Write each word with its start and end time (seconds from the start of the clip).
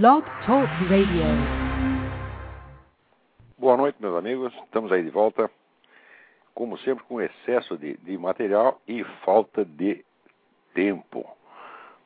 Blog 0.00 0.24
Talk 0.46 0.72
Radio. 0.88 1.22
Boa 3.58 3.76
noite, 3.76 3.96
meus 4.00 4.16
amigos. 4.16 4.50
Estamos 4.64 4.90
aí 4.90 5.02
de 5.02 5.10
volta, 5.10 5.50
como 6.54 6.78
sempre, 6.78 7.04
com 7.04 7.20
excesso 7.20 7.76
de, 7.76 7.98
de 7.98 8.16
material 8.16 8.80
e 8.88 9.04
falta 9.22 9.66
de 9.66 10.02
tempo. 10.72 11.26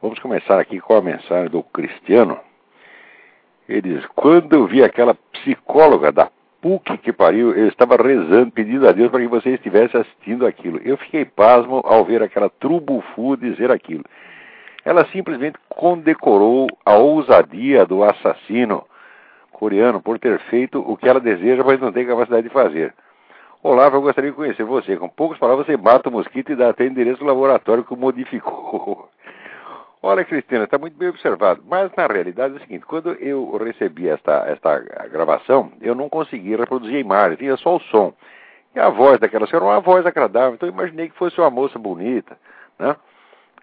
Vamos 0.02 0.18
começar 0.18 0.58
aqui 0.58 0.80
com 0.80 0.94
a 0.96 1.00
mensagem 1.00 1.48
do 1.48 1.62
Cristiano. 1.62 2.40
Ele 3.68 3.82
diz: 3.82 4.06
Quando 4.16 4.52
eu 4.52 4.66
vi 4.66 4.82
aquela 4.82 5.14
psicóloga 5.14 6.10
da 6.10 6.28
PUC 6.60 6.98
que 6.98 7.12
pariu, 7.12 7.54
eu 7.54 7.68
estava 7.68 7.94
rezando, 7.94 8.50
pedindo 8.50 8.88
a 8.88 8.90
Deus 8.90 9.12
para 9.12 9.20
que 9.20 9.28
você 9.28 9.50
estivesse 9.50 9.96
assistindo 9.96 10.44
aquilo. 10.44 10.80
Eu 10.84 10.96
fiquei 10.96 11.24
pasmo 11.24 11.80
ao 11.84 12.04
ver 12.04 12.20
aquela 12.20 12.50
trubufu 12.50 13.36
dizer 13.36 13.70
aquilo. 13.70 14.02
Ela 14.86 15.04
simplesmente 15.06 15.58
condecorou 15.68 16.68
a 16.84 16.94
ousadia 16.94 17.84
do 17.84 18.04
assassino 18.04 18.86
coreano 19.50 20.00
por 20.00 20.16
ter 20.16 20.38
feito 20.42 20.78
o 20.78 20.96
que 20.96 21.08
ela 21.08 21.18
deseja, 21.18 21.64
mas 21.64 21.80
não 21.80 21.90
tem 21.90 22.06
capacidade 22.06 22.46
de 22.46 22.54
fazer. 22.54 22.94
Olavo, 23.64 23.96
eu 23.96 24.02
gostaria 24.02 24.30
de 24.30 24.36
conhecer 24.36 24.62
você. 24.62 24.96
Com 24.96 25.08
poucas 25.08 25.38
palavras, 25.38 25.66
você 25.66 25.76
mata 25.76 26.08
o 26.08 26.12
mosquito 26.12 26.52
e 26.52 26.54
dá 26.54 26.70
até 26.70 26.86
endereço 26.86 27.18
do 27.18 27.24
laboratório 27.24 27.82
que 27.82 27.94
o 27.94 27.96
modificou. 27.96 29.08
Olha, 30.00 30.24
Cristina, 30.24 30.62
está 30.62 30.78
muito 30.78 30.96
bem 30.96 31.08
observado. 31.08 31.64
Mas 31.66 31.90
na 31.96 32.06
realidade 32.06 32.54
é 32.54 32.56
o 32.58 32.60
seguinte: 32.60 32.86
quando 32.86 33.10
eu 33.14 33.56
recebi 33.56 34.08
esta, 34.08 34.44
esta 34.46 34.78
gravação, 35.10 35.72
eu 35.80 35.96
não 35.96 36.08
consegui 36.08 36.54
reproduzir 36.54 36.94
a 36.94 37.00
imagem, 37.00 37.38
tinha 37.38 37.56
só 37.56 37.74
o 37.74 37.80
som. 37.80 38.14
E 38.72 38.78
a 38.78 38.88
voz 38.88 39.18
daquela 39.18 39.48
senhora 39.48 39.66
era 39.66 39.74
uma 39.74 39.80
voz 39.80 40.06
agradável, 40.06 40.54
então 40.54 40.68
eu 40.68 40.72
imaginei 40.72 41.08
que 41.08 41.18
fosse 41.18 41.40
uma 41.40 41.50
moça 41.50 41.76
bonita, 41.76 42.38
né? 42.78 42.94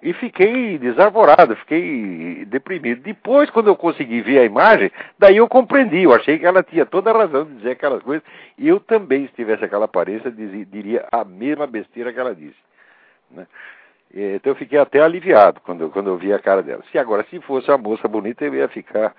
E 0.03 0.11
fiquei 0.11 0.77
desarvorado, 0.77 1.55
fiquei 1.55 2.43
deprimido. 2.45 3.01
Depois, 3.01 3.49
quando 3.49 3.67
eu 3.67 3.75
consegui 3.75 4.19
ver 4.19 4.39
a 4.39 4.43
imagem, 4.43 4.91
daí 5.17 5.37
eu 5.37 5.47
compreendi. 5.47 6.03
Eu 6.03 6.13
achei 6.13 6.37
que 6.37 6.45
ela 6.45 6.61
tinha 6.61 6.85
toda 6.85 7.09
a 7.09 7.17
razão 7.17 7.45
de 7.45 7.55
dizer 7.55 7.71
aquelas 7.71 8.03
coisas. 8.03 8.21
E 8.57 8.67
eu 8.67 8.81
também, 8.81 9.27
se 9.27 9.33
tivesse 9.33 9.63
aquela 9.63 9.85
aparência, 9.85 10.29
diria 10.29 11.07
a 11.09 11.23
mesma 11.23 11.65
besteira 11.65 12.11
que 12.11 12.19
ela 12.19 12.35
disse. 12.35 12.57
Né? 13.31 13.47
Então 14.13 14.51
eu 14.51 14.55
fiquei 14.57 14.77
até 14.77 14.99
aliviado 14.99 15.61
quando, 15.61 15.89
quando 15.89 16.09
eu 16.09 16.17
vi 16.17 16.33
a 16.33 16.39
cara 16.39 16.61
dela. 16.61 16.83
Se 16.91 16.97
agora, 16.97 17.25
se 17.29 17.39
fosse 17.39 17.71
uma 17.71 17.77
moça 17.77 18.05
bonita, 18.05 18.43
eu 18.43 18.53
ia 18.53 18.67
ficar 18.67 19.15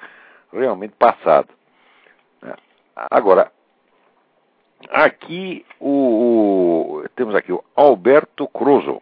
realmente 0.53 0.93
passado. 0.99 1.49
Né? 2.43 2.55
Agora, 3.11 3.51
aqui 4.91 5.65
o, 5.81 5.89
o, 7.01 7.09
temos 7.17 7.35
aqui 7.35 7.51
o 7.51 7.65
Alberto 7.75 8.47
Cruzo 8.49 9.01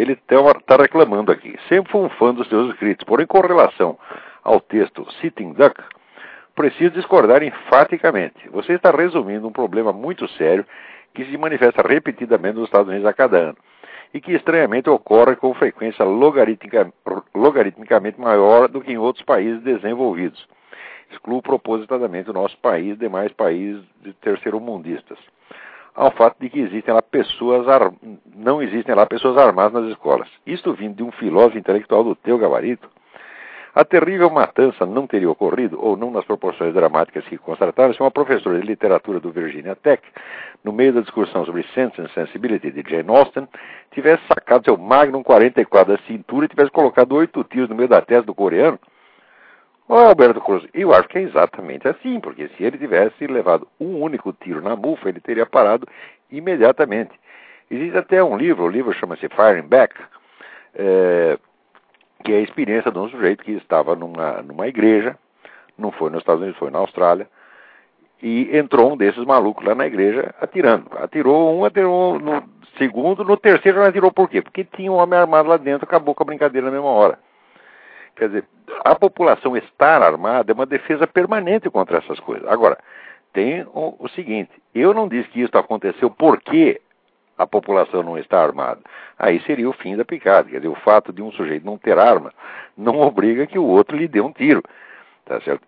ele 0.00 0.12
está 0.12 0.76
reclamando 0.76 1.32
aqui. 1.32 1.58
Sempre 1.68 1.90
fui 1.90 2.02
um 2.02 2.08
fã 2.10 2.32
dos 2.32 2.48
seus 2.48 2.70
escritos, 2.72 3.04
porém, 3.04 3.26
com 3.26 3.40
relação 3.40 3.98
ao 4.44 4.60
texto 4.60 5.04
Sitting 5.14 5.52
Duck, 5.54 5.82
preciso 6.54 6.92
discordar 6.92 7.42
enfaticamente. 7.42 8.48
Você 8.50 8.74
está 8.74 8.92
resumindo 8.92 9.48
um 9.48 9.52
problema 9.52 9.92
muito 9.92 10.28
sério 10.28 10.64
que 11.12 11.24
se 11.24 11.36
manifesta 11.36 11.82
repetidamente 11.82 12.54
nos 12.54 12.66
Estados 12.66 12.88
Unidos 12.88 13.06
a 13.06 13.12
cada 13.12 13.38
ano 13.38 13.56
e 14.14 14.20
que 14.20 14.32
estranhamente 14.32 14.88
ocorre 14.88 15.34
com 15.34 15.52
frequência 15.52 16.04
logaritmica, 16.04 16.92
logaritmicamente 17.34 18.20
maior 18.20 18.68
do 18.68 18.80
que 18.80 18.92
em 18.92 18.98
outros 18.98 19.24
países 19.24 19.60
desenvolvidos. 19.62 20.46
Excluo 21.10 21.42
propositadamente 21.42 22.30
o 22.30 22.32
nosso 22.32 22.56
país 22.58 22.94
e 22.94 23.00
demais 23.00 23.32
países 23.32 23.82
de 24.00 24.12
terceiro-mundistas 24.12 25.18
ao 25.98 26.12
fato 26.12 26.36
de 26.38 26.48
que 26.48 26.60
existem 26.60 26.94
lá 26.94 27.02
pessoas 27.02 27.66
ar... 27.66 27.92
não 28.36 28.62
existem 28.62 28.94
lá 28.94 29.04
pessoas 29.04 29.36
armadas 29.36 29.82
nas 29.82 29.90
escolas. 29.90 30.28
Isto 30.46 30.72
vindo 30.72 30.94
de 30.94 31.02
um 31.02 31.10
filósofo 31.10 31.58
intelectual 31.58 32.04
do 32.04 32.14
teu 32.14 32.38
gabarito, 32.38 32.88
a 33.74 33.84
terrível 33.84 34.30
matança 34.30 34.86
não 34.86 35.08
teria 35.08 35.28
ocorrido, 35.28 35.76
ou 35.80 35.96
não 35.96 36.12
nas 36.12 36.24
proporções 36.24 36.72
dramáticas 36.72 37.24
que 37.24 37.36
constataram, 37.36 37.92
se 37.92 38.00
uma 38.00 38.12
professora 38.12 38.60
de 38.60 38.66
literatura 38.66 39.18
do 39.18 39.32
Virginia 39.32 39.74
Tech, 39.74 40.00
no 40.62 40.72
meio 40.72 40.92
da 40.92 41.00
discussão 41.00 41.44
sobre 41.44 41.64
Sense 41.74 42.00
and 42.00 42.08
Sensibility 42.14 42.70
de 42.70 42.88
Jane 42.88 43.08
Austen, 43.08 43.48
tivesse 43.90 44.22
sacado 44.28 44.64
seu 44.64 44.78
Magnum 44.78 45.24
44 45.24 45.96
da 45.96 46.02
cintura 46.04 46.46
e 46.46 46.48
tivesse 46.48 46.70
colocado 46.70 47.12
oito 47.16 47.42
tiros 47.42 47.68
no 47.68 47.74
meio 47.74 47.88
da 47.88 48.00
testa 48.00 48.22
do 48.22 48.34
coreano, 48.34 48.78
Ô 49.88 49.94
Alberto 49.94 50.38
Cruz, 50.42 50.68
eu 50.74 50.92
acho 50.92 51.08
que 51.08 51.16
é 51.16 51.22
exatamente 51.22 51.88
assim, 51.88 52.20
porque 52.20 52.48
se 52.48 52.62
ele 52.62 52.76
tivesse 52.76 53.26
levado 53.26 53.66
um 53.80 54.02
único 54.02 54.34
tiro 54.34 54.60
na 54.60 54.76
bufa, 54.76 55.08
ele 55.08 55.18
teria 55.18 55.46
parado 55.46 55.88
imediatamente. 56.30 57.18
Existe 57.70 57.96
até 57.96 58.22
um 58.22 58.36
livro, 58.36 58.64
o 58.64 58.68
livro 58.68 58.92
chama-se 58.92 59.26
Firing 59.30 59.66
Back, 59.66 59.94
é, 60.74 61.38
que 62.22 62.34
é 62.34 62.36
a 62.36 62.42
experiência 62.42 62.90
de 62.92 62.98
um 62.98 63.08
sujeito 63.08 63.42
que 63.42 63.52
estava 63.52 63.96
numa, 63.96 64.42
numa 64.42 64.68
igreja, 64.68 65.16
não 65.78 65.90
foi 65.90 66.10
nos 66.10 66.20
Estados 66.20 66.42
Unidos, 66.42 66.58
foi 66.58 66.70
na 66.70 66.80
Austrália, 66.80 67.26
e 68.22 68.54
entrou 68.54 68.92
um 68.92 68.96
desses 68.96 69.24
malucos 69.24 69.64
lá 69.64 69.74
na 69.74 69.86
igreja 69.86 70.34
atirando. 70.38 70.86
Atirou 70.98 71.58
um, 71.58 71.64
atirou 71.64 72.18
no 72.18 72.42
segundo, 72.76 73.24
no 73.24 73.38
terceiro 73.38 73.78
não 73.78 73.86
atirou 73.86 74.12
por 74.12 74.28
quê? 74.28 74.42
Porque 74.42 74.64
tinha 74.64 74.92
um 74.92 74.96
homem 74.96 75.18
armado 75.18 75.48
lá 75.48 75.56
dentro, 75.56 75.86
acabou 75.86 76.14
com 76.14 76.24
a 76.24 76.26
brincadeira 76.26 76.66
na 76.66 76.72
mesma 76.72 76.90
hora. 76.90 77.18
Quer 78.18 78.26
dizer, 78.26 78.44
a 78.84 78.94
população 78.96 79.56
estar 79.56 80.02
armada 80.02 80.50
é 80.50 80.54
uma 80.54 80.66
defesa 80.66 81.06
permanente 81.06 81.70
contra 81.70 81.98
essas 81.98 82.18
coisas. 82.20 82.48
Agora, 82.48 82.76
tem 83.32 83.62
o, 83.72 83.94
o 83.98 84.08
seguinte: 84.08 84.50
eu 84.74 84.92
não 84.92 85.08
disse 85.08 85.28
que 85.28 85.40
isso 85.40 85.56
aconteceu 85.56 86.10
porque 86.10 86.80
a 87.38 87.46
população 87.46 88.02
não 88.02 88.18
está 88.18 88.42
armada. 88.42 88.80
Aí 89.16 89.40
seria 89.42 89.68
o 89.70 89.72
fim 89.72 89.96
da 89.96 90.04
picada. 90.04 90.50
Quer 90.50 90.56
dizer, 90.56 90.68
o 90.68 90.74
fato 90.74 91.12
de 91.12 91.22
um 91.22 91.30
sujeito 91.30 91.64
não 91.64 91.78
ter 91.78 91.96
arma 91.96 92.32
não 92.76 93.00
obriga 93.00 93.46
que 93.46 93.58
o 93.58 93.64
outro 93.64 93.96
lhe 93.96 94.08
dê 94.08 94.20
um 94.20 94.32
tiro. 94.32 94.62
Tá 95.24 95.40
certo? 95.42 95.62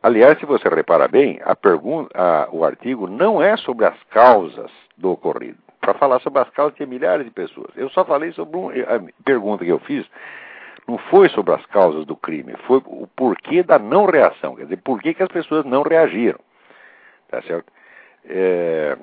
Aliás, 0.00 0.38
se 0.38 0.46
você 0.46 0.68
reparar 0.68 1.08
bem, 1.08 1.40
a 1.44 1.56
pergunta, 1.56 2.10
a, 2.14 2.48
o 2.52 2.64
artigo 2.64 3.08
não 3.08 3.42
é 3.42 3.56
sobre 3.56 3.84
as 3.84 4.00
causas 4.10 4.70
do 4.96 5.10
ocorrido. 5.10 5.58
Para 5.80 5.94
falar 5.94 6.20
sobre 6.20 6.40
as 6.40 6.48
causas, 6.50 6.76
tem 6.78 6.86
milhares 6.86 7.24
de 7.24 7.32
pessoas. 7.32 7.70
Eu 7.74 7.90
só 7.90 8.04
falei 8.04 8.30
sobre 8.32 8.56
um, 8.56 8.68
a 8.68 9.24
pergunta 9.24 9.64
que 9.64 9.72
eu 9.72 9.80
fiz 9.80 10.06
não 10.88 10.96
foi 10.96 11.28
sobre 11.28 11.54
as 11.54 11.64
causas 11.66 12.06
do 12.06 12.16
crime, 12.16 12.54
foi 12.66 12.78
o 12.86 13.06
porquê 13.14 13.62
da 13.62 13.78
não 13.78 14.06
reação, 14.06 14.56
quer 14.56 14.64
dizer, 14.64 14.78
por 14.78 15.02
que, 15.02 15.14
as 15.22 15.28
pessoas 15.28 15.66
não 15.66 15.82
reagiram. 15.82 16.40
Tá 17.28 17.42
certo? 17.42 17.70
É, 18.24 18.96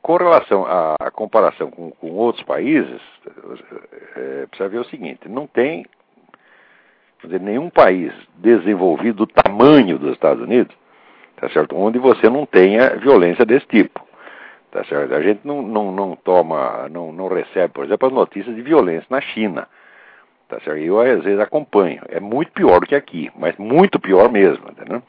com 0.00 0.16
relação 0.16 0.64
à, 0.64 0.94
à 0.98 1.10
comparação 1.10 1.70
com, 1.70 1.90
com, 1.90 2.12
outros 2.12 2.42
países, 2.44 3.00
é, 4.16 4.46
precisa 4.46 4.68
ver 4.68 4.78
o 4.78 4.84
seguinte: 4.84 5.28
não 5.28 5.46
tem 5.46 5.84
dizer, 7.22 7.40
nenhum 7.40 7.68
país 7.68 8.12
desenvolvido 8.36 9.26
do 9.26 9.26
tamanho 9.26 9.98
dos 9.98 10.12
Estados 10.12 10.42
Unidos, 10.42 10.74
tá 11.36 11.50
certo? 11.50 11.76
onde 11.76 11.98
você 11.98 12.30
não 12.30 12.46
tenha 12.46 12.96
violência 12.96 13.44
desse 13.44 13.66
tipo. 13.66 14.08
Tá 14.70 14.84
certo? 14.84 15.12
A 15.12 15.20
gente 15.20 15.40
não, 15.44 15.60
não, 15.60 15.92
não 15.92 16.16
toma, 16.16 16.88
não, 16.88 17.12
não 17.12 17.28
recebe, 17.28 17.74
por 17.74 17.84
exemplo, 17.84 18.06
as 18.08 18.14
notícias 18.14 18.54
de 18.54 18.62
violência 18.62 19.06
na 19.10 19.20
China. 19.20 19.68
Tá 20.50 20.58
certo? 20.64 20.78
Eu 20.78 21.00
às 21.00 21.22
vezes 21.22 21.38
acompanho. 21.38 22.02
É 22.08 22.18
muito 22.18 22.50
pior 22.50 22.80
do 22.80 22.86
que 22.86 22.96
aqui, 22.96 23.30
mas 23.38 23.56
muito 23.56 24.00
pior 24.00 24.28
mesmo, 24.28 24.68
entendeu? 24.68 25.00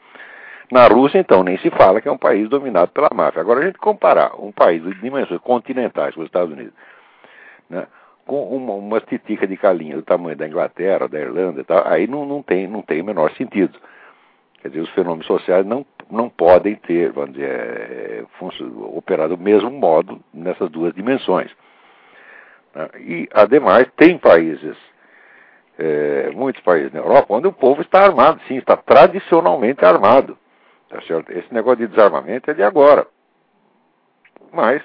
Na 0.70 0.86
Rússia, 0.86 1.18
então, 1.18 1.42
nem 1.42 1.58
se 1.58 1.68
fala 1.70 2.00
que 2.00 2.08
é 2.08 2.12
um 2.12 2.16
país 2.16 2.48
dominado 2.48 2.92
pela 2.92 3.10
máfia. 3.12 3.42
Agora, 3.42 3.60
a 3.60 3.64
gente 3.64 3.76
comparar 3.76 4.40
um 4.40 4.52
país 4.52 4.82
de 4.82 4.94
dimensões 5.00 5.40
continentais, 5.40 6.14
como 6.14 6.22
os 6.22 6.28
Estados 6.28 6.52
Unidos, 6.52 6.72
né, 7.68 7.86
com 8.24 8.56
uma, 8.56 8.72
uma 8.74 9.00
titica 9.00 9.46
de 9.46 9.56
calinha 9.56 9.96
do 9.96 10.02
tamanho 10.02 10.36
da 10.36 10.46
Inglaterra, 10.46 11.08
da 11.08 11.18
Irlanda 11.18 11.60
e 11.60 11.64
tal, 11.64 11.82
aí 11.86 12.06
não, 12.06 12.24
não, 12.24 12.40
tem, 12.40 12.68
não 12.68 12.80
tem 12.80 13.02
o 13.02 13.04
menor 13.04 13.32
sentido. 13.32 13.76
Quer 14.62 14.68
dizer, 14.68 14.80
os 14.80 14.90
fenômenos 14.90 15.26
sociais 15.26 15.66
não, 15.66 15.84
não 16.08 16.30
podem 16.30 16.76
ter, 16.76 17.10
vamos 17.10 17.32
dizer, 17.32 17.50
é, 17.50 18.24
operar 18.94 19.28
do 19.28 19.36
mesmo 19.36 19.70
modo 19.72 20.20
nessas 20.32 20.70
duas 20.70 20.94
dimensões. 20.94 21.50
Né? 22.74 22.88
E, 23.00 23.28
ademais, 23.34 23.88
tem 23.96 24.16
países 24.16 24.76
é, 25.78 26.30
muitos 26.34 26.62
países 26.62 26.92
na 26.92 27.00
Europa, 27.00 27.34
onde 27.34 27.46
o 27.46 27.52
povo 27.52 27.82
está 27.82 28.04
armado, 28.04 28.40
sim, 28.46 28.56
está 28.56 28.76
tradicionalmente 28.76 29.84
armado. 29.84 30.38
Tá 30.88 31.00
certo? 31.02 31.30
Esse 31.32 31.52
negócio 31.52 31.78
de 31.78 31.86
desarmamento 31.86 32.50
é 32.50 32.54
de 32.54 32.62
agora. 32.62 33.06
Mas, 34.52 34.82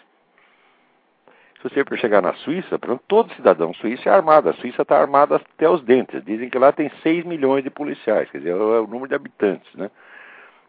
se 1.62 1.64
você 1.64 1.84
chegar 1.98 2.22
na 2.22 2.34
Suíça, 2.36 2.80
todo 3.08 3.34
cidadão 3.34 3.74
suíço 3.74 4.08
é 4.08 4.12
armado. 4.12 4.50
A 4.50 4.54
Suíça 4.54 4.84
está 4.84 4.98
armada 4.98 5.36
até 5.36 5.70
os 5.70 5.82
dentes. 5.84 6.24
Dizem 6.24 6.50
que 6.50 6.58
lá 6.58 6.72
tem 6.72 6.90
6 7.04 7.26
milhões 7.26 7.64
de 7.64 7.70
policiais, 7.70 8.30
quer 8.32 8.38
dizer, 8.38 8.52
é 8.52 8.56
o 8.56 8.88
número 8.88 9.10
de 9.10 9.16
habitantes, 9.16 9.74
né? 9.76 9.92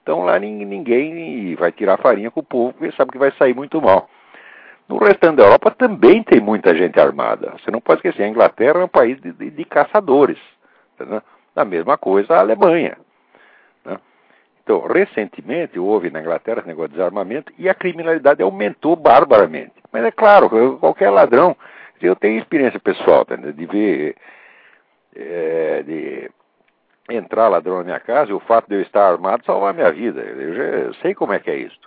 Então 0.02 0.24
lá 0.24 0.38
ninguém 0.38 1.54
vai 1.54 1.70
tirar 1.70 1.98
farinha 1.98 2.30
com 2.30 2.40
o 2.40 2.42
povo, 2.42 2.72
porque 2.72 2.96
sabe 2.96 3.12
que 3.12 3.18
vai 3.18 3.30
sair 3.32 3.54
muito 3.54 3.80
mal. 3.80 4.08
No 4.88 4.96
restante 4.96 5.36
da 5.36 5.44
Europa 5.44 5.70
também 5.70 6.22
tem 6.22 6.40
muita 6.40 6.74
gente 6.74 6.98
armada. 6.98 7.52
Você 7.58 7.70
não 7.70 7.80
pode 7.80 7.98
esquecer, 7.98 8.22
a 8.22 8.28
Inglaterra 8.28 8.80
é 8.80 8.84
um 8.84 8.88
país 8.88 9.20
de, 9.20 9.32
de, 9.32 9.50
de 9.50 9.64
caçadores. 9.66 10.38
Né? 10.98 11.20
A 11.54 11.64
mesma 11.64 11.98
coisa 11.98 12.34
a 12.34 12.40
Alemanha. 12.40 12.96
Né? 13.84 13.98
Então, 14.62 14.86
recentemente 14.86 15.78
houve 15.78 16.10
na 16.10 16.20
Inglaterra 16.20 16.60
esse 16.60 16.68
negócio 16.68 16.88
de 16.88 16.96
desarmamento 16.96 17.52
e 17.58 17.68
a 17.68 17.74
criminalidade 17.74 18.42
aumentou 18.42 18.96
barbaramente. 18.96 19.74
Mas 19.92 20.04
é 20.04 20.10
claro, 20.10 20.78
qualquer 20.78 21.10
ladrão, 21.10 21.54
eu 22.00 22.16
tenho 22.16 22.38
experiência 22.38 22.80
pessoal 22.80 23.26
de 23.26 23.66
ver, 23.66 24.16
é, 25.14 25.82
de 25.82 26.30
entrar 27.10 27.48
ladrão 27.48 27.78
na 27.78 27.84
minha 27.84 28.00
casa 28.00 28.30
e 28.30 28.34
o 28.34 28.40
fato 28.40 28.68
de 28.68 28.76
eu 28.76 28.82
estar 28.82 29.06
armado 29.06 29.44
salvar 29.44 29.70
a 29.70 29.74
minha 29.74 29.90
vida. 29.92 30.20
Eu 30.20 30.54
já 30.54 30.94
sei 31.02 31.14
como 31.14 31.34
é 31.34 31.38
que 31.38 31.50
é 31.50 31.56
isso. 31.56 31.78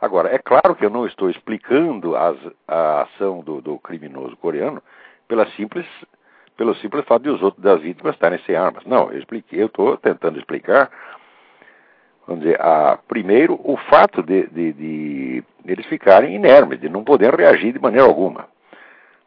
Agora, 0.00 0.32
é 0.32 0.38
claro 0.38 0.76
que 0.76 0.84
eu 0.84 0.90
não 0.90 1.06
estou 1.06 1.28
explicando 1.28 2.16
as, 2.16 2.36
a 2.68 3.02
ação 3.02 3.40
do, 3.40 3.60
do, 3.60 3.78
criminoso 3.78 4.36
coreano 4.36 4.80
pela 5.26 5.44
simples, 5.52 5.86
pelo 6.56 6.74
simples 6.76 7.04
fato 7.04 7.24
de 7.24 7.30
os 7.30 7.42
outros 7.42 7.62
das 7.62 7.80
vítimas 7.80 8.14
estarem 8.14 8.38
sem 8.40 8.54
armas. 8.54 8.84
Não, 8.84 9.10
eu 9.10 9.18
expliquei, 9.18 9.60
eu 9.60 9.66
estou 9.66 9.96
tentando 9.96 10.38
explicar, 10.38 10.88
vamos 12.26 12.44
dizer, 12.44 12.60
a, 12.60 12.96
primeiro 13.08 13.60
o 13.64 13.76
fato 13.76 14.22
de, 14.22 14.46
de, 14.46 14.72
de 14.72 15.44
eles 15.64 15.86
ficarem 15.86 16.34
inermes, 16.34 16.80
de 16.80 16.88
não 16.88 17.02
poderem 17.02 17.36
reagir 17.36 17.72
de 17.72 17.80
maneira 17.80 18.06
alguma. 18.06 18.48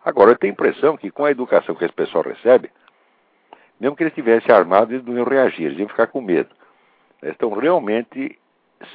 Agora, 0.06 0.32
eu 0.32 0.38
tenho 0.38 0.54
a 0.54 0.56
impressão 0.56 0.96
que 0.96 1.12
com 1.12 1.26
a 1.26 1.32
educação 1.32 1.76
que 1.76 1.84
esse 1.84 1.94
pessoal 1.94 2.24
recebe, 2.24 2.72
mesmo 3.78 3.96
que 3.96 4.04
eles 4.04 4.12
estivessem 4.12 4.56
armados, 4.56 4.94
eles 4.94 5.06
não 5.06 5.18
iam 5.18 5.26
reagir, 5.26 5.66
eles 5.66 5.80
iam 5.80 5.90
ficar 5.90 6.08
com 6.08 6.22
medo. 6.22 6.50
Eles 7.22 7.36
estão 7.36 7.52
realmente 7.52 8.40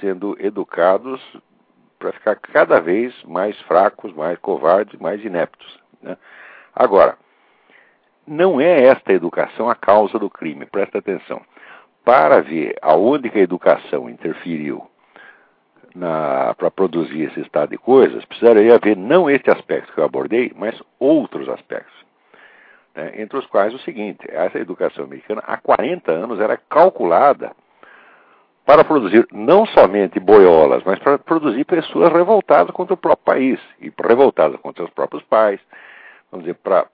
sendo 0.01 0.37
educados 0.41 1.21
para 2.07 2.13
ficar 2.13 2.37
cada 2.37 2.81
vez 2.81 3.13
mais 3.25 3.59
fracos, 3.63 4.13
mais 4.15 4.39
covardes, 4.39 4.99
mais 5.01 5.25
ineptos. 5.25 5.81
Né? 6.01 6.17
Agora, 6.73 7.17
não 8.25 8.61
é 8.61 8.85
esta 8.85 9.13
educação 9.13 9.69
a 9.69 9.75
causa 9.75 10.17
do 10.17 10.31
crime, 10.31 10.67
presta 10.67 10.99
atenção. 10.99 11.43
Para 12.05 12.41
ver 12.43 12.77
aonde 12.81 13.29
que 13.29 13.41
a 13.41 13.43
educação 13.43 14.09
interferiu 14.09 14.89
para 16.57 16.71
produzir 16.71 17.23
esse 17.23 17.41
estado 17.41 17.71
de 17.71 17.79
coisas, 17.79 18.25
precisaria 18.27 18.79
ver 18.79 18.97
não 18.97 19.29
este 19.29 19.51
aspecto 19.51 19.93
que 19.93 19.99
eu 19.99 20.05
abordei, 20.05 20.53
mas 20.55 20.81
outros 21.01 21.49
aspectos 21.49 21.95
né, 22.95 23.21
entre 23.21 23.37
os 23.39 23.47
quais 23.47 23.75
o 23.75 23.79
seguinte: 23.81 24.21
essa 24.29 24.59
educação 24.59 25.05
americana 25.05 25.43
há 25.45 25.57
40 25.57 26.13
anos 26.13 26.39
era 26.39 26.57
calculada 26.57 27.53
para 28.67 28.83
produzir 28.83 29.25
não 29.33 29.65
somente 29.65 30.19
boiolas, 30.19 30.83
mas 30.85 30.99
para 30.99 31.17
produzir 31.19 31.65
pessoas 31.65 32.13
revoltadas 32.13 32.75
contra 32.75 32.95
o 32.95 32.97
próprio 32.97 33.25
país 33.25 33.61
e 33.81 33.93
revoltadas 34.05 34.61
contra 34.61 34.85
os 34.85 34.91
próprios 34.91 35.23
pais, 35.23 35.61
vamos 36.33 36.45
dizer, 36.45 36.59
para 36.65 36.87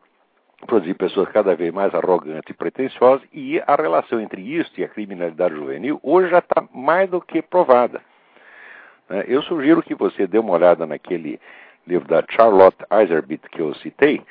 produzir 0.66 0.92
pessoas 0.94 1.30
cada 1.30 1.56
vez 1.56 1.72
mais 1.72 1.92
arrogantes 1.94 2.50
e 2.50 2.52
pretensiosas, 2.54 3.26
e 3.32 3.58
a 3.66 3.74
relação 3.74 4.20
entre 4.20 4.42
isso 4.42 4.70
e 4.76 4.84
a 4.84 4.88
criminalidade 4.88 5.54
juvenil 5.54 5.98
hoje 6.02 6.28
já 6.28 6.40
está 6.40 6.62
mais 6.74 7.08
do 7.08 7.22
que 7.22 7.40
provada. 7.40 8.02
Né. 9.08 9.25
Eu 9.26 9.42
sugiro 9.42 9.82
que 9.82 9.94
você 9.94 10.26
dê 10.26 10.38
uma 10.38 10.52
olhada 10.52 10.86
naquele 10.86 11.40
livro 11.86 12.06
da 12.06 12.22
Charlotte 12.28 12.84
Iserbyt 13.02 13.48
que 13.48 13.60
eu 13.60 13.75
citei, 13.76 14.22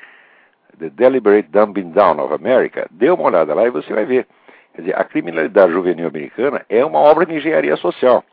The 0.78 0.90
Deliberate 0.90 1.48
Dumbing 1.50 1.90
Down 1.90 2.20
of 2.20 2.32
America, 2.32 2.86
dê 2.92 3.10
uma 3.10 3.24
olhada 3.24 3.52
lá 3.52 3.66
e 3.66 3.70
você 3.70 3.92
vai 3.92 4.04
ver. 4.06 4.28
Quer 4.74 4.82
dizer, 4.82 4.98
a 4.98 5.04
criminalidade 5.04 5.72
juvenil 5.72 6.08
americana 6.08 6.64
é 6.68 6.84
uma 6.84 6.98
obra 6.98 7.26
de 7.26 7.34
engenharia 7.34 7.76
social. 7.76 8.24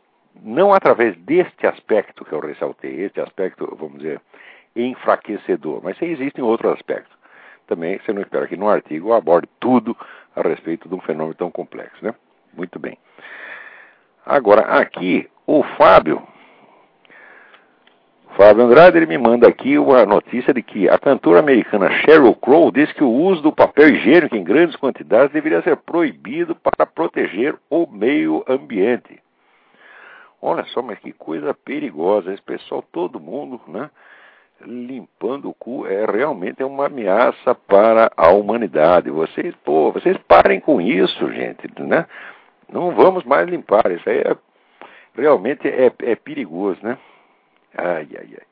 Não 0.42 0.72
através 0.72 1.16
deste 1.18 1.66
aspecto 1.66 2.24
que 2.24 2.32
eu 2.32 2.40
ressaltei, 2.40 3.02
este 3.02 3.20
aspecto, 3.20 3.76
vamos 3.78 3.98
dizer, 3.98 4.20
enfraquecedor, 4.74 5.80
mas 5.82 6.00
existem 6.00 6.42
outros 6.42 6.72
aspectos. 6.72 7.14
Também 7.66 7.98
você 7.98 8.12
não 8.12 8.22
espera 8.22 8.46
que 8.46 8.56
no 8.56 8.68
artigo 8.68 9.08
eu 9.08 9.12
aborde 9.12 9.48
tudo 9.58 9.96
a 10.34 10.42
respeito 10.42 10.88
de 10.88 10.94
um 10.94 11.00
fenômeno 11.00 11.34
tão 11.34 11.50
complexo, 11.50 12.04
né? 12.04 12.14
Muito 12.54 12.78
bem. 12.78 12.96
Agora, 14.24 14.62
aqui, 14.62 15.28
o 15.46 15.62
Fábio 15.62 16.22
Fábio 18.42 18.64
Andrade 18.64 18.96
ele 18.96 19.04
me 19.04 19.18
manda 19.18 19.46
aqui 19.46 19.76
uma 19.76 20.06
notícia 20.06 20.54
de 20.54 20.62
que 20.62 20.88
a 20.88 20.98
cantora 20.98 21.40
americana 21.40 21.90
Sheryl 21.90 22.34
Crow 22.34 22.72
diz 22.72 22.90
que 22.90 23.04
o 23.04 23.10
uso 23.10 23.42
do 23.42 23.52
papel 23.52 23.90
higiênico 23.90 24.34
em 24.34 24.42
grandes 24.42 24.76
quantidades 24.76 25.30
deveria 25.30 25.60
ser 25.60 25.76
proibido 25.76 26.54
para 26.54 26.86
proteger 26.86 27.54
o 27.68 27.86
meio 27.86 28.42
ambiente. 28.48 29.20
Olha 30.40 30.64
só, 30.68 30.80
mas 30.80 30.98
que 31.00 31.12
coisa 31.12 31.52
perigosa. 31.52 32.32
Esse 32.32 32.40
pessoal, 32.40 32.82
todo 32.90 33.20
mundo, 33.20 33.60
né? 33.68 33.90
Limpando 34.62 35.50
o 35.50 35.54
cu 35.54 35.86
é 35.86 36.06
realmente 36.06 36.64
uma 36.64 36.86
ameaça 36.86 37.54
para 37.54 38.10
a 38.16 38.30
humanidade. 38.30 39.10
Vocês, 39.10 39.54
pô, 39.62 39.92
vocês 39.92 40.16
parem 40.26 40.60
com 40.60 40.80
isso, 40.80 41.30
gente, 41.30 41.70
né? 41.78 42.06
Não 42.72 42.92
vamos 42.92 43.22
mais 43.22 43.46
limpar. 43.46 43.90
Isso 43.90 44.08
aí 44.08 44.20
é, 44.20 44.34
realmente 45.14 45.68
é, 45.68 45.92
é 46.04 46.16
perigoso, 46.16 46.80
né? 46.82 46.96
Ai, 47.76 48.08
ai, 48.16 48.28
ai. 48.32 48.46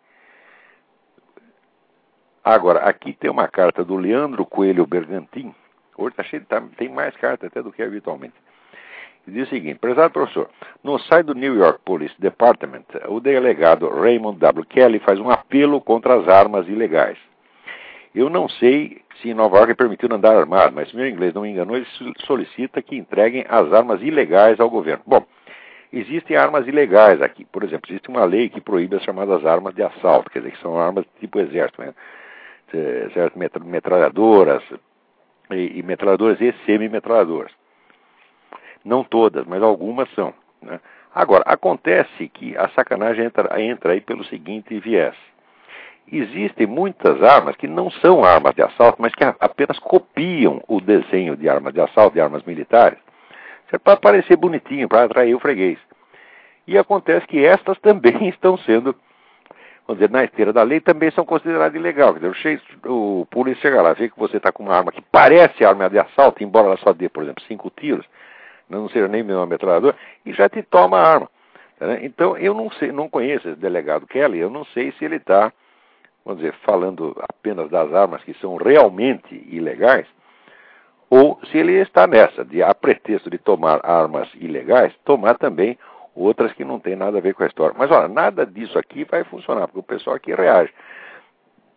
Agora, 2.44 2.80
aqui 2.80 3.12
tem 3.12 3.30
uma 3.30 3.48
carta 3.48 3.84
do 3.84 3.96
Leandro 3.96 4.46
Coelho 4.46 4.86
Bergantin. 4.86 5.54
Hoje 5.96 6.10
está 6.10 6.22
cheio, 6.22 6.44
tá, 6.46 6.62
tem 6.76 6.88
mais 6.88 7.14
cartas 7.16 7.48
até 7.50 7.62
do 7.62 7.72
que 7.72 7.82
habitualmente. 7.82 8.34
Diz 9.26 9.46
o 9.46 9.50
seguinte: 9.50 9.78
Prezado 9.78 10.14
professor, 10.14 10.48
no 10.82 10.98
site 10.98 11.26
do 11.26 11.34
New 11.34 11.54
York 11.56 11.80
Police 11.84 12.14
Department, 12.18 12.84
o 13.08 13.20
delegado 13.20 13.88
Raymond 13.88 14.38
W. 14.38 14.64
Kelly 14.64 14.98
faz 15.00 15.20
um 15.20 15.30
apelo 15.30 15.80
contra 15.80 16.14
as 16.14 16.28
armas 16.28 16.66
ilegais. 16.68 17.18
Eu 18.14 18.30
não 18.30 18.48
sei 18.48 19.02
se 19.20 19.28
em 19.28 19.34
Nova 19.34 19.58
York 19.58 19.72
é 19.72 19.74
permitido 19.74 20.14
andar 20.14 20.34
armado, 20.34 20.74
mas 20.74 20.88
se 20.88 20.96
meu 20.96 21.06
inglês 21.06 21.34
não 21.34 21.42
me 21.42 21.50
enganou, 21.50 21.76
ele 21.76 21.86
solicita 22.24 22.80
que 22.80 22.96
entreguem 22.96 23.44
as 23.48 23.72
armas 23.72 24.00
ilegais 24.00 24.58
ao 24.58 24.70
governo. 24.70 25.02
Bom, 25.06 25.26
Existem 25.92 26.36
armas 26.36 26.66
ilegais 26.66 27.22
aqui. 27.22 27.44
Por 27.44 27.64
exemplo, 27.64 27.90
existe 27.90 28.08
uma 28.08 28.24
lei 28.24 28.48
que 28.48 28.60
proíbe 28.60 28.96
as 28.96 29.02
chamadas 29.02 29.44
armas 29.46 29.74
de 29.74 29.82
assalto, 29.82 30.30
quer 30.30 30.40
dizer, 30.40 30.52
que 30.52 30.60
são 30.60 30.78
armas 30.78 31.06
tipo 31.18 31.38
exército, 31.38 31.80
né? 31.80 31.94
Certo? 33.14 33.38
metralhadoras 33.64 34.62
e, 35.50 35.78
e 35.78 35.82
metralhadoras 35.82 36.38
e 36.40 36.52
semi-metralhadoras. 36.66 37.52
Não 38.84 39.02
todas, 39.02 39.46
mas 39.46 39.62
algumas 39.62 40.10
são. 40.14 40.34
Né? 40.60 40.78
Agora, 41.14 41.42
acontece 41.46 42.28
que 42.28 42.56
a 42.56 42.68
sacanagem 42.70 43.24
entra, 43.24 43.60
entra 43.60 43.92
aí 43.92 44.00
pelo 44.00 44.24
seguinte 44.24 44.78
viés. 44.78 45.16
Existem 46.10 46.66
muitas 46.66 47.22
armas 47.22 47.56
que 47.56 47.66
não 47.66 47.90
são 47.90 48.24
armas 48.24 48.54
de 48.54 48.62
assalto, 48.62 49.00
mas 49.00 49.14
que 49.14 49.24
apenas 49.24 49.78
copiam 49.78 50.62
o 50.66 50.80
desenho 50.80 51.36
de 51.36 51.48
armas 51.48 51.72
de 51.74 51.80
assalto, 51.80 52.14
de 52.14 52.20
armas 52.20 52.42
militares, 52.44 52.98
é 53.74 53.78
para 53.78 53.96
parecer 53.96 54.36
bonitinho, 54.36 54.88
para 54.88 55.04
atrair 55.04 55.34
o 55.34 55.40
freguês. 55.40 55.78
E 56.66 56.76
acontece 56.76 57.26
que 57.26 57.44
estas 57.44 57.78
também 57.80 58.28
estão 58.28 58.56
sendo, 58.58 58.94
vamos 59.86 60.00
dizer, 60.00 60.10
na 60.10 60.24
esteira 60.24 60.52
da 60.52 60.62
lei, 60.62 60.80
também 60.80 61.10
são 61.10 61.24
consideradas 61.24 61.74
ilegais. 61.74 62.16
O, 62.84 63.20
o 63.20 63.26
polícia 63.26 63.62
chega 63.62 63.82
lá, 63.82 63.92
vê 63.92 64.08
que 64.08 64.18
você 64.18 64.36
está 64.36 64.52
com 64.52 64.62
uma 64.62 64.74
arma 64.74 64.92
que 64.92 65.02
parece 65.02 65.64
arma 65.64 65.88
de 65.88 65.98
assalto, 65.98 66.42
embora 66.42 66.66
ela 66.66 66.76
só 66.78 66.92
dê, 66.92 67.08
por 67.08 67.22
exemplo, 67.22 67.42
cinco 67.44 67.70
tiros, 67.70 68.06
não 68.68 68.88
seja 68.88 69.08
nem 69.08 69.22
mesmo 69.22 69.40
uma 69.40 69.46
metralhadora, 69.46 69.96
e 70.24 70.32
já 70.32 70.48
te 70.48 70.62
toma 70.62 70.98
a 70.98 71.12
arma. 71.12 71.30
Né? 71.80 72.00
Então, 72.02 72.36
eu 72.36 72.54
não 72.54 72.70
sei, 72.72 72.92
não 72.92 73.08
conheço 73.08 73.48
esse 73.48 73.58
delegado 73.58 74.06
Kelly, 74.06 74.38
eu 74.38 74.50
não 74.50 74.64
sei 74.66 74.92
se 74.92 75.04
ele 75.04 75.16
está, 75.16 75.52
vamos 76.24 76.40
dizer, 76.40 76.54
falando 76.64 77.16
apenas 77.28 77.70
das 77.70 77.92
armas 77.94 78.22
que 78.24 78.34
são 78.34 78.56
realmente 78.56 79.34
ilegais, 79.50 80.06
ou 81.10 81.40
se 81.50 81.58
ele 81.58 81.72
está 81.72 82.06
nessa, 82.06 82.44
de 82.44 82.62
a 82.62 82.74
pretexto 82.74 83.30
de 83.30 83.38
tomar 83.38 83.80
armas 83.82 84.28
ilegais, 84.34 84.94
tomar 85.04 85.38
também 85.38 85.78
outras 86.14 86.52
que 86.52 86.64
não 86.64 86.78
têm 86.78 86.96
nada 86.96 87.18
a 87.18 87.20
ver 87.20 87.34
com 87.34 87.44
a 87.44 87.46
história. 87.46 87.74
Mas 87.78 87.90
olha, 87.90 88.08
nada 88.08 88.44
disso 88.44 88.78
aqui 88.78 89.04
vai 89.04 89.24
funcionar, 89.24 89.66
porque 89.68 89.78
o 89.78 89.82
pessoal 89.82 90.16
aqui 90.16 90.34
reage. 90.34 90.72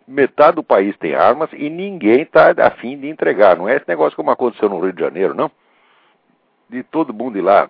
Metade 0.07 0.55
do 0.55 0.63
país 0.63 0.97
tem 0.97 1.15
armas 1.15 1.49
e 1.53 1.69
ninguém 1.69 2.23
está 2.23 2.51
afim 2.65 2.99
de 2.99 3.07
entregar. 3.07 3.55
Não 3.55 3.69
é 3.69 3.77
esse 3.77 3.87
negócio 3.87 4.15
como 4.15 4.31
aconteceu 4.31 4.67
no 4.67 4.79
Rio 4.79 4.91
de 4.91 5.01
Janeiro, 5.01 5.33
não? 5.33 5.49
De 6.69 6.83
todo 6.83 7.13
mundo 7.13 7.37
ir 7.37 7.41
lá 7.41 7.69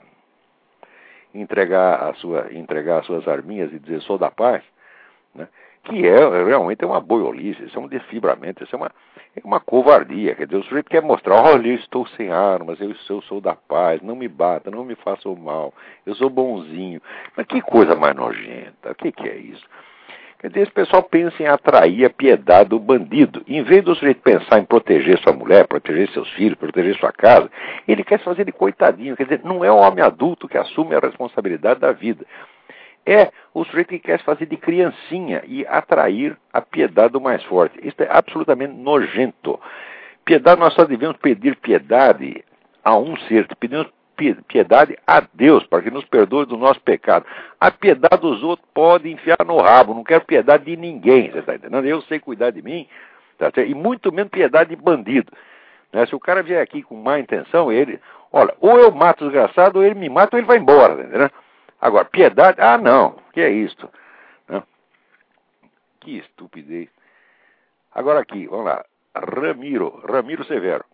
entregar, 1.33 2.09
a 2.09 2.13
sua, 2.15 2.51
entregar 2.51 2.99
as 2.99 3.05
suas 3.05 3.27
arminhas 3.27 3.71
e 3.71 3.79
dizer 3.79 4.01
sou 4.01 4.17
da 4.17 4.31
paz. 4.31 4.63
Né? 5.35 5.47
Que 5.83 6.05
é 6.05 6.45
realmente 6.45 6.83
é 6.83 6.87
uma 6.87 7.01
boiolice, 7.01 7.63
isso 7.63 7.77
é 7.77 7.81
um 7.81 7.87
desfibramento, 7.87 8.63
isso 8.63 8.75
é 8.75 8.77
uma, 8.77 8.91
é 9.35 9.41
uma 9.43 9.59
covardia. 9.59 10.35
Quer 10.35 10.45
dizer, 10.45 10.57
o 10.57 10.63
sujeito 10.63 10.89
quer 10.89 11.01
mostrar, 11.01 11.41
olha, 11.41 11.67
eu 11.67 11.75
estou 11.75 12.05
sem 12.09 12.31
armas, 12.31 12.79
eu, 12.79 12.93
sou 13.23 13.41
da 13.41 13.55
paz, 13.55 14.01
não 14.01 14.15
me 14.15 14.27
bata, 14.27 14.69
não 14.69 14.85
me 14.85 14.95
faça 14.95 15.27
mal, 15.29 15.73
eu 16.05 16.13
sou 16.15 16.29
bonzinho. 16.29 17.01
Mas 17.35 17.47
que 17.47 17.61
coisa 17.61 17.95
mais 17.95 18.15
nojenta, 18.15 18.91
o 18.91 18.95
que, 18.95 19.11
que 19.11 19.27
é 19.27 19.35
isso? 19.35 19.65
Quer 20.39 20.47
dizer, 20.47 20.61
esse 20.61 20.71
pessoal 20.71 21.03
pensa 21.03 21.43
em 21.43 21.45
atrair 21.45 22.03
a 22.03 22.09
piedade 22.09 22.69
do 22.69 22.79
bandido. 22.79 23.43
Em 23.47 23.61
vez 23.61 23.83
do 23.83 23.93
sujeito 23.93 24.21
pensar 24.21 24.57
em 24.57 24.65
proteger 24.65 25.19
sua 25.19 25.33
mulher, 25.33 25.67
proteger 25.67 26.09
seus 26.09 26.27
filhos, 26.31 26.57
proteger 26.57 26.95
sua 26.95 27.11
casa, 27.11 27.47
ele 27.87 28.03
quer 28.03 28.17
se 28.17 28.25
fazer 28.25 28.43
de 28.43 28.51
coitadinho. 28.51 29.15
Quer 29.15 29.25
dizer, 29.25 29.41
não 29.43 29.63
é 29.63 29.71
o 29.71 29.77
homem 29.77 30.03
adulto 30.03 30.47
que 30.47 30.57
assume 30.57 30.95
a 30.95 30.99
responsabilidade 30.99 31.79
da 31.79 31.91
vida 31.91 32.25
é 33.05 33.31
o 33.53 33.63
sujeito 33.65 33.89
que 33.89 33.99
quer 33.99 34.19
se 34.19 34.25
fazer 34.25 34.45
de 34.45 34.57
criancinha 34.57 35.43
e 35.45 35.65
atrair 35.67 36.37
a 36.53 36.61
piedade 36.61 37.13
do 37.13 37.21
mais 37.21 37.43
forte. 37.43 37.79
Isso 37.81 38.01
é 38.01 38.07
absolutamente 38.09 38.73
nojento. 38.73 39.59
Piedade, 40.23 40.59
nós 40.59 40.73
só 40.73 40.85
devemos 40.85 41.17
pedir 41.17 41.55
piedade 41.55 42.43
a 42.83 42.97
um 42.97 43.17
ser, 43.27 43.47
pedimos 43.59 43.87
piedade 44.47 44.95
a 45.07 45.23
Deus, 45.33 45.65
para 45.65 45.81
que 45.81 45.89
nos 45.89 46.05
perdoe 46.05 46.45
do 46.45 46.57
nosso 46.57 46.79
pecado. 46.81 47.25
A 47.59 47.71
piedade 47.71 48.21
dos 48.21 48.43
outros 48.43 48.67
pode 48.71 49.09
enfiar 49.09 49.43
no 49.45 49.59
rabo, 49.59 49.95
não 49.95 50.03
quero 50.03 50.23
piedade 50.25 50.65
de 50.65 50.77
ninguém, 50.77 51.31
você 51.31 51.39
está 51.39 51.55
entendendo? 51.55 51.87
Eu 51.87 52.01
sei 52.03 52.19
cuidar 52.19 52.51
de 52.51 52.61
mim, 52.61 52.87
tá 53.39 53.49
e 53.63 53.73
muito 53.73 54.11
menos 54.11 54.29
piedade 54.29 54.69
de 54.69 54.75
bandido. 54.75 55.31
Né? 55.91 56.05
Se 56.05 56.15
o 56.15 56.19
cara 56.19 56.43
vier 56.43 56.61
aqui 56.61 56.83
com 56.83 56.95
má 56.95 57.19
intenção, 57.19 57.71
ele, 57.71 57.99
Olha, 58.31 58.53
ou 58.61 58.79
eu 58.79 58.91
mato 58.91 59.25
o 59.25 59.29
desgraçado, 59.29 59.79
ou 59.79 59.85
ele 59.85 59.95
me 59.95 60.09
mata, 60.09 60.35
ou 60.35 60.39
ele 60.39 60.47
vai 60.47 60.57
embora, 60.57 60.95
né? 60.95 61.29
Agora, 61.81 62.05
piedade, 62.05 62.61
ah, 62.61 62.77
não, 62.77 63.15
que 63.33 63.41
é 63.41 63.49
isto? 63.49 63.89
Que 65.99 66.17
estupidez. 66.17 66.89
Agora 67.93 68.19
aqui, 68.19 68.47
vamos 68.47 68.65
lá. 68.65 68.85
Ramiro, 69.15 70.01
Ramiro 70.07 70.43
Severo. 70.45 70.85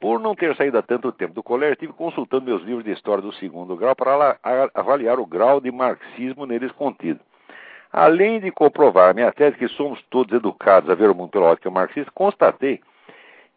Por 0.00 0.20
não 0.20 0.34
ter 0.34 0.54
saído 0.56 0.78
há 0.78 0.82
tanto 0.82 1.10
tempo 1.12 1.32
do 1.32 1.42
colégio, 1.42 1.72
estive 1.72 1.92
consultando 1.92 2.44
meus 2.44 2.62
livros 2.62 2.84
de 2.84 2.92
história 2.92 3.22
do 3.22 3.32
segundo 3.34 3.76
grau 3.76 3.96
para 3.96 4.38
avaliar 4.74 5.18
o 5.18 5.26
grau 5.26 5.60
de 5.60 5.70
marxismo 5.72 6.44
neles 6.44 6.70
contido. 6.72 7.20
Além 7.92 8.40
de 8.40 8.50
comprovar 8.50 9.10
a 9.10 9.14
minha 9.14 9.32
tese 9.32 9.56
que 9.56 9.68
somos 9.68 10.02
todos 10.10 10.34
educados 10.34 10.90
a 10.90 10.94
ver 10.94 11.10
o 11.10 11.14
mundo 11.14 11.30
pela 11.30 11.46
ótica 11.46 11.70
marxista, 11.70 12.10
constatei 12.12 12.80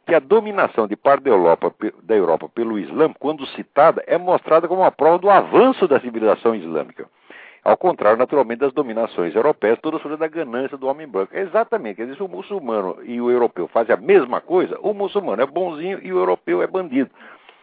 que 0.08 0.16
a 0.16 0.20
dominação 0.20 0.88
de 0.88 0.96
parte 0.96 1.24
da 1.24 1.32
Europa, 1.32 1.74
da 2.04 2.16
Europa 2.16 2.48
pelo 2.48 2.80
Islã, 2.80 3.12
quando 3.20 3.46
citada, 3.48 4.02
é 4.08 4.18
mostrada 4.18 4.68
como 4.68 4.82
uma 4.82 4.92
prova 4.92 5.20
do 5.20 5.30
avanço 5.30 5.86
da 5.86 6.00
civilização 6.00 6.56
islâmica. 6.56 7.06
Ao 7.62 7.76
contrário, 7.76 8.18
naturalmente, 8.18 8.60
das 8.60 8.72
dominações 8.72 9.36
europeias, 9.36 9.78
todas 9.82 10.02
sobre 10.02 10.16
da 10.16 10.30
ganância 10.30 10.78
do 10.78 10.88
homem 10.88 11.06
branco. 11.06 11.36
Exatamente, 11.36 11.98
quer 11.98 12.04
dizer, 12.04 12.16
se 12.16 12.24
o 12.24 12.28
muçulmano 12.30 13.00
e 13.04 13.20
o 13.20 13.30
europeu 13.30 13.68
fazem 13.68 13.94
a 13.94 13.98
mesma 13.98 14.40
coisa, 14.40 14.80
o 14.82 14.94
muçulmano 14.94 15.42
é 15.42 15.46
bonzinho 15.46 16.00
e 16.02 16.14
o 16.14 16.18
europeu 16.18 16.62
é 16.62 16.68
bandido. 16.68 17.12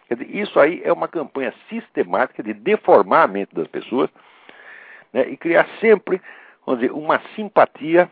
Quer 0.06 0.16
dizer, 0.16 0.36
isso 0.36 0.60
aí 0.60 0.82
é 0.84 0.92
uma 0.92 1.08
campanha 1.08 1.54
sistemática 1.70 2.42
de 2.42 2.52
deformar 2.52 3.22
a 3.22 3.26
mente 3.26 3.54
das 3.54 3.66
pessoas 3.68 4.10
né, 5.14 5.26
e 5.30 5.38
criar 5.38 5.66
sempre, 5.80 6.20
vamos 6.66 6.82
dizer, 6.82 6.92
uma 6.92 7.18
simpatia, 7.34 8.10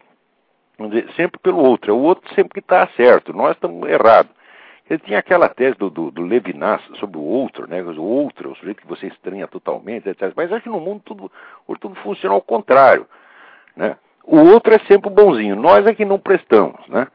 vamos 0.83 0.91
dizer, 0.91 1.13
sempre 1.15 1.39
pelo 1.41 1.59
outro. 1.59 1.91
É 1.91 1.95
o 1.95 1.99
outro 1.99 2.29
sempre 2.35 2.55
que 2.55 2.61
está 2.61 2.87
certo, 2.97 3.33
nós 3.33 3.53
estamos 3.53 3.89
errados. 3.89 4.33
Ele 4.91 4.99
tinha 4.99 5.19
aquela 5.19 5.49
tese 5.49 5.79
do, 5.79 5.89
do, 5.89 6.11
do, 6.11 6.23
Levinas 6.23 6.83
sobre 6.99 7.17
o 7.17 7.23
outro, 7.23 7.67
né? 7.69 7.83
O 7.83 8.03
outro 8.03 8.49
é 8.49 8.53
o 8.53 8.57
sujeito 8.57 8.83
que 8.83 8.89
você 8.89 9.07
estranha 9.07 9.47
totalmente, 9.47 10.09
etc. 10.09 10.33
Mas 10.37 10.53
acho 10.53 10.65
que 10.65 10.69
no 10.69 10.81
mundo 10.81 11.01
tudo, 11.05 11.33
tudo 11.81 11.95
funciona 11.97 12.35
ao 12.35 12.43
contrário, 12.43 13.07
né? 13.77 13.97
O 14.25 14.39
outro 14.39 14.75
é 14.75 14.79
sempre 14.81 15.09
bonzinho, 15.09 15.57
nós 15.57 15.87
é 15.87 15.95
que 15.95 16.05
não 16.05 16.19
prestamos, 16.19 16.87
né? 16.89 17.07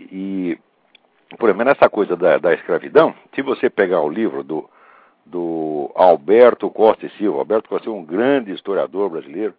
E, 0.00 0.58
por 1.38 1.48
exemplo, 1.48 1.66
nessa 1.66 1.88
coisa 1.90 2.16
da, 2.16 2.38
da 2.38 2.54
escravidão, 2.54 3.14
se 3.34 3.42
você 3.42 3.68
pegar 3.68 4.00
o 4.00 4.08
livro 4.08 4.42
do, 4.42 4.68
do 5.26 5.90
Alberto 5.94 6.70
Costa 6.70 7.06
e 7.06 7.10
Silva, 7.10 7.40
Alberto 7.40 7.68
Costa 7.68 7.88
é 7.88 7.92
um 7.92 8.04
grande 8.04 8.52
historiador 8.52 9.10
brasileiro, 9.10 9.54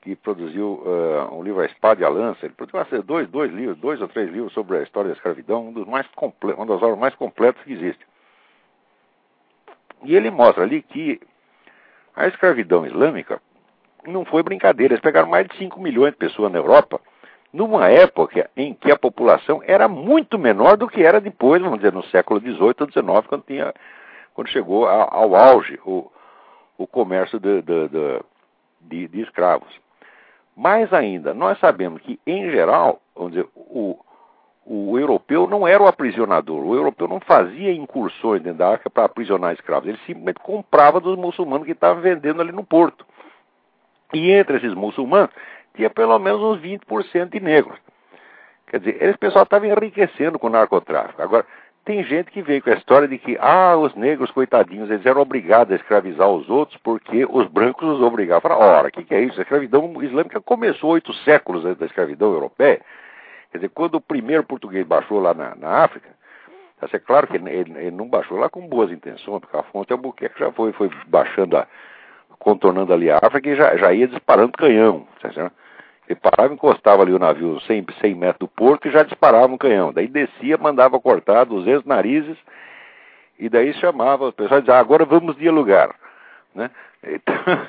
que 0.00 0.14
produziu 0.14 0.82
uh, 0.84 1.34
um 1.34 1.42
livro 1.42 1.60
A 1.60 1.66
Espada 1.66 2.00
e 2.00 2.04
a 2.04 2.08
Lança. 2.08 2.46
Ele 2.46 2.54
produziu 2.54 3.02
dois, 3.02 3.28
dois 3.28 3.52
livros, 3.52 3.78
dois 3.78 4.00
ou 4.00 4.08
três 4.08 4.30
livros 4.30 4.52
sobre 4.52 4.78
a 4.78 4.82
história 4.82 5.10
da 5.10 5.16
escravidão, 5.16 5.68
um 5.68 5.72
dos 5.72 5.86
mais 5.86 6.06
uma 6.42 6.66
das 6.66 6.82
obras 6.82 6.98
mais 6.98 7.14
completas 7.14 7.62
que 7.64 7.72
existe. 7.72 8.06
E 10.04 10.14
ele 10.14 10.30
mostra 10.30 10.62
ali 10.62 10.82
que 10.82 11.20
a 12.14 12.26
escravidão 12.26 12.86
islâmica 12.86 13.40
não 14.06 14.24
foi 14.24 14.42
brincadeira. 14.42 14.94
Eles 14.94 15.02
pegaram 15.02 15.28
mais 15.28 15.46
de 15.46 15.56
5 15.56 15.80
milhões 15.80 16.12
de 16.12 16.18
pessoas 16.18 16.52
na 16.52 16.58
Europa, 16.58 17.00
numa 17.52 17.88
época 17.88 18.48
em 18.56 18.74
que 18.74 18.90
a 18.90 18.98
população 18.98 19.60
era 19.64 19.88
muito 19.88 20.38
menor 20.38 20.76
do 20.76 20.88
que 20.88 21.02
era 21.02 21.20
depois, 21.20 21.60
vamos 21.60 21.78
dizer, 21.78 21.92
no 21.92 22.04
século 22.04 22.40
XVIII 22.40 22.58
ou 22.60 22.90
XIX, 22.90 23.26
quando, 23.26 23.42
tinha, 23.44 23.74
quando 24.34 24.48
chegou 24.48 24.86
ao 24.86 25.34
auge 25.34 25.78
o, 25.84 26.10
o 26.76 26.86
comércio 26.86 27.40
de, 27.40 27.62
de, 27.62 27.88
de, 28.80 29.08
de 29.08 29.20
escravos. 29.20 29.68
Mais 30.58 30.92
ainda, 30.92 31.32
nós 31.32 31.56
sabemos 31.60 32.02
que, 32.02 32.18
em 32.26 32.50
geral, 32.50 33.00
vamos 33.14 33.30
dizer, 33.30 33.48
o, 33.54 33.96
o 34.66 34.98
europeu 34.98 35.46
não 35.46 35.68
era 35.68 35.80
o 35.80 35.86
aprisionador. 35.86 36.64
O 36.64 36.74
europeu 36.74 37.06
não 37.06 37.20
fazia 37.20 37.72
incursões 37.72 38.42
dentro 38.42 38.58
da 38.58 38.70
África 38.70 38.90
para 38.90 39.04
aprisionar 39.04 39.52
escravos. 39.54 39.88
Ele 39.88 39.98
simplesmente 39.98 40.40
comprava 40.40 40.98
dos 40.98 41.16
muçulmanos 41.16 41.64
que 41.64 41.70
estavam 41.70 42.02
vendendo 42.02 42.40
ali 42.40 42.50
no 42.50 42.64
porto. 42.64 43.06
E 44.12 44.32
entre 44.32 44.56
esses 44.56 44.74
muçulmanos, 44.74 45.30
tinha 45.76 45.88
pelo 45.88 46.18
menos 46.18 46.42
uns 46.42 46.60
20% 46.60 47.30
de 47.30 47.38
negros. 47.38 47.78
Quer 48.66 48.80
dizer, 48.80 49.00
esse 49.00 49.16
pessoal 49.16 49.44
estava 49.44 49.64
enriquecendo 49.64 50.40
com 50.40 50.48
o 50.48 50.50
narcotráfico. 50.50 51.22
Agora, 51.22 51.46
tem 51.84 52.04
gente 52.04 52.30
que 52.30 52.42
veio 52.42 52.62
com 52.62 52.70
a 52.70 52.74
história 52.74 53.08
de 53.08 53.18
que, 53.18 53.36
ah, 53.40 53.76
os 53.76 53.94
negros, 53.94 54.30
coitadinhos, 54.30 54.90
eles 54.90 55.06
eram 55.06 55.22
obrigados 55.22 55.72
a 55.72 55.76
escravizar 55.76 56.28
os 56.28 56.48
outros 56.50 56.78
porque 56.82 57.26
os 57.28 57.46
brancos 57.48 57.88
os 57.88 58.02
obrigavam. 58.02 58.42
Fala, 58.42 58.58
ora, 58.58 58.88
o 58.88 58.90
que, 58.90 59.04
que 59.04 59.14
é 59.14 59.20
isso? 59.20 59.38
A 59.38 59.42
escravidão 59.42 60.02
islâmica 60.02 60.40
começou 60.40 60.90
oito 60.90 61.12
séculos 61.24 61.64
antes 61.64 61.78
da 61.78 61.86
escravidão 61.86 62.32
europeia. 62.32 62.80
Quer 63.50 63.58
dizer, 63.58 63.70
quando 63.70 63.94
o 63.94 64.00
primeiro 64.00 64.44
português 64.44 64.86
baixou 64.86 65.18
lá 65.18 65.32
na, 65.32 65.54
na 65.54 65.68
África, 65.84 66.08
é 66.80 66.98
claro 66.98 67.26
que 67.26 67.36
ele, 67.36 67.50
ele, 67.50 67.90
não 67.90 68.08
baixou 68.08 68.38
lá 68.38 68.48
com 68.48 68.66
boas 68.68 68.90
intenções, 68.92 69.40
porque 69.40 69.56
a 69.56 69.62
fonte 69.64 69.92
Albuquerque 69.92 70.38
já 70.38 70.52
foi, 70.52 70.72
foi 70.72 70.90
baixando, 71.06 71.56
a, 71.56 71.66
contornando 72.38 72.92
ali 72.92 73.10
a 73.10 73.18
África 73.20 73.48
e 73.48 73.56
já, 73.56 73.76
já 73.76 73.92
ia 73.92 74.06
disparando 74.06 74.52
canhão. 74.52 75.06
Tá 75.20 75.32
certo? 75.32 75.52
Ele 76.08 76.18
parava, 76.18 76.54
encostava 76.54 77.02
ali 77.02 77.12
o 77.12 77.18
navio 77.18 77.60
100, 77.60 77.86
100 78.00 78.14
metros 78.14 78.38
do 78.38 78.48
porto 78.48 78.88
e 78.88 78.90
já 78.90 79.02
disparava 79.02 79.52
um 79.52 79.58
canhão. 79.58 79.92
Daí 79.92 80.08
descia, 80.08 80.56
mandava 80.56 80.98
cortar 80.98 81.44
200 81.44 81.84
narizes 81.84 82.38
e 83.38 83.48
daí 83.48 83.74
chamava, 83.74 84.28
o 84.28 84.32
pessoal 84.32 84.60
dizia, 84.60 84.76
ah, 84.76 84.80
agora 84.80 85.04
vamos 85.04 85.36
dialogar. 85.36 85.94
Né? 86.54 86.70
Então, 87.04 87.34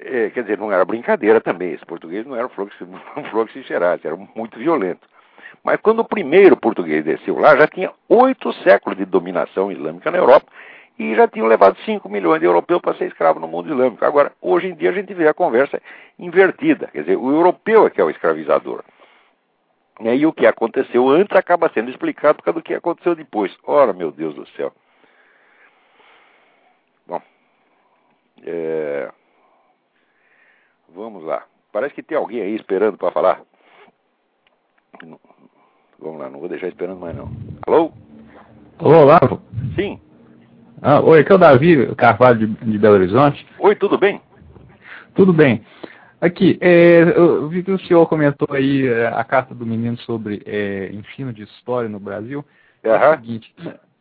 é, 0.00 0.30
quer 0.30 0.42
dizer, 0.42 0.56
não 0.56 0.70
era 0.70 0.84
brincadeira 0.84 1.40
também, 1.40 1.72
esse 1.72 1.84
português 1.84 2.24
não 2.24 2.36
era 2.36 2.48
fluxo, 2.48 2.86
um 3.16 3.24
fluxo 3.24 3.58
era 3.72 4.16
muito 4.36 4.56
violento. 4.56 5.06
Mas 5.64 5.80
quando 5.80 5.98
o 6.00 6.04
primeiro 6.04 6.56
português 6.56 7.04
desceu 7.04 7.38
lá, 7.38 7.56
já 7.56 7.66
tinha 7.66 7.90
oito 8.08 8.52
séculos 8.62 8.96
de 8.96 9.04
dominação 9.04 9.72
islâmica 9.72 10.10
na 10.12 10.18
Europa 10.18 10.46
e 10.98 11.14
já 11.14 11.26
tinham 11.26 11.46
levado 11.46 11.76
5 11.84 12.08
milhões 12.08 12.40
de 12.40 12.46
europeus 12.46 12.80
para 12.80 12.96
ser 12.96 13.06
escravo 13.06 13.40
no 13.40 13.48
mundo 13.48 13.68
islâmico. 13.68 14.04
Agora, 14.04 14.32
hoje 14.40 14.68
em 14.68 14.74
dia 14.74 14.90
a 14.90 14.92
gente 14.92 15.12
vê 15.12 15.26
a 15.26 15.34
conversa 15.34 15.80
invertida, 16.18 16.88
quer 16.88 17.00
dizer, 17.00 17.16
o 17.16 17.30
europeu 17.30 17.86
é 17.86 17.90
que 17.90 18.00
é 18.00 18.04
o 18.04 18.10
escravizador. 18.10 18.84
E 20.00 20.26
o 20.26 20.32
que 20.32 20.46
aconteceu 20.46 21.08
antes 21.08 21.36
acaba 21.36 21.70
sendo 21.72 21.90
explicado 21.90 22.36
por 22.36 22.44
causa 22.44 22.60
do 22.60 22.64
que 22.64 22.74
aconteceu 22.74 23.14
depois. 23.14 23.56
Ora, 23.64 23.92
meu 23.92 24.10
Deus 24.10 24.34
do 24.34 24.46
céu. 24.50 24.72
Bom, 27.06 27.22
é... 28.44 29.10
vamos 30.88 31.22
lá. 31.22 31.44
Parece 31.72 31.94
que 31.94 32.02
tem 32.02 32.18
alguém 32.18 32.40
aí 32.40 32.54
esperando 32.56 32.98
para 32.98 33.12
falar. 33.12 33.40
Vamos 35.98 36.20
lá, 36.20 36.28
não 36.28 36.40
vou 36.40 36.48
deixar 36.48 36.68
esperando 36.68 36.98
mais 36.98 37.16
não. 37.16 37.30
Alô? 37.66 37.92
Alô, 38.78 39.02
Olavo? 39.02 39.40
Sim. 39.76 40.00
Ah, 40.86 41.00
oi, 41.00 41.20
aqui 41.20 41.32
é 41.32 41.34
o 41.34 41.38
Davi 41.38 41.94
Carvalho 41.96 42.46
de, 42.46 42.46
de 42.46 42.78
Belo 42.78 42.96
Horizonte. 42.96 43.46
Oi, 43.58 43.74
tudo 43.74 43.96
bem? 43.96 44.20
Tudo 45.14 45.32
bem. 45.32 45.64
Aqui, 46.20 46.58
é, 46.60 47.00
eu 47.16 47.48
vi 47.48 47.62
que 47.62 47.70
o 47.70 47.78
senhor 47.86 48.06
comentou 48.06 48.46
aí 48.50 48.86
é, 48.86 49.06
a 49.06 49.24
carta 49.24 49.54
do 49.54 49.64
menino 49.64 49.96
sobre 50.00 50.42
é, 50.44 50.90
ensino 50.92 51.32
de 51.32 51.44
história 51.44 51.88
no 51.88 51.98
Brasil. 51.98 52.44
Uhum. 52.84 52.90
É 52.90 53.08
o 53.08 53.14
seguinte, 53.14 53.54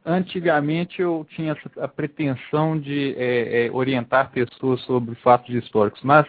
antigamente 0.06 1.02
eu 1.02 1.26
tinha 1.30 1.56
a 1.80 1.88
pretensão 1.88 2.78
de 2.78 3.16
é, 3.18 3.68
é, 3.68 3.72
orientar 3.72 4.32
pessoas 4.32 4.82
sobre 4.82 5.16
fatos 5.16 5.56
históricos, 5.56 6.02
mas 6.04 6.26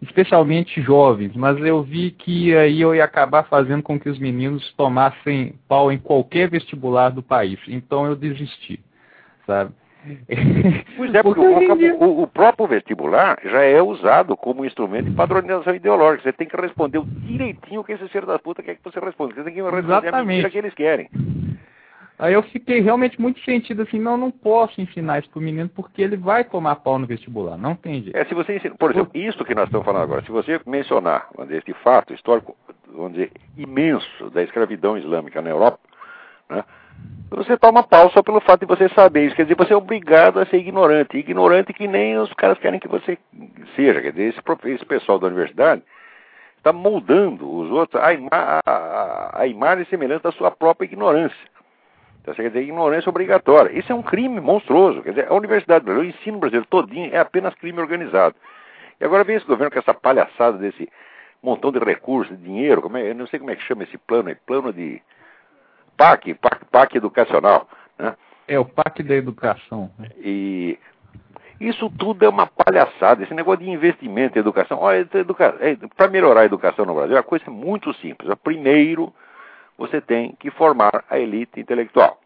especialmente 0.00 0.80
jovens, 0.80 1.36
mas 1.36 1.58
eu 1.58 1.82
vi 1.82 2.12
que 2.12 2.56
aí 2.56 2.80
eu 2.80 2.94
ia 2.94 3.04
acabar 3.04 3.42
fazendo 3.42 3.82
com 3.82 4.00
que 4.00 4.08
os 4.08 4.18
meninos 4.18 4.72
tomassem 4.72 5.54
pau 5.68 5.92
em 5.92 5.98
qualquer 5.98 6.48
vestibular 6.48 7.10
do 7.10 7.22
país. 7.22 7.60
Então 7.68 8.06
eu 8.06 8.16
desisti, 8.16 8.80
sabe? 9.46 9.70
Pois 10.96 11.14
é, 11.14 11.22
porque 11.22 11.40
o, 11.40 12.04
o, 12.04 12.22
o, 12.22 12.26
próprio 12.26 12.66
vestibular 12.66 13.38
já 13.44 13.62
é 13.62 13.82
usado 13.82 14.36
como 14.36 14.64
instrumento 14.64 15.10
de 15.10 15.16
padronização 15.16 15.74
ideológica. 15.74 16.22
Você 16.22 16.32
tem 16.32 16.46
que 16.46 16.56
responder 16.56 17.02
direitinho 17.04 17.80
o 17.80 17.84
que 17.84 17.92
esse 17.92 18.08
ser 18.08 18.24
da 18.24 18.38
puta 18.38 18.62
quer 18.62 18.76
que 18.76 18.84
você 18.84 19.00
responda. 19.00 19.34
Você 19.34 19.44
tem 19.44 19.54
que 19.54 19.60
responder 19.60 19.86
Exatamente. 19.86 20.14
a 20.14 20.24
mentira 20.24 20.50
que 20.50 20.58
eles 20.58 20.74
querem. 20.74 21.08
Aí 22.18 22.34
eu 22.34 22.42
fiquei 22.42 22.80
realmente 22.80 23.20
muito 23.20 23.38
sentido 23.44 23.82
assim, 23.82 23.98
não, 24.00 24.16
não 24.16 24.30
posso 24.30 24.80
ensinar 24.80 25.20
isso 25.20 25.30
pro 25.30 25.40
menino 25.40 25.68
porque 25.68 26.02
ele 26.02 26.16
vai 26.16 26.42
tomar 26.42 26.76
pau 26.76 26.98
no 26.98 27.06
vestibular, 27.06 27.56
não 27.56 27.76
tem 27.76 28.02
jeito. 28.02 28.16
É, 28.16 28.24
se 28.24 28.34
você 28.34 28.56
ensina, 28.56 28.74
por 28.74 28.90
exemplo, 28.90 29.12
isso 29.14 29.44
que 29.44 29.54
nós 29.54 29.66
estamos 29.66 29.84
falando 29.84 30.02
agora, 30.02 30.22
se 30.22 30.32
você 30.32 30.60
mencionar, 30.66 31.28
vamos 31.32 31.48
dizer, 31.48 31.58
este 31.58 31.72
fato 31.74 32.12
histórico, 32.12 32.56
vamos 32.92 33.12
dizer, 33.12 33.30
imenso 33.56 34.30
da 34.30 34.42
escravidão 34.42 34.98
islâmica 34.98 35.40
na 35.40 35.50
Europa, 35.50 35.78
né, 36.50 36.64
você 37.30 37.56
toma 37.58 37.82
pau 37.82 38.10
só 38.10 38.22
pelo 38.22 38.40
fato 38.40 38.60
de 38.60 38.66
você 38.66 38.88
saber 38.90 39.26
isso. 39.26 39.36
Quer 39.36 39.42
dizer, 39.42 39.54
você 39.54 39.72
é 39.72 39.76
obrigado 39.76 40.40
a 40.40 40.46
ser 40.46 40.56
ignorante. 40.56 41.18
Ignorante 41.18 41.72
que 41.72 41.86
nem 41.86 42.16
os 42.18 42.32
caras 42.34 42.58
querem 42.58 42.80
que 42.80 42.88
você 42.88 43.18
seja. 43.76 44.00
Quer 44.00 44.12
dizer, 44.12 44.28
esse, 44.28 44.40
esse 44.70 44.84
pessoal 44.84 45.18
da 45.18 45.26
universidade 45.26 45.82
está 46.56 46.72
moldando 46.72 47.48
os 47.50 47.70
outros 47.70 48.02
a, 48.02 48.12
ima 48.12 48.60
a, 48.64 49.42
a 49.42 49.46
imagem 49.46 49.84
semelhante 49.86 50.26
à 50.26 50.32
sua 50.32 50.50
própria 50.50 50.86
ignorância. 50.86 51.38
Então, 52.22 52.34
quer 52.34 52.48
dizer, 52.48 52.62
ignorância 52.62 53.08
obrigatória. 53.08 53.78
Isso 53.78 53.92
é 53.92 53.94
um 53.94 54.02
crime 54.02 54.40
monstruoso. 54.40 55.02
Quer 55.02 55.10
dizer, 55.10 55.26
a 55.28 55.34
universidade 55.34 55.84
brasileira, 55.84 56.14
o 56.14 56.18
ensino 56.18 56.38
brasileiro 56.38 56.66
todinho 56.68 57.14
é 57.14 57.18
apenas 57.18 57.54
crime 57.54 57.78
organizado. 57.78 58.34
E 59.00 59.04
agora 59.04 59.22
vem 59.22 59.36
esse 59.36 59.46
governo 59.46 59.70
com 59.70 59.78
essa 59.78 59.94
palhaçada 59.94 60.58
desse 60.58 60.88
montão 61.42 61.70
de 61.70 61.78
recursos, 61.78 62.36
de 62.36 62.42
dinheiro, 62.42 62.82
como 62.82 62.96
é, 62.96 63.10
eu 63.10 63.14
não 63.14 63.26
sei 63.26 63.38
como 63.38 63.50
é 63.50 63.56
que 63.56 63.62
chama 63.62 63.84
esse 63.84 63.96
plano, 63.96 64.28
é 64.28 64.34
plano 64.34 64.72
de 64.72 65.00
PAC, 65.98 66.32
PAC, 66.34 66.64
PAC 66.70 66.96
educacional, 66.96 67.68
né? 67.98 68.14
É 68.46 68.58
o 68.58 68.64
PAC 68.64 69.02
da 69.02 69.14
educação. 69.14 69.90
Né? 69.98 70.08
E 70.18 70.78
isso 71.60 71.90
tudo 71.98 72.24
é 72.24 72.28
uma 72.28 72.46
palhaçada. 72.46 73.22
Esse 73.22 73.34
negócio 73.34 73.64
de 73.64 73.70
investimento 73.70 74.38
em 74.38 74.40
educação. 74.40 74.78
Olha, 74.78 75.06
educa... 75.12 75.56
É, 75.60 75.76
para 75.96 76.08
melhorar 76.08 76.42
a 76.42 76.46
educação 76.46 76.86
no 76.86 76.94
Brasil, 76.94 77.18
a 77.18 77.22
coisa 77.22 77.44
é 77.46 77.50
muito 77.50 77.92
simples. 77.94 78.32
Primeiro, 78.42 79.12
você 79.76 80.00
tem 80.00 80.34
que 80.38 80.50
formar 80.52 81.04
a 81.10 81.18
elite 81.18 81.60
intelectual. 81.60 82.18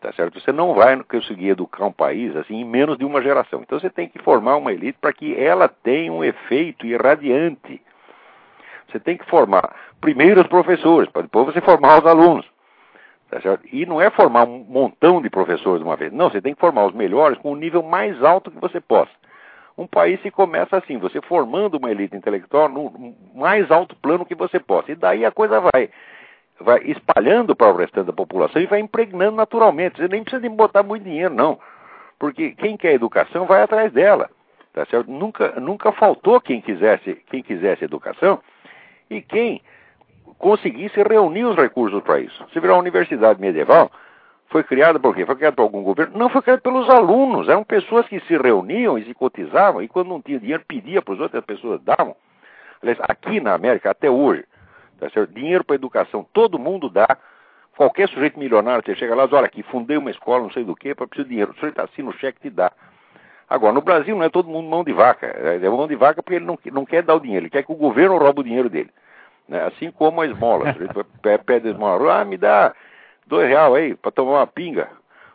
Tá 0.00 0.12
certo? 0.12 0.40
Você 0.40 0.50
não 0.50 0.72
vai 0.72 0.96
conseguir 1.02 1.50
educar 1.50 1.84
um 1.84 1.92
país 1.92 2.34
assim 2.34 2.54
em 2.54 2.64
menos 2.64 2.96
de 2.96 3.04
uma 3.04 3.20
geração. 3.20 3.60
Então 3.60 3.78
você 3.78 3.90
tem 3.90 4.08
que 4.08 4.18
formar 4.20 4.56
uma 4.56 4.72
elite 4.72 4.96
para 4.98 5.12
que 5.12 5.38
ela 5.38 5.68
tenha 5.68 6.10
um 6.10 6.24
efeito 6.24 6.86
irradiante. 6.86 7.82
Você 8.88 8.98
tem 8.98 9.18
que 9.18 9.26
formar 9.26 9.76
primeiro 10.00 10.40
os 10.40 10.46
professores, 10.46 11.10
para 11.10 11.22
depois 11.22 11.46
você 11.46 11.60
formar 11.60 12.00
os 12.00 12.06
alunos. 12.06 12.46
Tá 13.30 13.40
certo? 13.40 13.64
E 13.72 13.86
não 13.86 14.00
é 14.00 14.10
formar 14.10 14.44
um 14.44 14.64
montão 14.68 15.22
de 15.22 15.30
professores 15.30 15.80
de 15.80 15.86
uma 15.86 15.96
vez. 15.96 16.12
Não, 16.12 16.28
você 16.28 16.42
tem 16.42 16.52
que 16.52 16.60
formar 16.60 16.86
os 16.86 16.92
melhores 16.92 17.38
com 17.38 17.52
o 17.52 17.56
nível 17.56 17.80
mais 17.80 18.20
alto 18.24 18.50
que 18.50 18.58
você 18.58 18.80
possa. 18.80 19.12
Um 19.78 19.86
país 19.86 20.20
se 20.20 20.32
começa 20.32 20.76
assim, 20.76 20.98
você 20.98 21.22
formando 21.22 21.78
uma 21.78 21.92
elite 21.92 22.16
intelectual 22.16 22.68
no 22.68 23.14
mais 23.32 23.70
alto 23.70 23.94
plano 23.94 24.26
que 24.26 24.34
você 24.34 24.58
possa. 24.58 24.90
E 24.90 24.96
daí 24.96 25.24
a 25.24 25.30
coisa 25.30 25.60
vai, 25.60 25.90
vai 26.60 26.80
espalhando 26.86 27.54
para 27.54 27.72
o 27.72 27.76
restante 27.76 28.06
da 28.06 28.12
população 28.12 28.60
e 28.60 28.66
vai 28.66 28.80
impregnando 28.80 29.36
naturalmente. 29.36 29.98
Você 29.98 30.08
nem 30.08 30.24
precisa 30.24 30.42
de 30.42 30.48
botar 30.48 30.82
muito 30.82 31.04
dinheiro, 31.04 31.32
não. 31.32 31.58
Porque 32.18 32.50
quem 32.50 32.76
quer 32.76 32.94
educação 32.94 33.46
vai 33.46 33.62
atrás 33.62 33.92
dela. 33.92 34.28
Tá 34.72 34.84
certo? 34.86 35.08
Nunca, 35.08 35.52
nunca 35.60 35.92
faltou 35.92 36.40
quem 36.40 36.60
quisesse, 36.60 37.14
quem 37.30 37.44
quisesse 37.44 37.84
educação. 37.84 38.40
E 39.08 39.22
quem 39.22 39.62
conseguisse 40.40 41.00
reunir 41.02 41.44
os 41.44 41.54
recursos 41.54 42.02
para 42.02 42.18
isso. 42.18 42.44
Você 42.50 42.58
viu 42.58 42.74
a 42.74 42.78
universidade 42.78 43.40
medieval, 43.40 43.92
foi 44.48 44.64
criada 44.64 44.98
por 44.98 45.14
quê? 45.14 45.24
Foi 45.24 45.36
criada 45.36 45.54
por 45.54 45.62
algum 45.62 45.82
governo? 45.82 46.18
Não, 46.18 46.28
foi 46.28 46.42
criada 46.42 46.60
pelos 46.60 46.88
alunos. 46.88 47.48
Eram 47.48 47.62
pessoas 47.62 48.08
que 48.08 48.18
se 48.20 48.36
reuniam 48.36 48.98
e 48.98 49.04
se 49.04 49.14
cotizavam, 49.14 49.82
e 49.82 49.86
quando 49.86 50.08
não 50.08 50.20
tinha 50.20 50.40
dinheiro, 50.40 50.64
pedia 50.66 51.00
para 51.00 51.14
as 51.14 51.20
outras 51.20 51.44
pessoas 51.44 51.80
davam. 51.82 52.16
Aliás, 52.82 52.98
aqui 53.02 53.38
na 53.38 53.52
América, 53.52 53.90
até 53.90 54.10
hoje, 54.10 54.44
tá 54.98 55.08
certo? 55.10 55.32
dinheiro 55.32 55.62
para 55.62 55.76
educação, 55.76 56.26
todo 56.32 56.58
mundo 56.58 56.88
dá. 56.88 57.16
Qualquer 57.76 58.08
sujeito 58.08 58.38
milionário, 58.38 58.82
você 58.84 58.94
chega 58.94 59.14
lá 59.14 59.24
e 59.24 59.26
diz, 59.26 59.36
olha 59.36 59.46
aqui, 59.46 59.62
fundei 59.62 59.96
uma 59.96 60.10
escola, 60.10 60.42
não 60.42 60.50
sei 60.50 60.64
do 60.64 60.74
que, 60.74 60.94
para 60.94 61.06
precisar 61.06 61.24
de 61.24 61.30
dinheiro. 61.30 61.52
O 61.52 61.54
sujeito 61.54 61.80
assina 61.80 62.10
o 62.10 62.18
cheque 62.18 62.40
te 62.40 62.50
dá. 62.50 62.72
Agora, 63.48 63.72
no 63.72 63.80
Brasil 63.80 64.16
não 64.16 64.24
é 64.24 64.28
todo 64.28 64.48
mundo 64.48 64.68
mão 64.68 64.84
de 64.84 64.92
vaca. 64.92 65.26
É 65.26 65.68
mão 65.68 65.86
de 65.86 65.96
vaca 65.96 66.22
porque 66.22 66.36
ele 66.36 66.44
não, 66.44 66.58
não 66.72 66.84
quer 66.84 67.02
dar 67.02 67.14
o 67.14 67.20
dinheiro, 67.20 67.44
ele 67.44 67.50
quer 67.50 67.62
que 67.62 67.72
o 67.72 67.76
governo 67.76 68.18
roube 68.18 68.40
o 68.40 68.44
dinheiro 68.44 68.68
dele. 68.68 68.90
Né? 69.50 69.66
Assim 69.66 69.90
como 69.90 70.20
a 70.20 70.26
esmola. 70.26 70.72
Você 70.72 71.38
pede 71.38 71.68
a 71.68 71.72
esmola, 71.72 72.20
ah, 72.20 72.24
me 72.24 72.38
dá 72.38 72.72
dois 73.26 73.48
reais 73.48 73.74
aí 73.74 73.94
para 73.96 74.12
tomar 74.12 74.38
uma 74.38 74.46
pinga. 74.46 74.88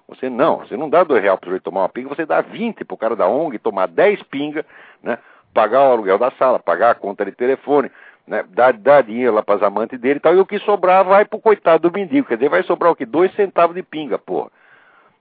Você 0.07 0.29
não, 0.29 0.59
você 0.59 0.77
não 0.77 0.89
dá 0.89 1.03
dois 1.03 1.21
reais 1.21 1.37
para 1.37 1.49
ele 1.49 1.59
tomar 1.59 1.81
uma 1.81 1.89
pinga, 1.89 2.09
você 2.09 2.25
dá 2.25 2.39
20 2.39 2.85
para 2.85 2.95
o 2.95 2.97
cara 2.97 3.15
da 3.15 3.27
ONG 3.27 3.59
tomar 3.59 3.87
10 3.87 4.23
pinga, 4.23 4.65
né? 5.03 5.17
pagar 5.53 5.81
o 5.81 5.91
aluguel 5.91 6.17
da 6.17 6.31
sala, 6.31 6.59
pagar 6.59 6.91
a 6.91 6.95
conta 6.95 7.25
de 7.25 7.31
telefone, 7.31 7.91
né? 8.25 8.45
dar, 8.49 8.73
dar 8.73 9.03
dinheiro 9.03 9.33
lá 9.33 9.43
para 9.43 9.55
as 9.55 9.63
amantes 9.63 9.99
dele 9.99 10.17
e 10.17 10.19
tal, 10.21 10.33
e 10.33 10.39
o 10.39 10.45
que 10.45 10.59
sobrar 10.59 11.03
vai 11.03 11.25
pro 11.25 11.39
coitado 11.39 11.89
do 11.89 11.93
mendigo. 11.93 12.27
Quer 12.27 12.35
dizer, 12.35 12.49
vai 12.49 12.63
sobrar 12.63 12.91
o 12.91 12.95
quê? 12.95 13.05
Dois 13.05 13.33
centavos 13.35 13.75
de 13.75 13.83
pinga, 13.83 14.17
porra. 14.17 14.49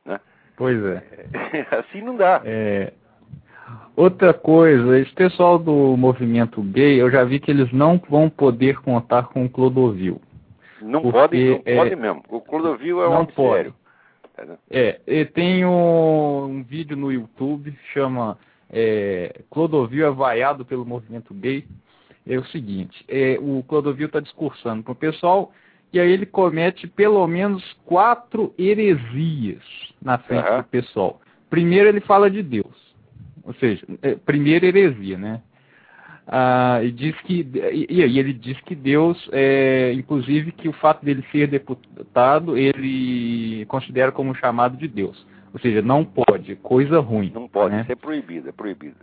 Né? 0.05 0.21
Pois 0.57 0.79
é. 0.85 1.03
assim 1.79 2.03
não 2.03 2.17
dá. 2.17 2.43
É, 2.45 2.93
Outra 3.97 4.35
coisa, 4.35 4.99
esse 4.99 5.13
pessoal 5.13 5.59
do 5.59 5.97
movimento 5.97 6.61
gay, 6.63 7.01
eu 7.01 7.11
já 7.11 7.23
vi 7.23 7.39
que 7.39 7.51
eles 7.51 7.73
não 7.73 8.01
vão 8.09 8.29
poder 8.29 8.81
contar 8.81 9.29
com 9.29 9.45
o 9.45 9.49
Clodovil. 9.49 10.21
Não 10.83 11.01
pode, 11.01 11.51
não 11.51 11.63
é, 11.65 11.77
pode 11.77 11.97
mesmo. 11.97 12.23
O 12.29 12.41
Clodovil 12.41 13.03
é 13.03 13.09
um 13.09 13.25
pode. 13.25 13.57
sério. 13.57 13.75
É, 14.69 15.01
e 15.07 15.25
tem 15.27 15.65
um, 15.65 16.45
um, 16.45 16.63
vídeo 16.65 16.97
no 16.97 17.13
YouTube, 17.13 17.73
chama 17.93 18.37
é, 18.69 19.43
Clodovil 19.49 20.09
é 20.09 20.11
vaiado 20.11 20.65
pelo 20.65 20.85
movimento 20.85 21.33
gay. 21.33 21.65
É 22.27 22.37
o 22.37 22.45
seguinte, 22.47 23.05
é, 23.07 23.39
o 23.41 23.63
Clodovil 23.63 24.07
está 24.07 24.19
discursando 24.19 24.83
com 24.83 24.93
o 24.93 24.97
pessoal 24.97 25.53
e 25.93 26.01
aí 26.01 26.11
ele 26.11 26.27
comete 26.27 26.89
pelo 26.89 27.25
menos 27.29 27.63
quatro 27.85 28.53
heresias 28.59 29.63
na 30.03 30.19
frente 30.19 30.49
uhum. 30.49 30.57
do 30.59 30.65
pessoal. 30.65 31.21
Primeiro 31.49 31.89
ele 31.89 32.01
fala 32.01 32.29
de 32.29 32.43
Deus 32.43 32.84
ou 33.45 33.55
seja, 33.55 33.85
é, 34.03 34.15
primeira 34.15 34.67
heresia, 34.67 35.19
né? 35.19 35.43
Ah, 36.27 36.81
e 36.83 36.91
diz 36.91 37.15
que 37.23 37.47
e, 37.71 37.87
e 37.91 38.19
ele 38.19 38.33
diz 38.33 38.59
que 38.63 38.75
Deus, 38.75 39.29
é, 39.31 39.93
inclusive, 39.93 40.53
que 40.53 40.69
o 40.69 40.73
fato 40.73 41.05
dele 41.05 41.23
ser 41.31 41.49
deputado, 41.49 42.57
ele 42.57 43.67
considera 43.67 44.11
como 44.11 44.31
um 44.31 44.35
chamado 44.35 44.77
de 44.77 44.89
Deus. 44.89 45.27
Ou 45.53 45.61
seja, 45.61 45.83
não 45.83 46.05
pode, 46.05 46.57
coisa 46.57 46.99
ruim. 46.99 47.31
Não 47.33 47.47
pode, 47.47 47.75
né? 47.75 47.83
isso 47.83 47.93
é 47.93 47.95
proibido, 47.95 48.49
é 48.49 48.53
proibido. 48.53 48.97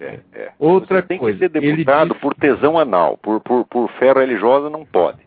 É, 0.00 0.18
é. 0.32 0.52
Outra 0.58 1.00
Você 1.00 1.06
tem 1.08 1.18
coisa, 1.18 1.38
que 1.38 1.44
ser 1.44 1.60
deputado 1.60 2.12
diz... 2.12 2.20
por 2.20 2.34
tesão 2.34 2.78
anal, 2.78 3.16
por, 3.18 3.40
por, 3.40 3.64
por 3.66 3.90
fé 3.92 4.12
religiosa 4.12 4.68
não 4.68 4.84
pode. 4.84 5.20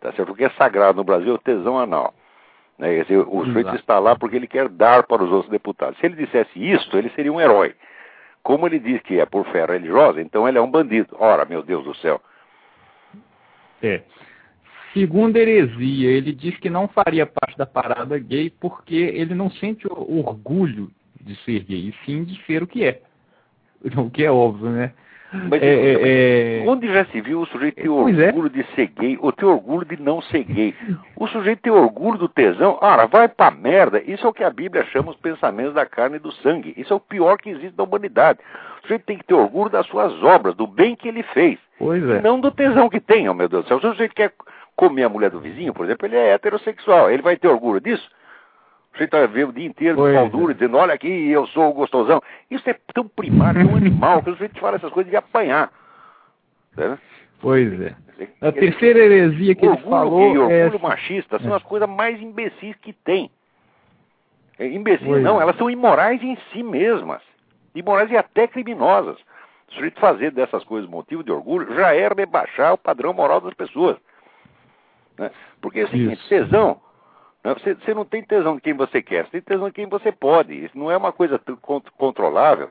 Tá 0.00 0.12
certo? 0.12 0.28
Porque 0.28 0.44
é 0.44 0.50
sagrado 0.50 0.96
no 0.96 1.04
Brasil 1.04 1.34
o 1.34 1.38
tesão 1.38 1.78
anal. 1.78 2.12
Né? 2.78 3.02
Dizer, 3.02 3.18
o 3.18 3.44
sujeito 3.44 3.74
está 3.74 3.98
lá 3.98 4.16
porque 4.16 4.36
ele 4.36 4.46
quer 4.46 4.68
dar 4.68 5.04
para 5.04 5.24
os 5.24 5.30
outros 5.30 5.50
deputados. 5.50 5.98
Se 5.98 6.06
ele 6.06 6.16
dissesse 6.16 6.50
isso, 6.58 6.96
ele 6.96 7.10
seria 7.10 7.32
um 7.32 7.40
herói. 7.40 7.74
Como 8.48 8.66
ele 8.66 8.78
diz 8.78 9.02
que 9.02 9.20
é 9.20 9.26
por 9.26 9.44
fé 9.52 9.66
religiosa, 9.66 10.22
então 10.22 10.48
ele 10.48 10.56
é 10.56 10.60
um 10.62 10.70
bandido. 10.70 11.14
Ora, 11.18 11.44
meu 11.44 11.62
Deus 11.62 11.84
do 11.84 11.94
céu. 11.96 12.18
É. 13.82 14.00
Segundo 14.94 15.36
heresia, 15.36 16.08
ele 16.08 16.32
diz 16.32 16.56
que 16.56 16.70
não 16.70 16.88
faria 16.88 17.26
parte 17.26 17.58
da 17.58 17.66
parada 17.66 18.18
gay 18.18 18.48
porque 18.48 18.94
ele 18.94 19.34
não 19.34 19.50
sente 19.50 19.86
orgulho 19.86 20.90
de 21.20 21.36
ser 21.44 21.62
gay, 21.64 21.90
e 21.90 22.06
sim 22.06 22.24
de 22.24 22.42
ser 22.46 22.62
o 22.62 22.66
que 22.66 22.84
é. 22.86 23.02
O 23.98 24.08
que 24.10 24.24
é 24.24 24.30
óbvio, 24.30 24.70
né? 24.70 24.94
Mas, 25.32 25.62
é, 25.62 25.66
é, 25.66 26.62
é, 26.62 26.64
onde 26.66 26.90
já 26.90 27.04
se 27.06 27.20
viu 27.20 27.40
o 27.40 27.46
sujeito 27.46 27.74
ter 27.74 27.86
é. 27.86 27.90
orgulho 27.90 28.48
de 28.48 28.64
ser 28.74 28.86
gay 28.86 29.18
ou 29.20 29.30
ter 29.30 29.44
orgulho 29.44 29.84
de 29.84 30.00
não 30.00 30.22
ser 30.22 30.42
gay? 30.44 30.74
O 31.16 31.26
sujeito 31.26 31.62
ter 31.62 31.70
orgulho 31.70 32.18
do 32.18 32.28
tesão, 32.28 32.78
ora, 32.80 33.06
vai 33.06 33.28
pra 33.28 33.50
merda. 33.50 34.02
Isso 34.06 34.26
é 34.26 34.30
o 34.30 34.32
que 34.32 34.42
a 34.42 34.50
Bíblia 34.50 34.84
chama 34.86 35.10
os 35.10 35.16
pensamentos 35.18 35.74
da 35.74 35.84
carne 35.84 36.16
e 36.16 36.20
do 36.20 36.32
sangue. 36.32 36.72
Isso 36.78 36.92
é 36.92 36.96
o 36.96 37.00
pior 37.00 37.36
que 37.36 37.50
existe 37.50 37.76
na 37.76 37.84
humanidade. 37.84 38.38
O 38.78 38.82
sujeito 38.82 39.04
tem 39.04 39.18
que 39.18 39.24
ter 39.24 39.34
orgulho 39.34 39.70
das 39.70 39.86
suas 39.86 40.22
obras, 40.22 40.54
do 40.54 40.66
bem 40.66 40.96
que 40.96 41.08
ele 41.08 41.22
fez. 41.22 41.58
É. 41.80 42.22
Não 42.22 42.40
do 42.40 42.50
tesão 42.50 42.88
que 42.88 43.00
tem, 43.00 43.28
oh 43.28 43.34
meu 43.34 43.48
Deus 43.48 43.64
do 43.64 43.68
céu. 43.68 43.80
Se 43.80 43.86
o 43.86 43.90
sujeito 43.90 44.14
quer 44.14 44.32
comer 44.74 45.04
a 45.04 45.08
mulher 45.08 45.30
do 45.30 45.40
vizinho, 45.40 45.74
por 45.74 45.84
exemplo, 45.84 46.06
ele 46.06 46.16
é 46.16 46.32
heterossexual. 46.32 47.10
Ele 47.10 47.22
vai 47.22 47.36
ter 47.36 47.48
orgulho 47.48 47.80
disso? 47.80 48.08
Você 48.98 49.04
está 49.04 49.24
vendo 49.26 49.50
o 49.50 49.52
dia 49.52 49.64
inteiro 49.64 49.96
de 50.04 50.12
pau 50.12 50.28
duro, 50.28 50.52
dizendo, 50.52 50.76
olha 50.76 50.92
aqui, 50.92 51.30
eu 51.30 51.46
sou 51.46 51.70
o 51.70 51.72
gostosão. 51.72 52.20
Isso 52.50 52.68
é 52.68 52.76
tão 52.92 53.06
primário, 53.06 53.64
tão 53.64 53.76
animal, 53.76 54.20
que 54.24 54.30
a 54.30 54.34
gente 54.34 54.58
fala 54.58 54.74
essas 54.74 54.90
coisas 54.90 55.08
de 55.08 55.16
apanhar. 55.16 55.70
Né? 56.76 56.98
Pois 57.40 57.80
é. 57.80 57.94
A 58.40 58.50
terceira 58.50 58.98
heresia 58.98 59.54
que 59.54 59.64
orgulho 59.64 59.84
ele 59.84 59.88
falou 59.88 60.34
e 60.34 60.38
orgulho 60.38 60.76
é... 60.76 60.82
machista 60.82 61.38
são 61.38 61.52
é. 61.52 61.56
as 61.56 61.62
coisas 61.62 61.88
mais 61.88 62.20
imbecis 62.20 62.74
que 62.82 62.92
tem. 62.92 63.30
É, 64.58 64.66
imbecis 64.66 65.06
pois 65.06 65.22
não, 65.22 65.38
é. 65.38 65.44
elas 65.44 65.56
são 65.56 65.70
imorais 65.70 66.20
em 66.20 66.36
si 66.52 66.64
mesmas. 66.64 67.22
Imorais 67.76 68.10
e 68.10 68.16
até 68.16 68.48
criminosas. 68.48 69.16
O 69.68 69.74
sujeito 69.74 70.00
fazer 70.00 70.32
dessas 70.32 70.64
coisas 70.64 70.90
motivo 70.90 71.22
de 71.22 71.30
orgulho, 71.30 71.72
já 71.76 71.94
é 71.94 72.08
rebaixar 72.08 72.72
o 72.72 72.78
padrão 72.78 73.12
moral 73.12 73.40
das 73.40 73.54
pessoas. 73.54 73.96
Né? 75.16 75.30
Porque 75.60 75.78
é 75.78 75.84
o 75.84 75.88
seguinte, 75.88 76.28
tesão? 76.28 76.80
Você, 77.44 77.74
você, 77.74 77.94
não 77.94 78.04
tem 78.04 78.22
tesão 78.22 78.56
de 78.56 78.62
quem 78.62 78.74
você 78.74 79.00
quer, 79.00 79.24
você 79.24 79.32
tem 79.32 79.40
tesão 79.40 79.68
de 79.68 79.72
quem 79.72 79.86
você 79.86 80.10
pode. 80.10 80.52
Isso 80.52 80.76
não 80.76 80.90
é 80.90 80.96
uma 80.96 81.12
coisa 81.12 81.40
controlável. 81.96 82.68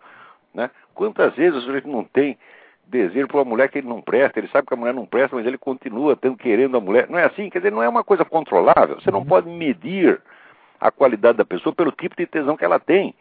Né? 0.53 0.69
Quantas 0.93 1.33
vezes 1.35 1.57
o 1.57 1.61
sujeito 1.61 1.87
não 1.87 2.03
tem 2.03 2.37
desejo 2.85 3.27
por 3.27 3.37
uma 3.37 3.45
mulher 3.45 3.69
que 3.69 3.77
ele 3.77 3.87
não 3.87 4.01
presta, 4.01 4.39
ele 4.39 4.47
sabe 4.47 4.67
que 4.67 4.73
a 4.73 4.77
mulher 4.77 4.93
não 4.93 5.05
presta, 5.05 5.35
mas 5.35 5.45
ele 5.45 5.57
continua 5.57 6.15
tendo, 6.15 6.37
querendo 6.37 6.77
a 6.77 6.81
mulher. 6.81 7.09
Não 7.09 7.17
é 7.17 7.25
assim? 7.25 7.49
Quer 7.49 7.59
dizer, 7.59 7.71
não 7.71 7.83
é 7.83 7.89
uma 7.89 8.03
coisa 8.03 8.23
controlável. 8.23 8.99
Você 8.99 9.11
não 9.11 9.19
uhum. 9.19 9.25
pode 9.25 9.49
medir 9.49 10.21
a 10.79 10.91
qualidade 10.91 11.37
da 11.37 11.45
pessoa 11.45 11.73
pelo 11.73 11.91
tipo 11.91 12.15
de 12.15 12.25
tesão 12.25 12.55
que 12.55 12.65
ela 12.65 12.79
tem. 12.79 13.15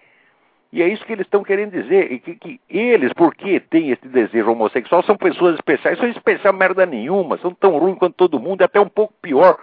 E 0.72 0.82
é 0.82 0.88
isso 0.88 1.04
que 1.04 1.12
eles 1.12 1.26
estão 1.26 1.42
querendo 1.42 1.70
dizer. 1.70 2.18
Que, 2.20 2.35
que 2.35 2.61
eles, 2.68 3.12
porque 3.12 3.61
têm 3.61 3.90
esse 3.90 4.06
desejo 4.09 4.50
homossexual, 4.50 5.02
são 5.02 5.16
pessoas 5.16 5.54
especiais. 5.54 5.98
São 5.98 6.09
especial 6.09 6.52
merda 6.52 6.85
nenhuma, 6.85 7.38
são 7.38 7.52
tão 7.52 7.78
ruins 7.78 7.98
quanto 7.98 8.14
todo 8.14 8.40
mundo, 8.40 8.61
e 8.61 8.64
até 8.64 8.80
um 8.80 8.88
pouco 8.88 9.14
pior 9.22 9.59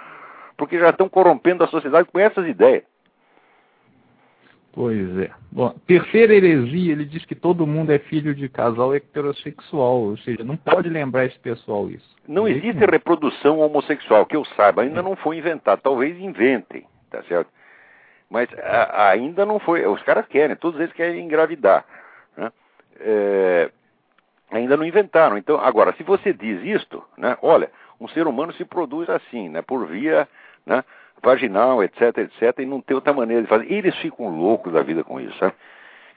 porque 0.57 0.79
já 0.79 0.89
estão 0.89 1.09
corrompendo 1.09 1.63
a 1.63 1.67
sociedade 1.67 2.07
com 2.11 2.19
essas 2.19 2.47
ideias. 2.47 2.83
Pois 4.73 5.17
é. 5.19 5.29
Bom, 5.51 5.69
terceira 5.85 6.33
heresia, 6.33 6.93
ele 6.93 7.05
diz 7.05 7.23
que 7.25 7.35
todo 7.35 7.67
mundo 7.67 7.91
é 7.91 7.99
filho 7.99 8.33
de 8.33 8.49
casal 8.49 8.95
heterossexual, 8.95 10.01
ou 10.01 10.17
seja, 10.17 10.43
não 10.43 10.57
pode 10.57 10.89
lembrar 10.89 11.25
esse 11.25 11.37
pessoal 11.37 11.87
isso. 11.91 12.15
Não 12.27 12.47
existe 12.47 12.83
reprodução 12.83 13.59
homossexual, 13.59 14.25
que 14.25 14.35
eu 14.35 14.43
saiba, 14.43 14.81
ainda 14.81 15.01
é. 15.01 15.03
não 15.03 15.15
foi 15.15 15.37
inventado. 15.37 15.79
Talvez 15.79 16.17
inventem, 16.19 16.85
tá 17.11 17.21
certo? 17.23 17.51
Mas 18.31 18.49
a, 18.57 19.09
ainda 19.09 19.45
não 19.45 19.59
foi. 19.59 19.85
Os 19.85 20.01
caras 20.01 20.25
querem, 20.25 20.55
todos 20.55 20.79
eles 20.79 20.93
querem 20.93 21.23
engravidar. 21.23 21.85
Né? 22.35 22.51
É, 22.99 23.69
ainda 24.49 24.75
não 24.75 24.83
inventaram. 24.83 25.37
Então, 25.37 25.59
agora, 25.59 25.93
se 25.93 26.01
você 26.01 26.33
diz 26.33 26.63
isto, 26.63 27.03
né, 27.15 27.37
olha, 27.43 27.69
um 28.03 28.07
ser 28.09 28.27
humano 28.27 28.53
se 28.53 28.65
produz 28.65 29.09
assim, 29.09 29.49
né, 29.49 29.61
por 29.61 29.87
via 29.87 30.27
né, 30.65 30.83
vaginal, 31.21 31.83
etc, 31.83 32.17
etc, 32.17 32.59
e 32.59 32.65
não 32.65 32.81
tem 32.81 32.95
outra 32.95 33.13
maneira 33.13 33.41
de 33.41 33.47
fazer. 33.47 33.71
Eles 33.71 33.95
ficam 33.97 34.27
loucos 34.27 34.73
da 34.73 34.83
vida 34.83 35.03
com 35.03 35.19
isso, 35.19 35.37
sabe? 35.37 35.53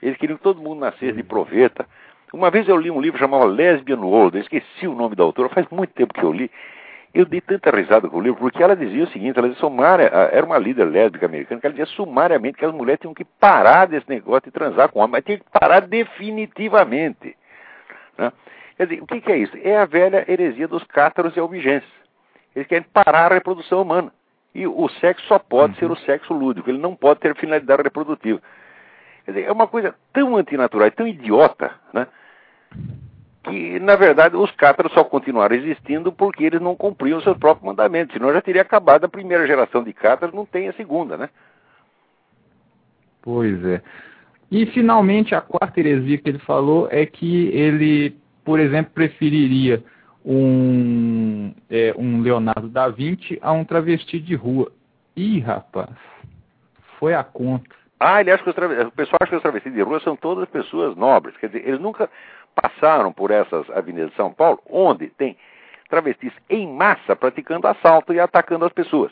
Eles 0.01 0.17
queriam 0.17 0.37
que 0.37 0.43
todo 0.43 0.61
mundo 0.61 0.81
nascesse 0.81 1.13
de 1.13 1.23
proveta. 1.23 1.87
Uma 2.33 2.51
vez 2.51 2.67
eu 2.67 2.75
li 2.77 2.91
um 2.91 2.99
livro 2.99 3.17
chamado 3.17 3.45
Lesbian 3.45 3.99
World, 3.99 4.37
eu 4.37 4.41
esqueci 4.41 4.85
o 4.85 4.93
nome 4.93 5.15
da 5.15 5.23
autora, 5.23 5.49
faz 5.49 5.65
muito 5.71 5.93
tempo 5.93 6.13
que 6.13 6.23
eu 6.23 6.31
li. 6.31 6.51
Eu 7.13 7.25
dei 7.25 7.39
tanta 7.39 7.71
risada 7.71 8.07
com 8.09 8.17
o 8.17 8.21
livro, 8.21 8.39
porque 8.39 8.61
ela 8.61 8.75
dizia 8.75 9.05
o 9.05 9.07
seguinte, 9.07 9.39
ela 9.39 9.47
dizia 9.47 9.61
sumária, 9.61 10.03
era 10.03 10.45
uma 10.45 10.57
líder 10.57 10.85
lésbica 10.85 11.25
americana, 11.25 11.61
que 11.61 11.65
ela 11.65 11.73
dizia 11.73 11.95
sumariamente 11.95 12.57
que 12.57 12.65
as 12.65 12.73
mulheres 12.73 12.99
tinham 12.99 13.13
que 13.13 13.23
parar 13.23 13.87
desse 13.87 14.07
negócio 14.09 14.43
de 14.43 14.51
transar 14.51 14.89
com 14.89 14.99
homem, 14.99 15.13
mas 15.13 15.23
tinham 15.23 15.39
que 15.39 15.45
parar 15.49 15.79
definitivamente. 15.79 17.35
Né? 18.17 18.31
Quer 18.77 18.87
dizer, 18.87 19.01
o 19.01 19.07
que, 19.07 19.19
que, 19.19 19.31
é 19.31 19.37
isso? 19.37 19.57
É 19.63 19.77
a 19.77 19.85
velha 19.85 20.25
heresia 20.31 20.67
dos 20.67 20.83
cátaros 20.83 21.35
e 21.35 21.39
albigenses. 21.39 21.89
Eles 22.55 22.67
querem 22.67 22.85
parar 22.93 23.31
a 23.31 23.35
reprodução 23.35 23.81
humana. 23.81 24.11
E 24.53 24.65
o 24.65 24.87
sexo 24.89 25.25
só 25.27 25.37
pode 25.37 25.73
uhum. 25.73 25.79
ser 25.79 25.91
o 25.91 26.05
sexo 26.05 26.33
lúdico, 26.33 26.69
ele 26.69 26.79
não 26.79 26.95
pode 26.95 27.19
ter 27.19 27.35
finalidade 27.35 27.83
reprodutiva. 27.83 28.41
Quer 29.25 29.31
dizer, 29.31 29.45
é 29.45 29.51
uma 29.51 29.67
coisa 29.67 29.93
tão 30.13 30.37
antinatural, 30.37 30.89
tão 30.91 31.07
idiota, 31.07 31.71
né? 31.93 32.07
que, 33.47 33.79
na 33.79 33.95
verdade, 33.95 34.35
os 34.35 34.51
cátaros 34.51 34.91
só 34.93 35.03
continuaram 35.03 35.55
existindo 35.55 36.11
porque 36.11 36.43
eles 36.43 36.61
não 36.61 36.75
cumpriam 36.75 37.21
seus 37.21 37.37
próprios 37.37 37.65
mandamentos. 37.65 38.13
Senão 38.13 38.33
já 38.33 38.41
teria 38.41 38.61
acabado 38.61 39.05
a 39.05 39.09
primeira 39.09 39.47
geração 39.47 39.83
de 39.83 39.93
cátaros, 39.93 40.35
não 40.35 40.45
tem 40.45 40.67
a 40.67 40.73
segunda, 40.73 41.17
né? 41.17 41.29
Pois 43.21 43.63
é. 43.65 43.81
E, 44.49 44.65
finalmente, 44.67 45.35
a 45.35 45.41
quarta 45.41 45.79
heresia 45.79 46.17
que 46.17 46.29
ele 46.29 46.39
falou 46.39 46.87
é 46.89 47.05
que 47.05 47.47
ele, 47.49 48.15
por 48.47 48.61
exemplo, 48.61 48.93
preferiria 48.93 49.83
um, 50.25 51.53
é, 51.69 51.93
um 51.97 52.21
Leonardo 52.21 52.69
da 52.69 52.87
Vinci 52.87 53.37
a 53.41 53.51
um 53.51 53.65
travesti 53.65 54.21
de 54.21 54.35
rua. 54.35 54.71
Ih, 55.17 55.41
rapaz, 55.41 55.89
foi 56.97 57.13
a 57.13 57.25
conta. 57.25 57.75
Ah, 57.99 58.21
ele 58.21 58.31
acha 58.31 58.41
que 58.41 58.49
os 58.49 58.55
o 58.55 58.91
pessoal 58.91 59.17
acha 59.19 59.31
que 59.31 59.35
os 59.35 59.41
travestis 59.41 59.73
de 59.73 59.81
rua 59.81 59.99
são 59.99 60.15
todas 60.15 60.47
pessoas 60.47 60.95
nobres. 60.95 61.35
Quer 61.35 61.47
dizer, 61.47 61.67
eles 61.67 61.81
nunca 61.81 62.09
passaram 62.55 63.11
por 63.11 63.31
essas 63.31 63.69
avenidas 63.71 64.11
de 64.11 64.15
São 64.15 64.31
Paulo, 64.31 64.61
onde 64.69 65.07
tem 65.09 65.35
travestis 65.89 66.31
em 66.49 66.71
massa 66.71 67.17
praticando 67.17 67.67
assalto 67.67 68.13
e 68.13 68.19
atacando 68.21 68.63
as 68.63 68.71
pessoas. 68.71 69.11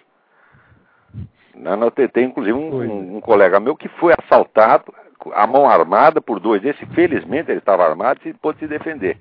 Tem, 2.13 2.23
inclusive, 2.23 2.53
um, 2.53 2.73
um, 2.73 3.17
um, 3.17 3.21
colega 3.21 3.59
meu 3.59 3.75
que 3.75 3.89
foi 3.89 4.13
assaltado, 4.17 4.93
a 5.33 5.47
mão 5.47 5.69
armada 5.69 6.21
por 6.21 6.39
dois. 6.39 6.63
Esse, 6.63 6.85
felizmente, 6.87 7.51
ele 7.51 7.59
estava 7.59 7.85
armado 7.85 8.19
e 8.25 8.33
pôde 8.33 8.59
se 8.59 8.67
defender. 8.67 9.17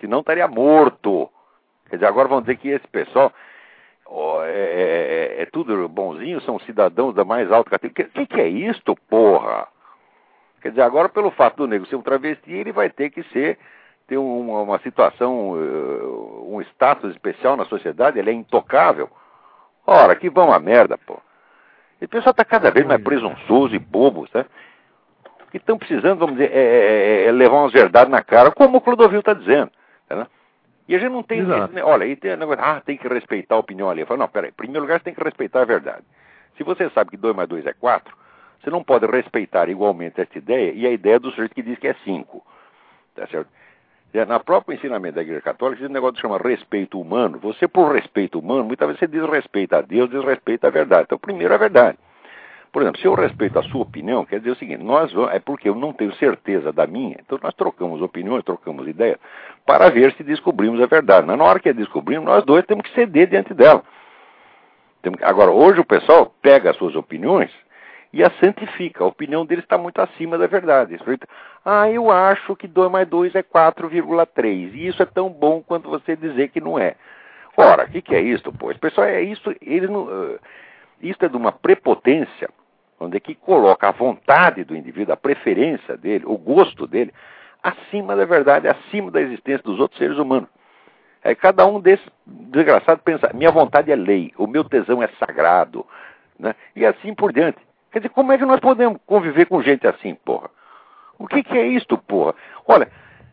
Senão 0.00 0.20
estaria 0.20 0.46
morto. 0.46 1.30
Quer 1.88 1.96
dizer, 1.96 2.06
agora 2.06 2.28
vão 2.28 2.40
dizer 2.40 2.56
que 2.56 2.68
esse 2.68 2.86
pessoal 2.88 3.32
oh, 4.06 4.42
é, 4.42 4.50
é, 4.50 5.42
é, 5.42 5.46
tudo 5.46 5.88
bonzinho, 5.88 6.40
são 6.42 6.58
cidadãos 6.60 7.14
da 7.14 7.24
mais 7.24 7.50
alta 7.50 7.70
categoria. 7.70 8.06
O 8.06 8.12
que, 8.12 8.26
que, 8.26 8.40
é 8.40 8.48
isto, 8.48 8.96
porra? 9.08 9.66
Quer 10.60 10.70
dizer, 10.70 10.82
agora 10.82 11.08
pelo 11.08 11.30
fato 11.30 11.56
do 11.56 11.66
negro 11.66 11.88
ser 11.88 11.96
um 11.96 12.02
travesti, 12.02 12.52
ele 12.52 12.72
vai 12.72 12.90
ter 12.90 13.10
que 13.10 13.22
ser 13.24 13.58
ter 14.08 14.16
uma, 14.16 14.62
uma 14.62 14.78
situação, 14.78 15.50
uh, 15.50 16.54
um 16.54 16.62
status 16.62 17.10
especial 17.10 17.56
na 17.56 17.66
sociedade, 17.66 18.18
ele 18.18 18.30
é 18.30 18.32
intocável. 18.32 19.10
Ora, 19.86 20.16
que 20.16 20.30
vão 20.30 20.50
a 20.50 20.58
merda, 20.58 20.96
pô. 20.96 21.20
E 22.00 22.06
o 22.06 22.08
pessoal 22.08 22.30
está 22.30 22.44
cada 22.44 22.70
vez 22.70 22.86
mais 22.86 23.02
presunçoso 23.02 23.74
e 23.74 23.78
bobo, 23.78 24.26
sabe? 24.32 24.46
O 24.46 24.50
que 25.50 25.56
estão 25.56 25.78
precisando, 25.78 26.18
vamos 26.18 26.36
dizer, 26.36 26.50
é, 26.52 26.58
é, 26.58 27.24
é, 27.26 27.32
levar 27.32 27.56
umas 27.56 27.72
verdades 27.72 28.10
na 28.10 28.22
cara, 28.22 28.50
como 28.50 28.78
o 28.78 28.80
Clodovil 28.80 29.20
está 29.20 29.32
dizendo. 29.32 29.70
Tá, 30.08 30.26
E 30.88 30.94
a 30.94 30.98
gente 30.98 31.12
não 31.12 31.22
tem. 31.22 31.40
Esse, 31.40 31.82
olha, 31.82 32.04
aí 32.04 32.16
tem 32.16 32.36
negócio, 32.36 32.62
ah, 32.62 32.80
tem 32.80 32.96
que 32.96 33.08
respeitar 33.08 33.54
a 33.54 33.58
opinião 33.58 33.90
ali. 33.90 34.00
Eu 34.00 34.06
falo, 34.06 34.20
não, 34.20 34.28
peraí, 34.28 34.50
em 34.50 34.54
primeiro 34.54 34.82
lugar 34.82 34.98
você 34.98 35.04
tem 35.04 35.14
que 35.14 35.22
respeitar 35.22 35.62
a 35.62 35.64
verdade. 35.64 36.04
Se 36.56 36.62
você 36.62 36.90
sabe 36.90 37.10
que 37.10 37.16
2 37.16 37.36
mais 37.36 37.48
2 37.48 37.66
é 37.66 37.72
4, 37.72 38.14
você 38.60 38.70
não 38.70 38.82
pode 38.82 39.06
respeitar 39.06 39.68
igualmente 39.68 40.20
esta 40.20 40.36
ideia 40.36 40.72
e 40.72 40.86
a 40.86 40.90
ideia 40.90 41.20
do 41.20 41.30
sujeito 41.30 41.54
que 41.54 41.62
diz 41.62 41.78
que 41.78 41.88
é 41.88 41.94
5. 42.04 42.44
Tá 43.14 43.26
certo? 43.26 43.48
Na 44.26 44.40
próprio 44.40 44.74
ensinamento 44.74 45.16
da 45.16 45.22
Igreja 45.22 45.42
Católica, 45.42 45.82
esse 45.82 45.92
negócio 45.92 46.14
que 46.14 46.22
chama 46.22 46.38
respeito 46.38 46.98
humano. 46.98 47.38
Você, 47.40 47.68
por 47.68 47.92
respeito 47.92 48.38
humano, 48.38 48.64
muitas 48.64 48.88
vezes 48.88 49.00
você 49.00 49.06
desrespeita 49.06 49.78
a 49.78 49.80
Deus, 49.82 50.08
desrespeita 50.08 50.66
a 50.66 50.70
verdade. 50.70 51.04
Então, 51.04 51.18
primeiro 51.18 51.52
a 51.52 51.58
verdade. 51.58 51.98
Por 52.78 52.82
exemplo, 52.82 53.00
se 53.00 53.08
eu 53.08 53.14
respeito 53.14 53.58
a 53.58 53.62
sua 53.64 53.82
opinião, 53.82 54.24
quer 54.24 54.38
dizer 54.38 54.52
o 54.52 54.56
seguinte: 54.56 54.84
nós 54.84 55.12
vamos, 55.12 55.32
é 55.32 55.40
porque 55.40 55.68
eu 55.68 55.74
não 55.74 55.92
tenho 55.92 56.14
certeza 56.14 56.72
da 56.72 56.86
minha, 56.86 57.16
então 57.18 57.36
nós 57.42 57.52
trocamos 57.54 58.00
opiniões, 58.00 58.44
trocamos 58.44 58.86
ideias, 58.86 59.18
para 59.66 59.90
ver 59.90 60.12
se 60.12 60.22
descobrimos 60.22 60.80
a 60.80 60.86
verdade. 60.86 61.26
Na 61.26 61.42
hora 61.42 61.58
que 61.58 61.72
descobrimos, 61.72 62.24
nós 62.24 62.44
dois 62.44 62.64
temos 62.66 62.86
que 62.86 62.94
ceder 62.94 63.26
diante 63.26 63.52
dela. 63.52 63.82
Agora, 65.22 65.50
hoje 65.50 65.80
o 65.80 65.84
pessoal 65.84 66.32
pega 66.40 66.70
as 66.70 66.76
suas 66.76 66.94
opiniões 66.94 67.50
e 68.12 68.22
a 68.22 68.30
santifica. 68.38 69.02
A 69.02 69.08
opinião 69.08 69.44
dele 69.44 69.62
está 69.62 69.76
muito 69.76 70.00
acima 70.00 70.38
da 70.38 70.46
verdade. 70.46 70.96
Ah, 71.64 71.90
eu 71.90 72.12
acho 72.12 72.54
que 72.54 72.68
2 72.68 72.92
mais 72.92 73.08
2 73.08 73.34
é 73.34 73.42
4,3. 73.42 74.72
E 74.72 74.86
isso 74.86 75.02
é 75.02 75.06
tão 75.06 75.28
bom 75.28 75.64
quanto 75.66 75.90
você 75.90 76.14
dizer 76.14 76.50
que 76.50 76.60
não 76.60 76.78
é. 76.78 76.94
Ora, 77.56 77.86
o 77.86 77.88
que, 77.88 78.00
que, 78.00 78.14
é 78.14 78.20
isso, 78.20 78.52
pois? 78.52 78.76
Pessoal, 78.76 79.08
é 79.08 79.20
isso. 79.20 79.52
Eles 79.60 79.90
não, 79.90 80.04
uh, 80.04 80.38
isso 81.00 81.24
é 81.24 81.28
de 81.28 81.36
uma 81.36 81.52
prepotência, 81.52 82.48
onde 83.00 83.16
é 83.16 83.20
que 83.20 83.34
coloca 83.34 83.88
a 83.88 83.92
vontade 83.92 84.64
do 84.64 84.76
indivíduo, 84.76 85.14
a 85.14 85.16
preferência 85.16 85.96
dele, 85.96 86.24
o 86.26 86.36
gosto 86.36 86.86
dele, 86.86 87.12
acima 87.62 88.16
da 88.16 88.24
verdade, 88.24 88.68
acima 88.68 89.10
da 89.10 89.20
existência 89.20 89.62
dos 89.62 89.78
outros 89.78 89.98
seres 89.98 90.18
humanos. 90.18 90.48
É 91.22 91.34
cada 91.34 91.66
um 91.66 91.80
desses 91.80 92.06
desgraçados 92.26 93.02
pensa, 93.04 93.30
minha 93.34 93.50
vontade 93.50 93.90
é 93.90 93.96
lei, 93.96 94.32
o 94.36 94.46
meu 94.46 94.64
tesão 94.64 95.02
é 95.02 95.08
sagrado, 95.18 95.84
né? 96.38 96.54
e 96.74 96.86
assim 96.86 97.14
por 97.14 97.32
diante. 97.32 97.58
Quer 97.90 98.00
dizer, 98.00 98.10
como 98.10 98.32
é 98.32 98.38
que 98.38 98.44
nós 98.44 98.60
podemos 98.60 99.00
conviver 99.06 99.46
com 99.46 99.62
gente 99.62 99.86
assim, 99.86 100.14
porra? 100.14 100.50
O 101.18 101.26
que, 101.26 101.42
que 101.42 101.56
é 101.58 101.66
isto, 101.66 101.98
porra? 101.98 102.34
Olha, 102.66 102.88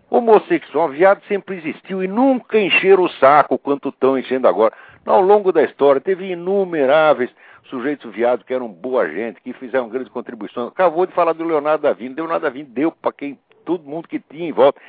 homossexual, 0.09 0.89
viado 0.89 1.21
sempre 1.27 1.57
existiu 1.57 2.03
e 2.03 2.07
nunca 2.07 2.59
encheram 2.59 3.03
o 3.03 3.09
saco 3.09 3.57
quanto 3.57 3.89
estão 3.89 4.17
enchendo 4.17 4.47
agora. 4.47 4.73
Ao 5.05 5.21
longo 5.21 5.51
da 5.51 5.63
história, 5.63 6.01
teve 6.01 6.31
inumeráveis 6.31 7.29
sujeitos 7.65 8.13
viados 8.13 8.45
que 8.45 8.53
eram 8.53 8.67
boa 8.67 9.07
gente, 9.07 9.41
que 9.41 9.53
fizeram 9.53 9.89
grandes 9.89 10.11
contribuições. 10.11 10.67
Acabou 10.67 11.05
de 11.05 11.13
falar 11.13 11.33
do 11.33 11.43
Leonardo 11.43 11.83
da 11.83 11.93
Vinci, 11.93 12.15
deu 12.15 12.27
nada 12.27 12.41
da 12.41 12.49
Vinci, 12.49 12.69
deu 12.69 12.91
para 12.91 13.11
quem 13.11 13.39
todo 13.63 13.83
mundo 13.83 14.07
que 14.07 14.19
tinha 14.19 14.47
em 14.47 14.51
volta. 14.51 14.79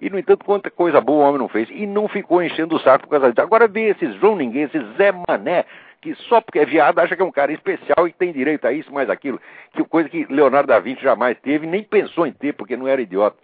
E, 0.00 0.10
no 0.10 0.18
entanto, 0.18 0.44
quanta 0.44 0.70
coisa 0.70 1.00
boa 1.00 1.24
o 1.24 1.28
homem 1.28 1.38
não 1.38 1.48
fez. 1.48 1.68
E 1.70 1.86
não 1.86 2.06
ficou 2.06 2.42
enchendo 2.42 2.76
o 2.76 2.80
saco 2.80 3.04
por 3.04 3.10
causa 3.10 3.30
disso. 3.30 3.40
Agora 3.40 3.66
vê 3.66 3.88
esses 3.88 4.14
João 4.16 4.36
Ninguém, 4.36 4.64
esses 4.64 4.82
Zé 4.96 5.10
Mané, 5.26 5.64
que 6.02 6.14
só 6.28 6.40
porque 6.40 6.58
é 6.58 6.66
viado 6.66 6.98
acha 6.98 7.16
que 7.16 7.22
é 7.22 7.24
um 7.24 7.32
cara 7.32 7.52
especial 7.52 8.06
e 8.06 8.12
tem 8.12 8.30
direito 8.30 8.66
a 8.66 8.72
isso, 8.72 8.92
mais 8.92 9.08
aquilo. 9.08 9.40
Que 9.72 9.82
coisa 9.84 10.08
que 10.08 10.26
Leonardo 10.26 10.68
da 10.68 10.78
Vinci 10.78 11.02
jamais 11.02 11.38
teve, 11.40 11.66
nem 11.66 11.82
pensou 11.82 12.26
em 12.26 12.32
ter, 12.32 12.52
porque 12.52 12.76
não 12.76 12.86
era 12.86 13.00
idiota. 13.00 13.36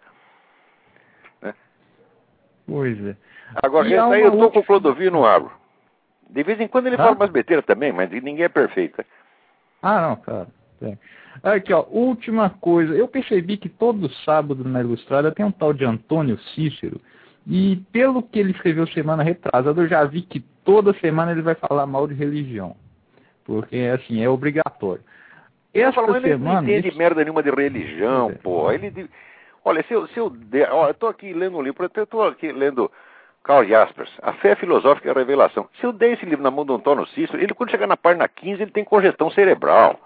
Pois 2.67 3.05
é. 3.05 3.17
Agora, 3.63 3.87
esse 3.87 3.99
aí 3.99 4.23
eu 4.23 4.33
tô 4.33 4.51
com 4.51 4.61
o 4.61 4.65
Clodovil 4.65 5.11
no 5.11 5.27
abro. 5.27 5.53
De 6.31 6.43
vez 6.43 6.59
em 6.61 6.69
quando 6.69 6.87
ele 6.87 6.97
ah? 6.97 6.99
fala 6.99 7.17
umas 7.17 7.31
besteiras 7.31 7.65
também, 7.67 7.93
mas 7.93 8.11
ninguém 8.11 8.45
é 8.45 8.49
perfeito. 8.49 9.05
Ah, 9.83 10.01
não, 10.01 10.17
cara. 10.17 10.47
É. 10.81 10.97
Aqui, 11.43 11.73
ó, 11.73 11.85
última 11.91 12.51
coisa. 12.51 12.95
Eu 12.95 13.09
percebi 13.09 13.57
que 13.57 13.69
todo 13.69 14.13
sábado 14.25 14.65
na 14.65 14.81
Ilustrada 14.81 15.33
tem 15.33 15.45
um 15.45 15.51
tal 15.51 15.73
de 15.73 15.85
Antônio 15.85 16.39
Cícero. 16.55 17.01
E 17.47 17.77
pelo 17.93 18.23
que 18.23 18.39
ele 18.39 18.53
escreveu 18.53 18.87
semana 18.89 19.23
retrasada, 19.23 19.81
eu 19.81 19.89
já 19.89 20.05
vi 20.05 20.23
que 20.23 20.41
toda 20.65 20.95
semana 20.95 21.33
ele 21.33 21.43
vai 21.43 21.55
falar 21.55 21.87
mal 21.87 22.07
de 22.07 22.15
religião. 22.15 22.77
Porque, 23.45 23.77
assim, 23.93 24.23
é 24.23 24.29
obrigatório. 24.29 25.03
Essa 25.75 26.01
semana. 26.01 26.19
Ele 26.19 26.37
não 26.37 26.63
entende 26.63 26.89
isso... 26.89 26.99
merda 26.99 27.23
nenhuma 27.23 27.43
de 27.43 27.51
religião, 27.51 28.31
é. 28.31 28.35
pô. 28.35 28.71
Ele. 28.71 29.09
Olha, 29.65 29.85
se 29.87 29.95
eu, 29.95 30.07
se 30.09 30.19
eu. 30.19 30.33
Olha, 30.73 30.91
eu 30.91 30.95
tô 30.95 31.07
aqui 31.07 31.33
lendo 31.33 31.57
um 31.57 31.63
livro, 31.63 31.89
eu 31.95 32.07
tô 32.07 32.23
aqui 32.23 32.51
lendo 32.51 32.91
Karl 33.45 33.65
Jaspers, 33.65 34.11
A 34.23 34.33
Fé 34.35 34.55
Filosófica 34.55 35.09
e 35.09 35.11
a 35.11 35.15
Revelação. 35.15 35.69
Se 35.81 35.85
eu 35.85 35.93
der 35.93 36.13
esse 36.13 36.25
livro 36.25 36.43
na 36.43 36.51
mão 36.51 36.65
do 36.65 36.75
Antônio 36.75 37.07
Cícero, 37.09 37.43
ele 37.43 37.55
quando 37.55 37.71
chegar 37.71 37.87
na 37.87 37.97
página 37.97 38.29
15, 38.29 38.63
ele 38.63 38.71
tem 38.71 38.85
congestão 38.85 39.31
cerebral. 39.31 39.99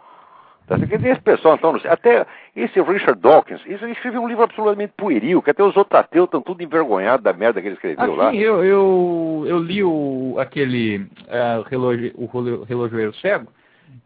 Tá? 0.66 0.76
Esse 0.76 1.20
pessoal, 1.20 1.54
Antônio, 1.54 1.80
até 1.84 2.26
esse 2.54 2.80
Richard 2.80 3.20
Dawkins, 3.20 3.60
ele 3.66 3.92
escreveu 3.92 4.20
um 4.20 4.26
livro 4.26 4.42
absolutamente 4.42 4.94
pueril, 4.96 5.40
que 5.40 5.50
até 5.50 5.62
os 5.62 5.76
outros 5.76 6.00
ateus 6.00 6.24
estão 6.24 6.40
tudo 6.40 6.62
envergonhados 6.62 7.22
da 7.22 7.32
merda 7.32 7.60
que 7.60 7.68
ele 7.68 7.74
escreveu 7.76 8.04
assim, 8.04 8.16
lá. 8.16 8.34
Eu, 8.34 8.64
eu, 8.64 9.44
eu 9.46 9.58
li 9.58 9.84
o, 9.84 10.34
aquele 10.38 10.98
uh, 10.98 11.62
relógio, 11.68 12.12
o 12.16 12.64
relojoeiro 12.64 13.14
cego, 13.16 13.46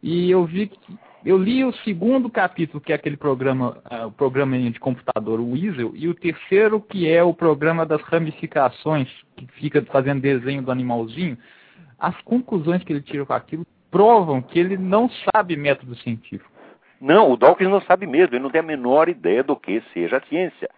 e 0.02 0.30
eu 0.30 0.44
vi 0.44 0.66
que 0.66 0.98
eu 1.24 1.36
li 1.36 1.64
o 1.64 1.72
segundo 1.84 2.30
capítulo, 2.30 2.80
que 2.80 2.92
é 2.92 2.96
aquele 2.96 3.16
programa, 3.16 3.76
uh, 3.90 4.06
o 4.06 4.12
programa 4.12 4.58
de 4.58 4.80
computador, 4.80 5.38
o 5.38 5.52
Weasel, 5.52 5.92
e 5.94 6.08
o 6.08 6.14
terceiro, 6.14 6.80
que 6.80 7.10
é 7.10 7.22
o 7.22 7.34
programa 7.34 7.84
das 7.84 8.00
ramificações, 8.02 9.08
que 9.36 9.46
fica 9.52 9.82
fazendo 9.82 10.22
desenho 10.22 10.62
do 10.62 10.70
animalzinho. 10.70 11.36
As 11.98 12.18
conclusões 12.22 12.82
que 12.82 12.92
ele 12.92 13.02
tira 13.02 13.26
com 13.26 13.34
aquilo 13.34 13.66
provam 13.90 14.40
que 14.40 14.58
ele 14.58 14.78
não 14.78 15.10
sabe 15.34 15.56
método 15.56 15.94
científico. 15.96 16.50
Não, 17.00 17.30
o 17.30 17.36
Dawkins 17.36 17.70
não 17.70 17.80
sabe 17.82 18.06
mesmo, 18.06 18.34
ele 18.34 18.42
não 18.42 18.50
tem 18.50 18.60
a 18.60 18.64
menor 18.64 19.08
ideia 19.08 19.42
do 19.42 19.56
que 19.56 19.82
seja 19.92 20.18
a 20.18 20.22
ciência. 20.22 20.68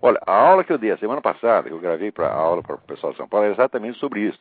Olha, 0.00 0.20
a 0.26 0.32
aula 0.32 0.62
que 0.62 0.72
eu 0.72 0.78
dei 0.78 0.90
a 0.90 0.98
semana 0.98 1.20
passada, 1.20 1.68
que 1.68 1.74
eu 1.74 1.80
gravei 1.80 2.12
para 2.12 2.28
a 2.28 2.34
aula 2.34 2.62
para 2.62 2.74
o 2.76 2.78
pessoal 2.78 3.12
de 3.12 3.18
São 3.18 3.28
Paulo, 3.28 3.46
é 3.46 3.50
exatamente 3.50 3.98
sobre 3.98 4.20
isso. 4.20 4.40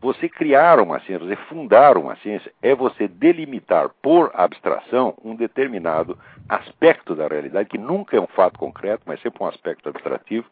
Você 0.00 0.30
criar 0.30 0.80
uma 0.80 0.98
ciência, 1.00 1.26
você 1.26 1.36
fundar 1.36 1.98
uma 1.98 2.16
ciência, 2.16 2.50
é 2.62 2.74
você 2.74 3.06
delimitar 3.06 3.90
por 4.00 4.30
abstração 4.32 5.14
um 5.22 5.34
determinado 5.34 6.18
aspecto 6.48 7.14
da 7.14 7.28
realidade, 7.28 7.68
que 7.68 7.76
nunca 7.76 8.16
é 8.16 8.20
um 8.20 8.26
fato 8.26 8.58
concreto, 8.58 9.02
mas 9.04 9.20
sempre 9.20 9.42
um 9.42 9.46
aspecto 9.46 9.90
abstrativo. 9.90 10.46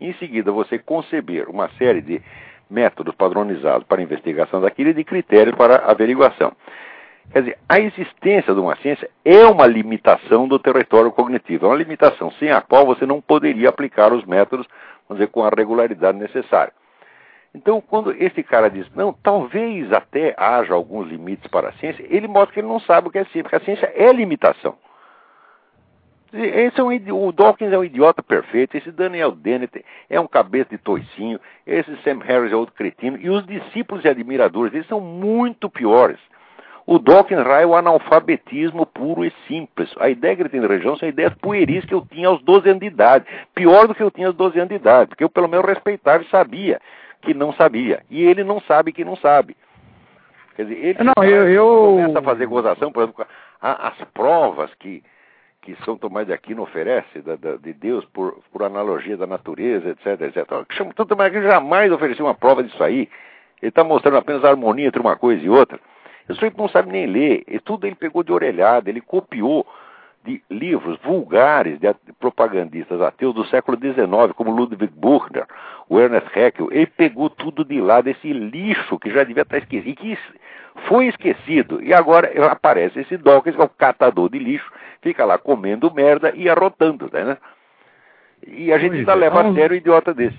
Em 0.00 0.12
seguida, 0.14 0.50
você 0.50 0.76
conceber 0.76 1.48
uma 1.48 1.68
série 1.78 2.00
de 2.00 2.20
métodos 2.68 3.14
padronizados 3.14 3.86
para 3.86 4.02
investigação 4.02 4.60
daquilo 4.60 4.90
e 4.90 4.94
de 4.94 5.04
critérios 5.04 5.54
para 5.54 5.76
averiguação. 5.88 6.52
Quer 7.32 7.42
dizer, 7.42 7.58
a 7.68 7.78
existência 7.78 8.52
de 8.52 8.58
uma 8.58 8.74
ciência 8.76 9.08
é 9.24 9.46
uma 9.46 9.68
limitação 9.68 10.48
do 10.48 10.58
território 10.58 11.12
cognitivo, 11.12 11.66
é 11.66 11.68
uma 11.68 11.76
limitação 11.76 12.32
sem 12.32 12.50
a 12.50 12.60
qual 12.60 12.84
você 12.84 13.06
não 13.06 13.20
poderia 13.20 13.68
aplicar 13.68 14.12
os 14.12 14.24
métodos, 14.24 14.66
vamos 15.08 15.20
dizer, 15.20 15.30
com 15.30 15.44
a 15.44 15.50
regularidade 15.56 16.18
necessária. 16.18 16.72
Então, 17.54 17.80
quando 17.80 18.12
esse 18.12 18.42
cara 18.42 18.70
diz, 18.70 18.88
não, 18.94 19.12
talvez 19.12 19.92
até 19.92 20.34
haja 20.36 20.72
alguns 20.72 21.08
limites 21.08 21.48
para 21.48 21.70
a 21.70 21.72
ciência, 21.72 22.04
ele 22.08 22.28
mostra 22.28 22.54
que 22.54 22.60
ele 22.60 22.68
não 22.68 22.78
sabe 22.80 23.08
o 23.08 23.10
que 23.10 23.18
é 23.18 23.24
ciência, 23.24 23.42
porque 23.42 23.56
a 23.56 23.60
ciência 23.60 23.92
é 23.94 24.12
limitação. 24.12 24.76
Esse 26.32 26.78
é 26.78 26.84
um, 26.84 27.26
o 27.26 27.32
Dawkins 27.32 27.72
é 27.72 27.78
um 27.78 27.82
idiota 27.82 28.22
perfeito, 28.22 28.76
esse 28.76 28.92
Daniel 28.92 29.32
Dennett 29.32 29.84
é 30.08 30.20
um 30.20 30.28
cabeça 30.28 30.70
de 30.70 30.78
toicinho, 30.78 31.40
esse 31.66 31.90
Sam 32.02 32.20
Harris 32.20 32.52
é 32.52 32.56
outro 32.56 32.72
cretino, 32.72 33.18
e 33.20 33.28
os 33.28 33.44
discípulos 33.44 34.04
e 34.04 34.08
admiradores 34.08 34.70
deles 34.70 34.86
são 34.86 35.00
muito 35.00 35.68
piores. 35.68 36.20
O 36.86 37.00
Dawkins 37.00 37.40
é 37.40 37.66
o 37.66 37.74
analfabetismo 37.74 38.86
puro 38.86 39.24
e 39.24 39.32
simples. 39.46 39.92
A 39.98 40.08
ideia 40.08 40.34
que 40.34 40.42
ele 40.42 40.48
tem 40.48 40.60
de 40.60 40.66
religião 40.66 40.96
são 40.96 41.08
ideias 41.08 41.34
pueris 41.34 41.84
que 41.84 41.94
eu 41.94 42.04
tinha 42.04 42.28
aos 42.28 42.42
12 42.42 42.68
anos 42.68 42.80
de 42.80 42.86
idade. 42.86 43.26
Pior 43.54 43.86
do 43.86 43.94
que 43.94 44.02
eu 44.02 44.10
tinha 44.10 44.28
aos 44.28 44.36
12 44.36 44.58
anos 44.58 44.70
de 44.70 44.74
idade, 44.76 45.08
porque 45.08 45.22
eu 45.22 45.28
pelo 45.28 45.46
menos 45.46 45.66
respeitava 45.66 46.22
e 46.22 46.28
sabia 46.28 46.80
que 47.22 47.34
não 47.34 47.52
sabia. 47.52 48.02
E 48.10 48.22
ele 48.22 48.44
não 48.44 48.60
sabe 48.60 48.92
que 48.92 49.04
não 49.04 49.16
sabe. 49.16 49.56
Quer 50.56 50.64
dizer, 50.64 50.84
ele 50.84 50.98
não, 51.04 51.24
eu, 51.24 51.48
eu... 51.48 51.96
começa 52.02 52.18
a 52.18 52.22
fazer 52.22 52.46
gozação, 52.46 52.92
por 52.92 53.02
exemplo, 53.02 53.26
as 53.60 53.96
provas 54.12 54.72
que 54.74 55.02
que 55.62 55.76
São 55.84 55.96
Tomás 55.96 56.26
de 56.26 56.32
Aquino 56.32 56.62
oferece 56.62 57.20
da, 57.20 57.36
da, 57.36 57.56
de 57.56 57.74
Deus 57.74 58.02
por, 58.06 58.38
por 58.50 58.62
analogia 58.62 59.14
da 59.16 59.26
natureza, 59.26 59.90
etc, 59.90 60.20
etc. 60.22 60.46
São 60.74 61.06
Tomás 61.06 61.30
de 61.30 61.36
Aquino 61.36 61.52
jamais 61.52 61.92
ofereceu 61.92 62.24
uma 62.24 62.34
prova 62.34 62.62
disso 62.62 62.82
aí. 62.82 63.08
Ele 63.60 63.68
está 63.68 63.84
mostrando 63.84 64.16
apenas 64.16 64.42
a 64.42 64.48
harmonia 64.48 64.86
entre 64.86 65.00
uma 65.00 65.16
coisa 65.16 65.44
e 65.44 65.50
outra. 65.50 65.78
O 66.28 66.34
sujeito 66.34 66.56
não 66.56 66.68
sabe 66.68 66.90
nem 66.90 67.06
ler, 67.06 67.42
e 67.46 67.58
tudo 67.58 67.86
ele 67.86 67.96
pegou 67.96 68.22
de 68.22 68.32
orelhada, 68.32 68.88
ele 68.88 69.00
copiou 69.00 69.66
de 70.24 70.42
livros 70.50 70.98
vulgares 71.02 71.78
de 71.80 71.94
propagandistas 72.18 73.00
ateus 73.00 73.34
do 73.34 73.46
século 73.46 73.78
XIX, 73.78 74.34
como 74.36 74.50
Ludwig 74.50 74.92
Buchner, 74.94 75.46
o 75.88 75.98
Ernest 75.98 76.28
Haeckel. 76.36 76.68
Ele 76.70 76.86
pegou 76.86 77.30
tudo 77.30 77.64
de 77.64 77.80
lá 77.80 78.00
desse 78.00 78.32
lixo 78.32 78.98
que 78.98 79.10
já 79.10 79.24
devia 79.24 79.42
estar 79.42 79.58
esquecido, 79.58 79.88
e 79.88 79.96
que 79.96 80.18
foi 80.86 81.06
esquecido. 81.06 81.82
E 81.82 81.94
agora 81.94 82.30
aparece 82.50 83.00
esse 83.00 83.16
Dawkins, 83.16 83.56
que 83.56 83.62
é 83.62 83.64
o 83.64 83.68
catador 83.68 84.28
de 84.28 84.38
lixo, 84.38 84.70
fica 85.00 85.24
lá 85.24 85.38
comendo 85.38 85.92
merda 85.92 86.32
e 86.34 86.48
arrotando, 86.48 87.08
né? 87.12 87.38
E 88.46 88.72
a 88.72 88.78
gente 88.78 88.96
ainda 88.96 89.12
é, 89.12 89.16
leva 89.16 89.40
a 89.40 89.54
sério 89.54 89.74
um 89.74 89.78
idiota 89.78 90.14
desse. 90.14 90.38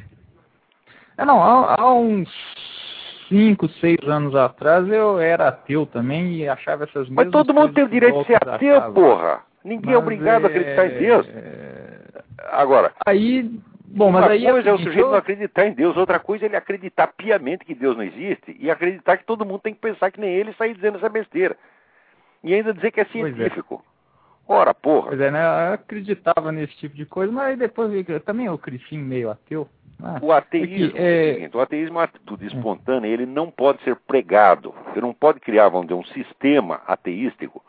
É, 1.18 1.26
não, 1.26 1.42
há, 1.42 1.76
há 1.80 1.94
uns 1.94 2.30
5, 3.30 3.68
6 3.68 3.98
anos 4.08 4.36
atrás 4.36 4.88
eu 4.90 5.20
era 5.20 5.48
ateu 5.48 5.86
também 5.86 6.36
e 6.36 6.48
achava 6.48 6.84
essas 6.84 7.08
mesmas 7.10 7.26
Mas 7.26 7.32
todo 7.32 7.54
mundo 7.54 7.74
tem 7.74 7.84
o 7.84 7.90
direito 7.90 8.20
de 8.20 8.26
ser 8.26 8.48
ateu, 8.48 8.94
porra. 8.94 9.51
Ninguém 9.64 9.94
é 9.94 9.96
mas 9.96 10.02
é 10.02 10.04
obrigado 10.04 10.44
é... 10.44 10.46
a 10.46 10.50
acreditar 10.50 10.86
em 10.88 10.98
Deus. 10.98 11.28
Agora. 12.52 12.94
Aí. 13.06 13.50
Bom, 13.94 14.10
mas 14.10 14.24
uma 14.24 14.32
aí. 14.32 14.46
coisa 14.46 14.70
é 14.70 14.74
o 14.74 14.78
sujeito 14.78 15.10
não 15.10 15.16
acreditar 15.16 15.68
em 15.68 15.74
Deus, 15.74 15.98
outra 15.98 16.18
coisa 16.18 16.46
é 16.46 16.48
ele 16.48 16.56
acreditar 16.56 17.08
piamente 17.08 17.66
que 17.66 17.76
Deus 17.76 17.98
não 17.98 18.04
existe 18.04 18.56
e 18.58 18.72
acreditar 18.72 19.18
que 19.18 19.26
todo 19.26 19.46
mundo 19.46 19.60
tem 19.60 19.74
que 19.74 19.82
pensar 19.82 20.10
que 20.12 20.20
nem 20.20 20.30
ele 20.30 20.52
e 20.52 20.54
sair 20.54 20.74
dizendo 20.74 20.98
essa 20.98 21.10
besteira. 21.10 21.58
E 22.42 22.54
ainda 22.54 22.74
dizer 22.74 22.92
que 22.92 23.02
é, 23.02 23.04
é. 23.04 23.08
científico. 23.08 23.84
Ora, 24.48 24.74
porra. 24.74 25.10
Pois 25.10 25.22
é, 25.22 25.30
né? 25.30 25.42
Eu 25.42 25.74
acreditava 25.74 26.52
nesse 26.52 26.76
tipo 26.78 26.96
de 26.96 27.06
coisa, 27.06 27.32
mas 27.32 27.48
aí 27.48 27.56
depois 27.58 27.92
eu, 28.08 28.20
também 28.22 28.46
eu 28.46 28.58
cresci 28.58 28.98
meio 28.98 29.30
ateu. 29.30 29.68
Ah, 30.04 30.20
o 30.22 30.32
ateísmo 30.32 30.98
é, 30.98 31.44
é... 31.44 31.50
o 31.54 31.60
ateísmo 31.60 31.96
é 31.96 32.00
uma 32.00 32.04
atitude 32.06 32.48
espontânea, 32.48 33.08
ele 33.08 33.26
não 33.26 33.52
pode 33.52 33.84
ser 33.84 33.96
pregado. 33.96 34.74
Você 34.88 35.00
não 35.00 35.14
pode 35.14 35.40
criar, 35.40 35.70
vamos 35.70 35.88
dizer, 35.88 36.00
um 36.00 36.06
sistema 36.06 36.82
ateístico, 36.88 37.64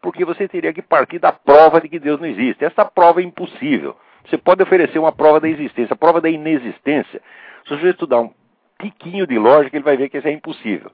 porque 0.00 0.24
você 0.24 0.46
teria 0.48 0.72
que 0.72 0.82
partir 0.82 1.18
da 1.18 1.32
prova 1.32 1.80
de 1.80 1.88
que 1.88 1.98
Deus 1.98 2.20
não 2.20 2.26
existe. 2.26 2.64
Essa 2.64 2.84
prova 2.84 3.20
é 3.20 3.24
impossível. 3.24 3.96
Você 4.24 4.36
pode 4.38 4.62
oferecer 4.62 4.98
uma 4.98 5.12
prova 5.12 5.40
da 5.40 5.48
existência, 5.48 5.94
a 5.94 5.96
prova 5.96 6.20
da 6.20 6.28
inexistência. 6.28 7.20
Se 7.66 7.76
você 7.76 7.90
estudar 7.90 8.20
um 8.20 8.32
piquinho 8.78 9.26
de 9.26 9.38
lógica, 9.38 9.76
ele 9.76 9.84
vai 9.84 9.96
ver 9.96 10.08
que 10.08 10.18
isso 10.18 10.28
é 10.28 10.32
impossível. 10.32 10.90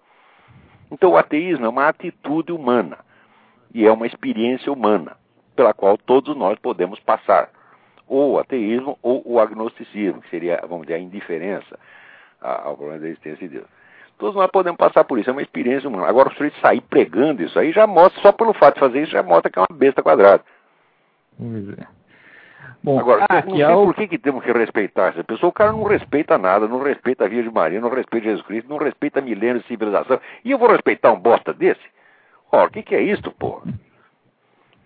Então 0.90 1.12
o 1.12 1.16
ateísmo 1.16 1.64
é 1.64 1.68
uma 1.68 1.88
atitude 1.88 2.52
humana 2.52 2.98
e 3.74 3.86
é 3.86 3.92
uma 3.92 4.06
experiência 4.06 4.70
humana 4.70 5.16
pela 5.56 5.72
qual 5.72 5.96
todos 5.96 6.36
nós 6.36 6.58
podemos 6.58 7.00
passar. 7.00 7.48
Ou 8.06 8.32
o 8.32 8.38
ateísmo 8.38 8.98
ou 9.02 9.22
o 9.24 9.40
agnosticismo, 9.40 10.20
que 10.20 10.28
seria, 10.28 10.60
vamos 10.68 10.86
dizer, 10.86 10.98
a 10.98 11.02
indiferença 11.02 11.78
ao 12.40 12.76
problema 12.76 13.00
da 13.00 13.08
existência 13.08 13.48
de 13.48 13.56
Deus. 13.56 13.81
Todos 14.22 14.36
nós 14.36 14.48
podemos 14.52 14.78
passar 14.78 15.02
por 15.02 15.18
isso, 15.18 15.28
é 15.28 15.32
uma 15.32 15.42
experiência 15.42 15.88
humana. 15.88 16.06
Agora, 16.06 16.28
o 16.28 16.32
sujeito 16.34 16.56
sair 16.60 16.80
pregando 16.82 17.42
isso 17.42 17.58
aí 17.58 17.72
já 17.72 17.88
mostra, 17.88 18.22
só 18.22 18.30
pelo 18.30 18.52
fato 18.52 18.74
de 18.74 18.80
fazer 18.80 19.02
isso, 19.02 19.10
já 19.10 19.20
mostra 19.20 19.50
que 19.50 19.58
é 19.58 19.62
uma 19.62 19.76
besta 19.76 20.00
quadrada. 20.00 20.44
Pois 21.36 21.70
é. 21.70 21.86
Bom, 22.84 23.00
Agora, 23.00 23.26
ah, 23.28 23.42
não 23.44 23.56
sei 23.56 23.66
por 23.66 23.94
que, 23.96 24.06
que 24.06 24.18
temos 24.18 24.44
que 24.44 24.52
respeitar 24.52 25.08
essa 25.08 25.24
pessoa. 25.24 25.50
O 25.50 25.52
cara 25.52 25.72
não 25.72 25.82
respeita 25.82 26.38
nada, 26.38 26.68
não 26.68 26.80
respeita 26.80 27.24
a 27.24 27.28
Virgem 27.28 27.52
Maria, 27.52 27.80
não 27.80 27.90
respeita 27.90 28.28
Jesus 28.28 28.46
Cristo, 28.46 28.70
não 28.70 28.76
respeita 28.76 29.20
milênios 29.20 29.62
de 29.62 29.66
civilização. 29.66 30.20
E 30.44 30.52
eu 30.52 30.58
vou 30.58 30.70
respeitar 30.70 31.10
um 31.10 31.18
bosta 31.18 31.52
desse? 31.52 31.82
Ó, 32.52 32.64
o 32.64 32.70
que, 32.70 32.84
que 32.84 32.94
é 32.94 33.02
isso, 33.02 33.28
porra? 33.32 33.74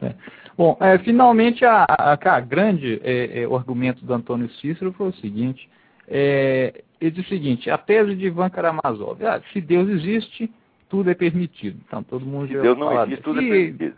É. 0.01 0.15
Bom, 0.57 0.79
é, 0.81 0.97
finalmente 1.01 1.63
a, 1.63 1.85
a, 1.87 2.13
a 2.15 2.41
grande 2.41 3.03
é, 3.05 3.43
é, 3.43 3.45
argumento 3.45 4.03
do 4.03 4.15
Antônio 4.15 4.49
Cícero 4.53 4.95
foi 4.95 5.09
o 5.09 5.15
seguinte: 5.17 5.69
é, 6.09 6.85
ele 7.01 7.11
diz 7.11 7.27
o 7.27 7.29
seguinte, 7.29 7.71
a 7.71 7.79
tese 7.79 8.15
de 8.15 8.27
Ivan 8.27 8.51
Karamazov, 8.51 9.25
ah, 9.25 9.41
se 9.53 9.61
Deus 9.61 9.89
existe, 9.89 10.51
tudo 10.89 11.11
é 11.11 11.15
permitido. 11.15 11.79
Então 11.87 12.03
todo 12.03 12.25
mundo 12.25 12.49
se 12.49 12.55
já 12.55 12.63
Deus 12.63 12.79
não 12.79 13.03
existe, 13.03 13.23
tudo 13.23 13.41
é 13.41 13.49
permitido. 13.49 13.97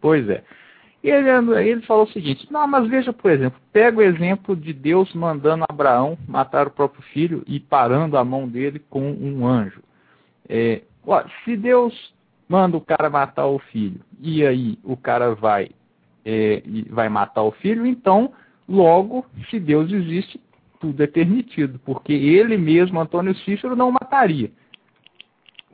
Pois 0.00 0.28
é. 0.28 0.42
E 1.02 1.10
ele, 1.10 1.28
ele 1.60 1.80
falou 1.82 2.04
o 2.04 2.12
seguinte, 2.12 2.46
não, 2.50 2.66
mas 2.66 2.88
veja, 2.88 3.12
por 3.12 3.30
exemplo, 3.30 3.60
pega 3.72 3.98
o 3.98 4.02
exemplo 4.02 4.56
de 4.56 4.72
Deus 4.72 5.12
mandando 5.14 5.64
Abraão 5.68 6.18
matar 6.26 6.66
o 6.66 6.70
próprio 6.70 7.02
filho 7.02 7.44
e 7.46 7.60
parando 7.60 8.16
a 8.16 8.24
mão 8.24 8.48
dele 8.48 8.80
com 8.90 9.12
um 9.12 9.46
anjo. 9.46 9.80
É, 10.48 10.82
ó, 11.06 11.22
se 11.44 11.56
Deus 11.56 12.12
manda 12.48 12.76
o 12.76 12.80
cara 12.80 13.08
matar 13.08 13.46
o 13.46 13.58
filho, 13.58 14.00
e 14.20 14.44
aí 14.44 14.78
o 14.82 14.96
cara 14.96 15.34
vai, 15.34 15.70
é, 16.24 16.62
vai 16.90 17.08
matar 17.08 17.42
o 17.42 17.52
filho, 17.52 17.86
então, 17.86 18.32
logo, 18.68 19.24
se 19.50 19.60
Deus 19.60 19.92
existe, 19.92 20.40
tudo 20.80 21.02
é 21.02 21.06
permitido, 21.06 21.78
porque 21.84 22.12
ele 22.12 22.56
mesmo, 22.56 23.00
Antônio 23.00 23.34
Cícero, 23.36 23.76
não 23.76 23.90
mataria. 23.90 24.50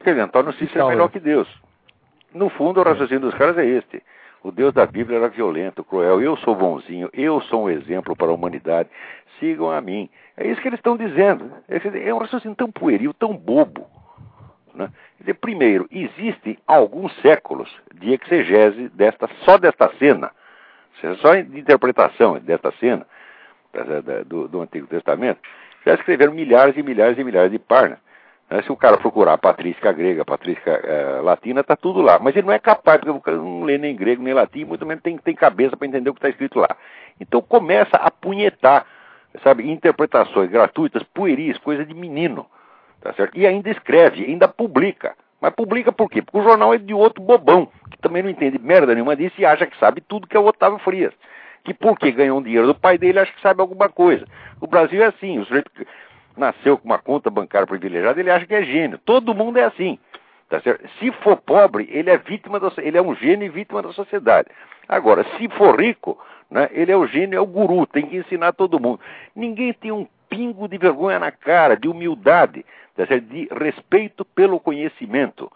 Quer 0.03 0.11
dizer, 0.11 0.23
Antônio 0.23 0.53
Cícero 0.55 0.87
é 0.87 0.89
melhor 0.91 1.09
que 1.09 1.21
Deus. 1.21 1.49
No 2.33 2.49
fundo, 2.51 2.81
o 2.81 2.83
raciocínio 2.83 3.21
dos 3.21 3.35
caras 3.35 3.57
é 3.59 3.67
este. 3.67 4.03
O 4.43 4.53
Deus 4.53 4.75
da 4.75 4.85
Bíblia 4.85 5.19
era 5.19 5.29
violento, 5.29 5.85
cruel. 5.85 6.21
Eu 6.21 6.37
sou 6.39 6.55
bonzinho, 6.55 7.09
eu 7.13 7.41
sou 7.43 7.65
um 7.65 7.71
exemplo 7.71 8.15
para 8.15 8.29
a 8.29 8.35
humanidade. 8.35 8.91
Sigam 9.39 9.71
a 9.71 9.81
mim. 9.81 10.11
É 10.37 10.47
isso 10.47 10.61
que 10.61 10.69
eles 10.69 10.79
estão 10.79 10.97
dizendo. 10.97 11.51
É 11.69 12.13
um 12.13 12.19
raciocínio 12.19 12.57
tão 12.57 12.71
pueril, 12.71 13.15
tão 13.15 13.35
bobo. 13.35 13.87
Né? 14.75 14.91
Dizer, 15.19 15.35
primeiro, 15.35 15.89
existem 15.91 16.59
alguns 16.67 17.15
séculos 17.23 17.75
de 17.95 18.13
exegese 18.13 18.89
desta, 18.91 19.31
só 19.45 19.57
desta 19.57 19.91
cena, 19.99 20.31
só 21.23 21.35
de 21.35 21.59
interpretação 21.59 22.39
desta 22.39 22.73
cena 22.73 23.07
do, 24.27 24.49
do 24.49 24.61
Antigo 24.61 24.87
Testamento, 24.87 25.41
já 25.85 25.95
escreveram 25.95 26.33
milhares 26.33 26.77
e 26.77 26.83
milhares 26.83 27.19
e 27.19 27.25
milhares 27.25 27.51
de 27.51 27.59
páginas. 27.59 27.99
Né? 28.51 28.63
Se 28.63 28.73
o 28.73 28.77
cara 28.77 28.97
procurar 28.97 29.35
a 29.35 29.39
patrística 29.39 29.93
grega, 29.93 30.23
a 30.23 30.25
patrística 30.25 30.71
eh, 30.71 31.21
latina, 31.23 31.61
está 31.61 31.77
tudo 31.77 32.01
lá. 32.01 32.19
Mas 32.19 32.37
ele 32.37 32.47
não 32.47 32.53
é 32.53 32.59
capaz, 32.59 32.99
porque 32.99 33.11
o 33.11 33.21
cara 33.21 33.37
não 33.37 33.65
lê 33.65 33.79
nem 33.79 33.97
grego 33.97 34.23
nem 34.23 34.35
latim, 34.35 34.65
muito 34.65 34.87
menos 34.87 35.03
tem, 35.03 35.17
tem 35.19 35.35
cabeça 35.35 35.77
para 35.77 35.87
entender 35.87 36.11
o 36.11 36.15
que 36.15 36.19
está 36.19 36.29
escrito 36.29 36.59
lá. 36.59 36.77
Então 37.21 37.41
começa 37.43 37.97
a 37.97 38.11
punhetar, 38.11 38.87
sabe, 39.43 39.71
interpretações 39.71 40.51
gratuitas, 40.51 41.03
pueris, 41.15 41.59
coisa 41.59 41.85
de 41.85 41.95
menino. 41.95 42.47
Tá 43.01 43.13
certo? 43.13 43.37
E 43.37 43.47
ainda 43.47 43.71
escreve, 43.71 44.25
ainda 44.25 44.49
publica. 44.49 45.15
Mas 45.41 45.53
publica 45.53 45.93
por 45.93 46.09
quê? 46.09 46.23
Porque 46.23 46.39
o 46.39 46.43
jornal 46.43 46.73
é 46.73 46.79
de 46.79 46.95
outro 46.95 47.23
bobão, 47.23 47.69
que 47.91 47.99
também 47.99 48.23
não 48.23 48.31
entende 48.31 48.59
merda 48.59 48.95
nenhuma 48.95 49.15
disso 49.15 49.35
e 49.39 49.45
acha 49.45 49.67
que 49.67 49.77
sabe 49.79 50.01
tudo 50.01 50.27
que 50.27 50.37
é 50.37 50.41
o 50.41 50.47
Otávio 50.47 50.79
Frias. 50.79 51.13
Que 51.65 51.75
porque 51.75 52.13
ganhou 52.13 52.39
um 52.39 52.43
dinheiro 52.43 52.67
do 52.67 52.75
pai 52.75 52.99
dele, 52.99 53.19
acha 53.19 53.33
que 53.33 53.41
sabe 53.41 53.61
alguma 53.61 53.89
coisa. 53.89 54.27
O 54.61 54.67
Brasil 54.67 55.03
é 55.03 55.07
assim, 55.07 55.39
o 55.39 55.45
sujeito 55.45 55.71
que 55.71 55.87
nasceu 56.37 56.77
com 56.77 56.85
uma 56.85 56.99
conta 56.99 57.31
bancária 57.31 57.67
privilegiada, 57.67 58.21
ele 58.21 58.31
acha 58.31 58.47
que 58.47 58.55
é 58.55 58.63
gênio. 58.63 58.99
Todo 58.99 59.35
mundo 59.35 59.59
é 59.59 59.65
assim. 59.65 59.99
Tá? 60.49 60.61
Se 60.99 61.11
for 61.23 61.37
pobre, 61.37 61.89
ele 61.91 62.11
é 62.11 62.19
vítima 62.19 62.61
da, 62.61 62.71
ele 62.79 62.99
é 62.99 63.03
um 63.03 63.15
gênio 63.15 63.47
e 63.47 63.49
vítima 63.49 63.83
da 63.83 63.93
sociedade. 63.93 64.49
Agora, 64.89 65.25
se 65.37 65.49
for 65.51 65.81
rico, 65.81 66.19
né, 66.51 66.69
ele 66.73 66.93
é 66.93 66.97
o 66.97 67.07
gênio, 67.07 67.37
é 67.37 67.41
o 67.41 67.47
guru, 67.47 67.87
tem 67.87 68.07
que 68.07 68.17
ensinar 68.17 68.53
todo 68.53 68.81
mundo. 68.81 69.01
Ninguém 69.35 69.73
tem 69.73 69.91
um 69.91 70.07
pingo 70.29 70.69
de 70.69 70.77
vergonha 70.77 71.19
na 71.19 71.31
cara, 71.31 71.77
de 71.77 71.89
humildade, 71.89 72.65
tá 72.97 73.05
de 73.05 73.49
respeito 73.59 74.25
pelo 74.25 74.61
conhecimento. 74.61 75.51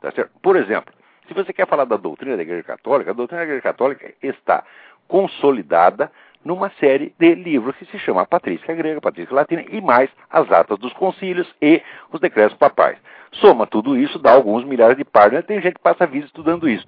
Tá 0.00 0.12
Por 0.40 0.56
exemplo, 0.56 0.94
se 1.26 1.34
você 1.34 1.52
quer 1.52 1.66
falar 1.66 1.84
da 1.84 1.96
doutrina 1.96 2.36
da 2.36 2.42
Igreja 2.42 2.62
Católica, 2.62 3.10
a 3.10 3.14
doutrina 3.14 3.40
da 3.40 3.44
Igreja 3.44 3.62
Católica 3.62 4.12
está 4.22 4.64
consolidada 5.08 6.12
numa 6.44 6.70
série 6.78 7.12
de 7.18 7.34
livros 7.34 7.74
que 7.76 7.84
se 7.86 7.98
chama 7.98 8.24
Patrícia 8.24 8.74
Grega, 8.74 9.00
Patrícia 9.00 9.34
Latina 9.34 9.64
e 9.68 9.80
mais 9.80 10.08
as 10.30 10.50
atas 10.52 10.78
dos 10.78 10.92
concílios 10.92 11.52
e 11.60 11.82
os 12.12 12.20
decretos 12.20 12.56
papais. 12.56 12.98
Soma 13.32 13.66
tudo 13.66 13.98
isso, 13.98 14.18
dá 14.18 14.32
alguns 14.32 14.64
milhares 14.64 14.96
de 14.96 15.04
páginas. 15.04 15.44
Tem 15.44 15.60
gente 15.60 15.74
que 15.74 15.82
passa 15.82 16.04
a 16.04 16.06
vida 16.06 16.26
estudando 16.26 16.68
isso. 16.68 16.86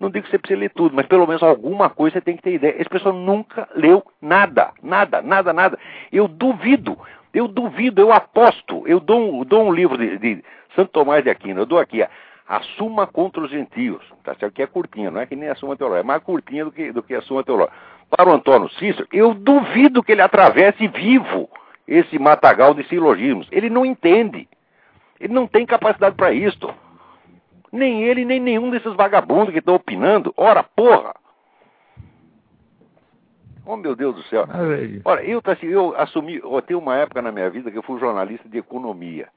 Não 0.00 0.10
digo 0.10 0.24
que 0.24 0.30
você 0.30 0.38
precisa 0.38 0.60
ler 0.60 0.70
tudo, 0.70 0.94
mas 0.94 1.06
pelo 1.06 1.26
menos 1.26 1.42
alguma 1.42 1.90
coisa 1.90 2.14
você 2.14 2.20
tem 2.20 2.36
que 2.36 2.42
ter 2.42 2.54
ideia. 2.54 2.76
Esse 2.78 2.88
pessoal 2.88 3.14
nunca 3.14 3.68
leu 3.74 4.02
nada, 4.20 4.70
nada, 4.82 5.20
nada, 5.20 5.52
nada. 5.52 5.78
Eu 6.10 6.26
duvido, 6.26 6.96
eu 7.34 7.46
duvido, 7.46 8.00
eu 8.00 8.12
aposto. 8.12 8.86
Eu 8.86 9.00
dou 9.00 9.40
um, 9.40 9.44
dou 9.44 9.64
um 9.64 9.72
livro 9.72 9.98
de, 9.98 10.18
de 10.18 10.44
Santo 10.74 10.90
Tomás 10.90 11.22
de 11.22 11.30
Aquino, 11.30 11.60
eu 11.60 11.66
dou 11.66 11.78
aqui 11.78 12.02
a, 12.02 12.08
a 12.48 12.60
Suma 12.76 13.06
contra 13.06 13.42
os 13.42 13.50
Gentios, 13.50 14.02
tá 14.24 14.34
certo? 14.34 14.52
Que 14.52 14.62
é 14.62 14.66
curtinha, 14.66 15.10
não 15.10 15.20
é 15.20 15.26
que 15.26 15.36
nem 15.36 15.48
a 15.48 15.54
Suma 15.54 15.76
Teológica, 15.76 16.04
é 16.04 16.06
mais 16.06 16.22
curtinha 16.22 16.64
do 16.64 16.72
que, 16.72 16.92
do 16.92 17.02
que 17.02 17.14
a 17.14 17.22
Suma 17.22 17.44
Teológica. 17.44 17.76
Para 18.10 18.28
o 18.28 18.32
Antônio 18.32 18.68
Cícero, 18.70 19.06
eu 19.12 19.32
duvido 19.32 20.02
que 20.02 20.12
ele 20.12 20.20
atravesse 20.20 20.86
vivo 20.88 21.48
esse 21.86 22.18
matagal 22.18 22.74
de 22.74 22.86
silogismos. 22.88 23.48
Ele 23.50 23.70
não 23.70 23.86
entende. 23.86 24.48
Ele 25.18 25.32
não 25.32 25.46
tem 25.46 25.64
capacidade 25.64 26.14
para 26.14 26.32
isto. 26.32 26.72
Nem 27.72 28.02
ele, 28.02 28.24
nem 28.24 28.38
nenhum 28.38 28.70
desses 28.70 28.92
vagabundos 28.94 29.52
que 29.52 29.60
estão 29.60 29.74
opinando. 29.74 30.34
Ora, 30.36 30.62
porra! 30.62 31.14
Oh, 33.64 33.76
meu 33.76 33.94
Deus 33.94 34.14
do 34.16 34.22
céu. 34.24 34.46
Olha, 35.04 35.22
eu, 35.22 35.40
assim, 35.44 35.66
eu 35.66 35.94
assumi, 35.96 36.36
eu 36.36 36.62
tenho 36.62 36.80
uma 36.80 36.96
época 36.96 37.22
na 37.22 37.30
minha 37.30 37.48
vida 37.48 37.70
que 37.70 37.78
eu 37.78 37.82
fui 37.82 37.98
jornalista 38.00 38.48
de 38.48 38.58
economia. 38.58 39.28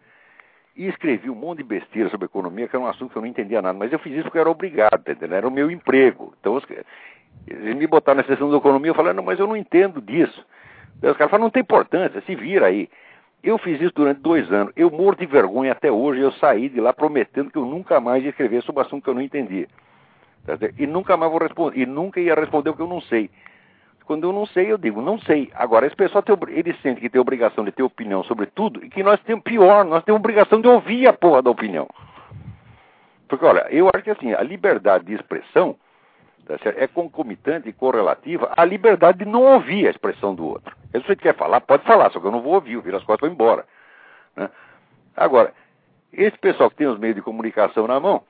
E 0.76 0.88
escrevi 0.88 1.30
um 1.30 1.36
monte 1.36 1.60
de 1.60 1.64
besteira 1.64 2.10
sobre 2.10 2.26
economia, 2.26 2.68
que 2.68 2.76
era 2.76 2.84
um 2.84 2.88
assunto 2.88 3.12
que 3.12 3.18
eu 3.18 3.22
não 3.22 3.30
entendia 3.30 3.62
nada. 3.62 3.78
Mas 3.78 3.94
eu 3.94 4.00
fiz 4.00 4.14
isso 4.14 4.24
porque 4.24 4.38
eu 4.38 4.42
era 4.42 4.50
obrigado, 4.50 5.04
tá 5.04 5.12
entendeu? 5.14 5.38
Era 5.38 5.48
o 5.48 5.52
meu 5.52 5.72
emprego. 5.72 6.34
Então, 6.40 6.62
eles 7.48 7.76
me 7.76 7.88
botaram 7.88 8.18
na 8.18 8.28
sessão 8.28 8.50
de 8.50 8.56
economia, 8.58 8.92
eu 8.92 8.96
falei, 8.96 9.14
não, 9.14 9.24
mas 9.24 9.40
eu 9.40 9.48
não 9.48 9.56
entendo 9.56 10.02
disso. 10.02 10.46
Os 10.98 11.18
caras 11.18 11.30
falaram, 11.30 11.46
não 11.46 11.50
tem 11.50 11.62
importância, 11.62 12.22
se 12.22 12.36
vira 12.36 12.68
aí. 12.68 12.90
Eu 13.44 13.60
fiz 13.60 13.80
isso 13.80 13.94
durante 13.94 14.22
dois 14.22 14.52
anos. 14.52 14.74
Eu 14.76 14.90
morro 14.90 15.16
de 15.16 15.26
vergonha 15.28 15.72
até 15.72 15.92
hoje. 15.92 16.20
Eu 16.20 16.32
saí 16.34 16.68
de 16.68 16.82
lá 16.82 16.92
prometendo 16.92 17.52
que 17.52 17.58
eu 17.58 17.66
nunca 17.66 18.00
mais 18.00 18.24
ia 18.24 18.32
escrever 18.32 18.64
sobre 18.64 18.82
assunto 18.82 19.04
que 19.04 19.10
eu 19.10 19.14
não 19.14 19.22
entendia. 19.22 19.68
Tá 20.46 20.58
e 20.78 20.88
nunca 20.88 21.16
mais 21.16 21.32
vou 21.32 21.40
responder. 21.40 21.80
E 21.80 21.86
nunca 21.86 22.20
ia 22.20 22.34
responder 22.34 22.72
o 22.72 22.76
que 22.76 22.82
eu 22.82 22.88
não 22.88 23.02
sei. 23.02 23.30
Quando 24.06 24.28
eu 24.28 24.34
não 24.34 24.46
sei, 24.46 24.72
eu 24.72 24.78
digo, 24.78 25.02
não 25.02 25.20
sei. 25.20 25.52
Agora, 25.56 25.88
esse 25.88 25.96
pessoal 25.96 26.22
tem, 26.22 26.36
ele 26.50 26.76
sente 26.82 27.02
que 27.02 27.10
tem 27.10 27.20
obrigação 27.20 27.66
de 27.66 27.72
ter 27.72 27.82
opinião 27.82 28.24
sobre 28.24 28.46
tudo 28.46 28.84
e 28.86 28.90
que 28.90 29.02
nós 29.02 29.20
temos 29.22 29.44
pior, 29.44 29.84
nós 29.84 30.04
temos 30.04 30.20
obrigação 30.20 30.62
de 30.62 30.68
ouvir 30.68 31.08
a 31.08 31.14
porra 31.14 31.42
da 31.42 31.50
opinião. 31.50 31.88
Porque, 33.28 33.44
olha, 33.44 33.68
eu 33.72 33.90
acho 33.94 34.04
que 34.04 34.12
assim, 34.12 34.34
a 34.34 34.44
liberdade 34.44 35.06
de 35.06 35.16
expressão 35.16 35.76
tá 36.46 36.56
é 36.78 36.86
concomitante 36.86 37.68
e 37.68 37.74
correlativa 37.74 38.54
à 38.56 38.64
liberdade 38.64 39.20
de 39.20 39.26
não 39.26 39.42
ouvir 39.42 39.88
a 39.88 39.90
expressão 39.90 40.36
do 40.36 40.46
outro. 40.46 40.76
Se 40.92 41.00
você 41.00 41.16
quer 41.16 41.36
falar, 41.36 41.60
pode 41.62 41.84
falar, 41.84 42.12
só 42.12 42.20
que 42.20 42.28
eu 42.28 42.32
não 42.32 42.42
vou 42.42 42.54
ouvir, 42.54 42.74
eu 42.74 42.82
viro 42.82 42.98
as 42.98 43.04
costas 43.04 43.28
e 43.28 43.34
vou 43.34 43.34
embora. 43.34 43.66
Né? 44.36 44.48
Agora, 45.18 45.52
esse 46.14 46.38
pessoal 46.38 46.70
que 46.70 46.76
tem 46.76 46.86
os 46.86 47.00
meios 47.00 47.16
de 47.16 47.24
comunicação 47.24 47.88
na 47.88 48.00
mão, 48.00 48.22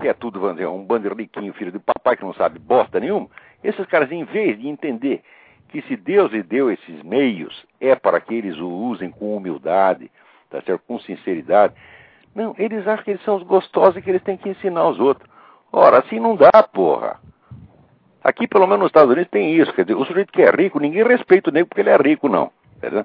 que 0.00 0.08
é 0.08 0.12
tudo, 0.12 0.40
vamos 0.40 0.56
dizer, 0.56 0.66
um 0.66 0.84
bando 0.84 1.08
de 1.08 1.14
riquinho, 1.14 1.52
filho 1.54 1.70
de 1.70 1.78
papai 1.78 2.16
que 2.16 2.24
não 2.24 2.34
sabe 2.34 2.58
bosta 2.58 2.98
nenhuma, 2.98 3.28
esses 3.62 3.86
caras, 3.86 4.10
em 4.10 4.24
vez 4.24 4.58
de 4.58 4.68
entender 4.68 5.22
que 5.68 5.82
se 5.82 5.96
Deus 5.96 6.30
lhe 6.32 6.42
deu 6.42 6.70
esses 6.70 7.02
meios, 7.02 7.64
é 7.80 7.94
para 7.94 8.20
que 8.20 8.34
eles 8.34 8.58
o 8.58 8.68
usem 8.68 9.10
com 9.10 9.36
humildade, 9.36 10.10
tá 10.50 10.60
certo? 10.62 10.82
com 10.86 10.98
sinceridade, 11.00 11.74
não, 12.34 12.54
eles 12.58 12.86
acham 12.86 13.04
que 13.04 13.10
eles 13.10 13.24
são 13.24 13.36
os 13.36 13.42
gostosos 13.42 13.96
e 13.96 14.02
que 14.02 14.10
eles 14.10 14.22
têm 14.22 14.36
que 14.36 14.48
ensinar 14.48 14.88
os 14.88 14.98
outros. 14.98 15.28
Ora, 15.72 15.98
assim 15.98 16.18
não 16.18 16.36
dá, 16.36 16.62
porra. 16.62 17.20
Aqui, 18.22 18.46
pelo 18.46 18.66
menos 18.66 18.80
nos 18.80 18.88
Estados 18.88 19.10
Unidos, 19.10 19.30
tem 19.30 19.54
isso. 19.54 19.72
Quer 19.72 19.84
dizer, 19.84 19.98
o 19.98 20.04
sujeito 20.04 20.32
que 20.32 20.42
é 20.42 20.50
rico, 20.50 20.78
ninguém 20.78 21.02
respeita 21.02 21.50
o 21.50 21.52
nego 21.52 21.68
porque 21.68 21.80
ele 21.80 21.90
é 21.90 21.96
rico, 21.96 22.28
não. 22.28 22.50
Entendeu? 22.76 23.04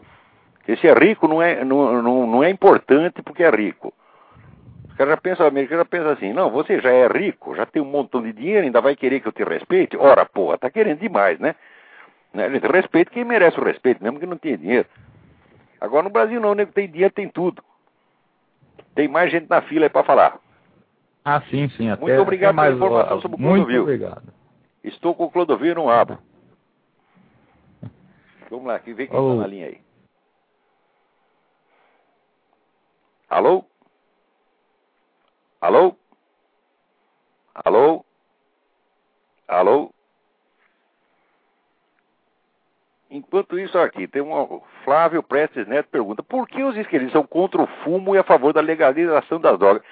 Esse 0.67 0.88
é 0.88 0.93
rico 0.93 1.28
não 1.28 1.41
é, 1.41 1.63
não, 1.63 2.02
não, 2.02 2.28
não 2.28 2.43
é 2.43 2.50
importante 2.50 3.22
porque 3.22 3.43
é 3.43 3.50
rico. 3.50 3.93
Os 4.97 5.05
caras 5.05 5.13
já 5.13 5.21
pensam, 5.21 5.45
o 5.45 5.49
americano 5.49 5.81
já 5.81 5.86
pensa 5.86 6.12
assim, 6.12 6.33
não, 6.33 6.49
você 6.49 6.81
já 6.81 6.89
é 6.89 7.05
rico, 7.07 7.55
já 7.55 7.67
tem 7.67 7.79
um 7.79 7.86
montão 7.86 8.19
de 8.19 8.33
dinheiro, 8.33 8.65
ainda 8.65 8.81
vai 8.81 8.95
querer 8.95 9.19
que 9.19 9.27
eu 9.27 9.31
te 9.31 9.43
respeite? 9.43 9.95
Ora, 9.95 10.25
porra, 10.25 10.57
tá 10.57 10.71
querendo 10.71 10.97
demais, 10.97 11.39
né? 11.39 11.53
né? 12.33 12.47
Respeito 12.47 13.12
quem 13.12 13.23
merece 13.23 13.60
o 13.60 13.63
respeito, 13.63 14.03
mesmo 14.03 14.19
que 14.19 14.25
não 14.25 14.39
tenha 14.39 14.57
dinheiro. 14.57 14.88
Agora 15.79 16.01
no 16.01 16.10
Brasil 16.10 16.41
não, 16.41 16.49
o 16.49 16.55
nego 16.55 16.71
tem 16.71 16.89
dinheiro, 16.89 17.13
tem 17.13 17.29
tudo. 17.29 17.63
Tem 18.95 19.07
mais 19.07 19.31
gente 19.31 19.47
na 19.47 19.62
fila 19.62 19.86
aí 19.86 19.89
pra 19.91 20.03
falar. 20.03 20.39
Ah, 21.23 21.41
sim, 21.41 21.69
sim. 21.77 21.91
Até, 21.91 22.01
muito 22.01 22.19
obrigado 22.19 22.55
pela 22.55 22.73
informação 22.73 23.21
sobre 23.21 23.38
o 23.38 23.39
Muito 23.39 23.79
obrigado. 23.79 24.33
Estou 24.83 25.13
com 25.13 25.25
o 25.25 25.29
Clodovil 25.29 25.75
no 25.75 25.91
abo. 25.91 26.17
Vamos 28.49 28.65
lá, 28.65 28.79
que 28.79 28.95
vem 28.95 29.05
quem 29.05 29.15
está 29.15 29.36
na 29.36 29.45
linha 29.45 29.67
aí. 29.67 29.79
Alô? 33.29 33.63
Alô? 35.67 35.97
Alô? 37.53 38.06
Alô? 39.49 39.91
Enquanto 43.12 43.60
isso 43.60 43.77
aqui, 43.77 44.08
tem 44.08 44.21
um 44.21 44.62
Flávio 44.86 45.21
Prestes 45.21 45.67
Neto 45.67 45.89
pergunta: 45.89 46.23
por 46.23 46.47
que 46.47 46.63
os 46.63 46.77
esquerdistas 46.77 47.19
são 47.19 47.27
contra 47.27 47.62
o 47.62 47.67
fumo 47.84 48.15
e 48.15 48.17
a 48.17 48.23
favor 48.23 48.53
da 48.53 48.62
legalização 48.62 49.41
das 49.41 49.60
drogas? 49.60 49.84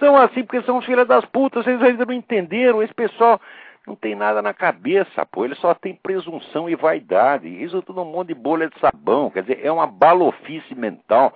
São 0.00 0.16
assim 0.16 0.42
porque 0.42 0.66
são 0.66 0.82
filhas 0.82 1.06
das 1.06 1.24
putas, 1.26 1.64
vocês 1.64 1.80
ainda 1.80 2.04
não 2.04 2.14
entenderam. 2.14 2.82
Esse 2.82 2.92
pessoal 2.92 3.40
não 3.86 3.94
tem 3.94 4.16
nada 4.16 4.42
na 4.42 4.52
cabeça, 4.52 5.24
pô. 5.26 5.44
Ele 5.44 5.54
só 5.54 5.74
tem 5.74 5.94
presunção 5.94 6.68
e 6.68 6.74
vaidade. 6.74 7.46
Isso 7.46 7.78
é 7.78 7.82
tudo 7.82 8.02
um 8.02 8.04
monte 8.04 8.28
de 8.28 8.34
bolha 8.34 8.68
de 8.68 8.76
sabão. 8.80 9.30
Quer 9.30 9.42
dizer, 9.42 9.64
é 9.64 9.70
uma 9.70 9.86
balofice 9.86 10.74
mental 10.74 11.32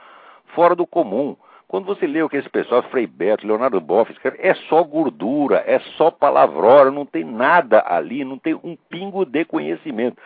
fora 0.46 0.74
do 0.74 0.84
comum. 0.84 1.36
Quando 1.66 1.86
você 1.86 2.06
lê 2.06 2.22
o 2.22 2.28
que 2.28 2.36
esse 2.36 2.48
pessoal, 2.48 2.82
Frei 2.84 3.06
Beto, 3.06 3.46
Leonardo 3.46 3.80
Boff, 3.80 4.10
escreve, 4.12 4.38
é 4.40 4.54
só 4.54 4.82
gordura, 4.82 5.64
é 5.66 5.78
só 5.96 6.10
palavrora, 6.10 6.90
não 6.90 7.06
tem 7.06 7.24
nada 7.24 7.82
ali, 7.86 8.24
não 8.24 8.38
tem 8.38 8.54
um 8.54 8.76
pingo 8.88 9.24
de 9.24 9.44
conhecimento. 9.44 10.16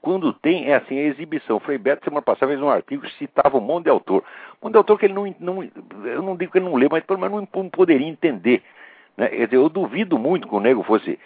Quando 0.00 0.34
tem, 0.34 0.70
é 0.70 0.74
assim, 0.74 0.98
a 0.98 1.04
exibição. 1.04 1.58
Frei 1.58 1.78
Beto, 1.78 2.04
semana 2.04 2.20
passada, 2.20 2.52
fez 2.52 2.60
um 2.60 2.68
artigo 2.68 3.02
que 3.02 3.14
citava 3.14 3.56
um 3.56 3.60
monte 3.60 3.84
de 3.84 3.90
autor. 3.90 4.22
Um 4.60 4.66
monte 4.66 4.72
de 4.72 4.78
autor 4.78 4.98
que 4.98 5.06
ele 5.06 5.14
não, 5.14 5.34
não 5.40 5.62
eu 6.04 6.22
não 6.22 6.36
digo 6.36 6.52
que 6.52 6.58
ele 6.58 6.66
não 6.66 6.76
lê, 6.76 6.86
mas 6.90 7.02
pelo 7.04 7.18
menos 7.18 7.48
não 7.54 7.68
poderia 7.70 8.06
entender. 8.06 8.62
Né? 9.16 9.28
Quer 9.28 9.46
dizer, 9.46 9.56
eu 9.56 9.68
duvido 9.68 10.18
muito 10.18 10.46
que 10.46 10.54
o 10.54 10.60
nego 10.60 10.82
fosse 10.82 11.18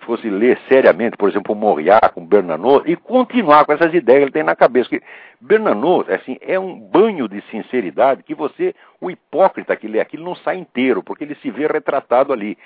fosse 0.00 0.30
ler 0.30 0.58
seriamente, 0.68 1.16
por 1.16 1.28
exemplo, 1.28 1.54
Moriá 1.54 2.00
com 2.14 2.24
Bernanos 2.24 2.82
e 2.86 2.94
continuar 2.94 3.64
com 3.64 3.72
essas 3.72 3.92
ideias 3.92 4.20
que 4.20 4.24
ele 4.24 4.30
tem 4.30 4.42
na 4.44 4.54
cabeça. 4.54 4.88
Que 4.88 5.02
Bernanos, 5.40 6.08
assim, 6.08 6.38
é 6.40 6.58
um 6.58 6.78
banho 6.78 7.28
de 7.28 7.40
sinceridade 7.50 8.22
que 8.22 8.34
você, 8.34 8.74
o 9.00 9.10
hipócrita 9.10 9.76
que 9.76 9.88
lê 9.88 10.00
aquilo, 10.00 10.24
não 10.24 10.36
sai 10.36 10.56
inteiro, 10.56 11.02
porque 11.02 11.24
ele 11.24 11.34
se 11.36 11.50
vê 11.50 11.66
retratado 11.66 12.32
ali. 12.32 12.56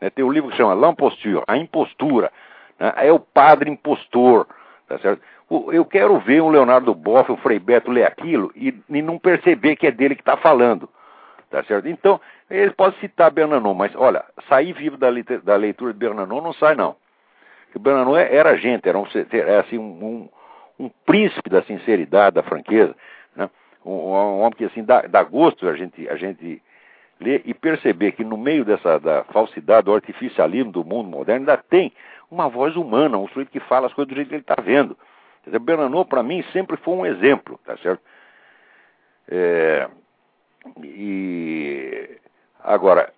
Né? 0.00 0.10
Tem 0.10 0.24
um 0.24 0.30
livro 0.30 0.50
que 0.50 0.56
chama 0.56 0.74
L'Imposture, 0.74 1.42
a 1.46 1.56
impostura. 1.56 2.30
Né? 2.78 2.92
É 2.96 3.12
o 3.12 3.18
padre 3.18 3.68
impostor. 3.68 4.46
Tá 4.86 4.98
certo? 4.98 5.22
Eu 5.72 5.84
quero 5.84 6.18
ver 6.20 6.40
um 6.40 6.48
Leonardo 6.48 6.94
Boff, 6.94 7.32
o 7.32 7.36
Frei 7.36 7.58
Beto 7.58 7.90
ler 7.90 8.06
aquilo 8.06 8.52
e, 8.54 8.72
e 8.88 9.02
não 9.02 9.18
perceber 9.18 9.74
que 9.74 9.88
é 9.88 9.90
dele 9.90 10.14
que 10.14 10.22
está 10.22 10.36
falando. 10.36 10.88
Tá 11.50 11.64
certo? 11.64 11.88
Então, 11.88 12.20
ele 12.48 12.70
pode 12.70 12.96
citar 13.00 13.30
Bernanon, 13.30 13.74
mas 13.74 13.92
olha, 13.96 14.24
sair 14.48 14.72
vivo 14.72 14.96
da, 14.96 15.08
da 15.42 15.56
leitura 15.56 15.92
de 15.92 15.98
Bernanon 15.98 16.40
não 16.40 16.52
sai, 16.52 16.76
não. 16.76 16.94
Porque 17.64 17.78
Bernanon 17.80 18.16
é, 18.16 18.32
era 18.32 18.56
gente, 18.56 18.88
era, 18.88 18.96
um, 18.96 19.06
era 19.32 19.60
assim, 19.60 19.76
um, 19.76 20.28
um, 20.78 20.84
um, 20.84 20.90
príncipe 21.04 21.50
da 21.50 21.60
sinceridade, 21.62 22.36
da 22.36 22.44
franqueza. 22.44 22.94
Né? 23.34 23.50
Um, 23.84 24.12
homem 24.12 24.52
que 24.52 24.64
assim, 24.64 24.84
dá, 24.84 25.02
dá 25.02 25.24
gosto 25.24 25.68
a 25.68 25.74
gente, 25.74 26.08
a 26.08 26.14
gente 26.14 26.62
ler 27.20 27.42
e 27.44 27.52
perceber 27.52 28.12
que 28.12 28.22
no 28.22 28.36
meio 28.36 28.64
dessa 28.64 29.00
da 29.00 29.24
falsidade, 29.24 29.86
do 29.86 29.94
artificialismo 29.94 30.70
do 30.70 30.84
mundo 30.84 31.08
moderno, 31.08 31.40
ainda 31.40 31.56
tem 31.56 31.92
uma 32.30 32.48
voz 32.48 32.76
humana, 32.76 33.18
um 33.18 33.26
sujeito 33.26 33.50
que 33.50 33.60
fala 33.60 33.88
as 33.88 33.92
coisas 33.92 34.08
do 34.08 34.14
jeito 34.14 34.28
que 34.28 34.34
ele 34.36 34.42
está 34.42 34.56
vendo. 34.62 34.96
Bernanon, 35.60 36.04
para 36.04 36.22
mim, 36.22 36.44
sempre 36.52 36.76
foi 36.76 36.94
um 36.94 37.04
exemplo, 37.04 37.58
tá 37.64 37.76
certo? 37.78 38.02
É, 39.28 39.88
e 40.82 42.18
agora, 42.62 43.12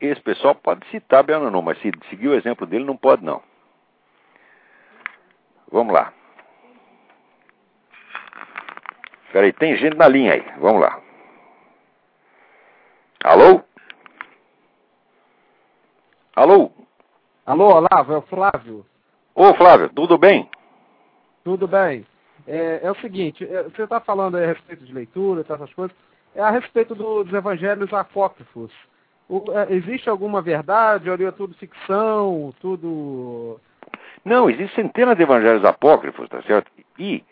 esse 0.00 0.20
pessoal 0.20 0.54
pode 0.54 0.86
citar 0.90 1.22
Benanon, 1.22 1.62
mas 1.62 1.78
se 1.80 1.90
seguir 2.10 2.28
o 2.28 2.34
exemplo 2.34 2.66
dele, 2.66 2.84
não 2.84 2.96
pode 2.96 3.24
não. 3.24 3.42
Vamos 5.70 5.92
lá. 5.92 6.12
Peraí, 9.32 9.52
tem 9.52 9.76
gente 9.76 9.96
na 9.96 10.06
linha 10.06 10.34
aí. 10.34 10.44
Vamos 10.60 10.80
lá. 10.80 11.00
Alô? 13.24 13.64
Alô? 16.36 16.70
Alô, 17.46 17.74
Olavo, 17.74 18.12
é 18.12 18.16
o 18.18 18.22
Flávio. 18.22 18.86
Ô, 19.34 19.52
Flávio, 19.54 19.88
tudo 19.88 20.16
bem? 20.16 20.48
Tudo 21.42 21.66
bem. 21.66 22.06
é, 22.46 22.80
é 22.82 22.90
o 22.90 22.94
seguinte, 22.96 23.44
é, 23.44 23.64
você 23.64 23.82
está 23.82 24.00
falando 24.00 24.36
a 24.36 24.46
respeito 24.46 24.84
de 24.84 24.92
leitura, 24.92 25.40
essas 25.40 25.72
coisas, 25.74 25.96
é 26.34 26.40
a 26.40 26.50
respeito 26.50 26.94
do, 26.94 27.24
dos 27.24 27.32
evangelhos 27.32 27.92
apócrifos. 27.92 28.72
O, 29.28 29.44
é, 29.52 29.72
existe 29.74 30.08
alguma 30.08 30.42
verdade, 30.42 31.10
ou 31.10 31.16
é 31.16 31.30
tudo 31.30 31.54
ficção, 31.54 32.54
tudo... 32.60 33.60
Não, 34.24 34.48
existe 34.48 34.74
centenas 34.74 35.16
de 35.16 35.22
evangelhos 35.22 35.64
apócrifos, 35.64 36.28
tá 36.28 36.42
certo? 36.42 36.70
E, 36.98 37.22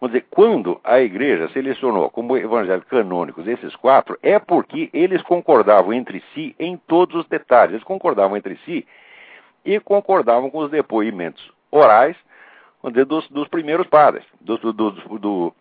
vamos 0.00 0.14
dizer, 0.14 0.26
quando 0.30 0.80
a 0.84 1.00
igreja 1.00 1.48
selecionou 1.50 2.08
como 2.10 2.36
evangelhos 2.36 2.84
canônicos 2.84 3.46
esses 3.46 3.74
quatro, 3.76 4.18
é 4.22 4.38
porque 4.38 4.88
eles 4.92 5.22
concordavam 5.22 5.92
entre 5.92 6.22
si 6.32 6.54
em 6.58 6.76
todos 6.76 7.16
os 7.16 7.28
detalhes. 7.28 7.74
Eles 7.74 7.84
concordavam 7.84 8.36
entre 8.36 8.56
si 8.64 8.86
e 9.64 9.80
concordavam 9.80 10.48
com 10.50 10.58
os 10.58 10.70
depoimentos 10.70 11.52
orais 11.70 12.16
dizer, 12.90 13.04
dos, 13.04 13.28
dos, 13.28 13.48
primeiros 13.48 13.86
padres, 13.88 14.24
do, 14.40 14.58
do, 14.58 14.72
do, 15.18 15.54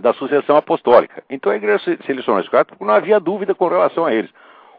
da 0.00 0.12
sucessão 0.12 0.56
apostólica. 0.56 1.22
Então 1.30 1.50
a 1.50 1.56
igreja 1.56 1.78
selecionou 2.04 2.40
esses 2.40 2.50
quatro 2.50 2.76
porque 2.76 2.84
não 2.84 2.94
havia 2.94 3.18
dúvida 3.18 3.54
com 3.54 3.68
relação 3.68 4.04
a 4.04 4.12
eles. 4.12 4.30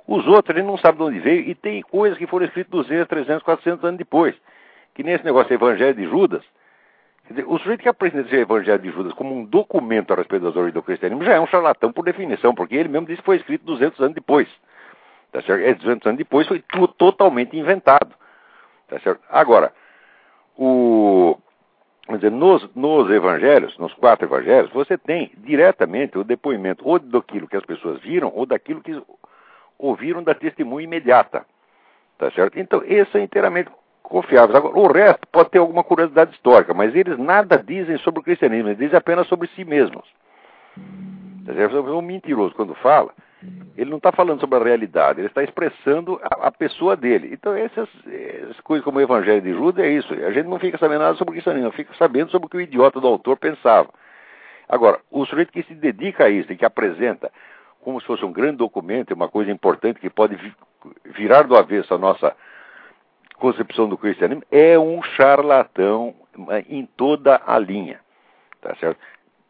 Os 0.07 0.25
outros, 0.27 0.55
ele 0.55 0.65
não 0.65 0.77
sabe 0.77 0.97
de 0.97 1.03
onde 1.03 1.19
veio, 1.19 1.41
e 1.41 1.53
tem 1.53 1.81
coisas 1.83 2.17
que 2.17 2.25
foram 2.25 2.45
escritas 2.45 2.71
200, 2.71 3.07
300, 3.07 3.43
400 3.43 3.85
anos 3.85 3.97
depois. 3.97 4.35
Que 4.95 5.03
nesse 5.03 5.23
negócio 5.23 5.53
Evangelho 5.53 5.93
de 5.93 6.03
Judas, 6.05 6.43
dizer, 7.29 7.45
o 7.47 7.57
sujeito 7.59 7.81
que 7.81 7.89
apresenta 7.89 8.27
esse 8.27 8.35
Evangelho 8.35 8.79
de 8.79 8.91
Judas 8.91 9.13
como 9.13 9.35
um 9.35 9.45
documento 9.45 10.11
a 10.11 10.15
respeito 10.15 10.43
das 10.43 10.55
origens 10.55 10.73
do 10.73 10.81
cristianismo 10.81 11.23
já 11.23 11.35
é 11.35 11.39
um 11.39 11.45
charlatão 11.47 11.91
por 11.91 12.03
definição, 12.03 12.55
porque 12.55 12.75
ele 12.75 12.89
mesmo 12.89 13.05
disse 13.05 13.19
que 13.19 13.25
foi 13.25 13.37
escrito 13.37 13.65
200 13.65 13.99
anos 13.99 14.15
depois. 14.15 14.47
Tá 15.31 15.41
certo? 15.43 15.63
É 15.63 15.73
200 15.75 16.07
anos 16.07 16.17
depois, 16.17 16.47
foi 16.47 16.63
totalmente 16.97 17.55
inventado. 17.55 18.15
Tá 18.87 18.99
certo? 18.99 19.21
Agora, 19.29 19.71
o, 20.57 21.37
dizer, 22.17 22.31
nos, 22.31 22.67
nos 22.75 23.09
evangelhos, 23.11 23.77
nos 23.77 23.93
quatro 23.93 24.25
evangelhos, 24.25 24.71
você 24.71 24.97
tem 24.97 25.31
diretamente 25.37 26.17
o 26.17 26.23
depoimento 26.23 26.87
ou 26.87 26.97
daquilo 26.97 27.47
que 27.47 27.55
as 27.55 27.65
pessoas 27.65 28.01
viram 28.01 28.31
ou 28.33 28.45
daquilo 28.45 28.81
que 28.81 28.99
ouviram 29.77 30.23
da 30.23 30.33
testemunha 30.33 30.85
imediata. 30.85 31.45
Tá 32.17 32.31
certo? 32.31 32.59
Então, 32.59 32.81
esse 32.85 33.17
é 33.17 33.21
inteiramente 33.21 33.69
confiável. 34.01 34.55
Agora, 34.55 34.77
o 34.77 34.91
resto 34.91 35.27
pode 35.31 35.51
ter 35.51 35.59
alguma 35.59 35.83
curiosidade 35.83 36.33
histórica, 36.33 36.73
mas 36.73 36.95
eles 36.95 37.17
nada 37.17 37.57
dizem 37.57 37.97
sobre 37.99 38.19
o 38.19 38.23
cristianismo, 38.23 38.69
eles 38.69 38.79
dizem 38.79 38.97
apenas 38.97 39.27
sobre 39.27 39.47
si 39.49 39.63
mesmos. 39.63 40.03
Tá 41.49 41.55
certo? 41.55 41.81
Um 41.81 42.01
mentiroso, 42.01 42.53
quando 42.53 42.75
fala, 42.75 43.11
ele 43.75 43.89
não 43.89 43.97
está 43.97 44.11
falando 44.11 44.39
sobre 44.39 44.59
a 44.59 44.63
realidade, 44.63 45.19
ele 45.19 45.27
está 45.27 45.43
expressando 45.43 46.21
a, 46.21 46.47
a, 46.47 46.51
pessoa 46.51 46.95
dele. 46.95 47.29
Então, 47.33 47.55
essas, 47.55 47.89
essas, 48.05 48.59
coisas 48.59 48.85
como 48.85 48.99
o 48.99 49.01
Evangelho 49.01 49.41
de 49.41 49.51
Judas 49.51 49.83
é 49.83 49.89
isso. 49.89 50.13
A 50.13 50.31
gente 50.31 50.45
não 50.45 50.59
fica 50.59 50.77
sabendo 50.77 50.99
nada 51.01 51.17
sobre 51.17 51.31
o 51.31 51.33
cristianismo, 51.33 51.71
fica 51.71 51.91
sabendo 51.95 52.29
sobre 52.29 52.45
o 52.45 52.49
que 52.49 52.57
o 52.57 52.61
idiota 52.61 53.01
do 53.01 53.07
autor 53.07 53.35
pensava. 53.37 53.89
Agora, 54.67 54.99
o 55.09 55.25
sujeito 55.25 55.51
que 55.51 55.63
se 55.63 55.73
dedica 55.73 56.25
a 56.25 56.29
isso 56.29 56.53
e 56.53 56.55
que 56.55 56.65
apresenta 56.65 57.31
como 57.81 57.99
se 57.99 58.05
fosse 58.05 58.23
um 58.23 58.31
grande 58.31 58.57
documento, 58.57 59.15
uma 59.15 59.27
coisa 59.27 59.49
importante 59.49 59.99
que 59.99 60.09
pode 60.09 60.37
virar 61.05 61.43
do 61.43 61.55
avesso 61.55 61.95
a 61.95 61.97
nossa 61.97 62.35
concepção 63.37 63.89
do 63.89 63.97
cristianismo, 63.97 64.43
é 64.51 64.77
um 64.77 65.01
charlatão 65.01 66.13
em 66.67 66.85
toda 66.85 67.41
a 67.43 67.57
linha. 67.57 67.99
Tá 68.61 68.75
certo? 68.75 68.99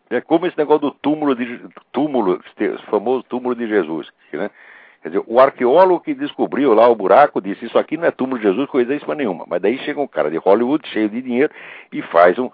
É 0.09 0.21
como 0.21 0.47
esse 0.47 0.57
negócio 0.57 0.81
do 0.81 0.91
túmulo, 0.91 1.35
de, 1.35 1.61
túmulo 1.91 2.39
o 2.39 2.81
famoso 2.89 3.23
túmulo 3.23 3.55
de 3.55 3.67
Jesus. 3.67 4.09
Né? 4.33 4.49
Quer 5.01 5.09
dizer, 5.09 5.23
o 5.27 5.39
arqueólogo 5.39 6.01
que 6.01 6.13
descobriu 6.13 6.73
lá 6.73 6.87
o 6.87 6.95
buraco 6.95 7.39
disse: 7.39 7.65
Isso 7.65 7.77
aqui 7.77 7.95
não 7.95 8.05
é 8.05 8.11
túmulo 8.11 8.39
de 8.39 8.47
Jesus, 8.47 8.67
coisa 8.69 8.95
isso 8.95 9.13
nenhuma. 9.13 9.45
Mas 9.47 9.61
daí 9.61 9.77
chega 9.79 10.01
um 10.01 10.07
cara 10.07 10.31
de 10.31 10.37
Hollywood 10.37 10.87
cheio 10.87 11.09
de 11.09 11.21
dinheiro 11.21 11.53
e 11.93 12.01
faz 12.01 12.37
um, 12.39 12.49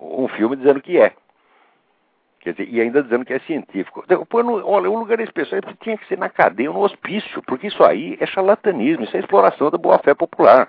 um 0.00 0.26
filme 0.28 0.56
dizendo 0.56 0.80
que 0.80 0.98
é. 0.98 1.12
Quer 2.40 2.52
dizer, 2.52 2.68
e 2.68 2.80
ainda 2.80 3.02
dizendo 3.02 3.24
que 3.24 3.32
é 3.32 3.38
científico. 3.40 4.04
Pô, 4.28 4.42
no, 4.42 4.66
olha, 4.66 4.90
o 4.90 4.98
lugar 4.98 5.16
desse 5.16 5.32
pessoal 5.32 5.60
tinha 5.80 5.96
que 5.96 6.06
ser 6.06 6.18
na 6.18 6.28
cadeia 6.28 6.70
ou 6.70 6.76
no 6.76 6.82
hospício, 6.84 7.42
porque 7.42 7.68
isso 7.68 7.82
aí 7.82 8.18
é 8.20 8.26
charlatanismo, 8.26 9.04
isso 9.04 9.16
é 9.16 9.20
exploração 9.20 9.70
da 9.70 9.78
boa-fé 9.78 10.14
popular. 10.14 10.68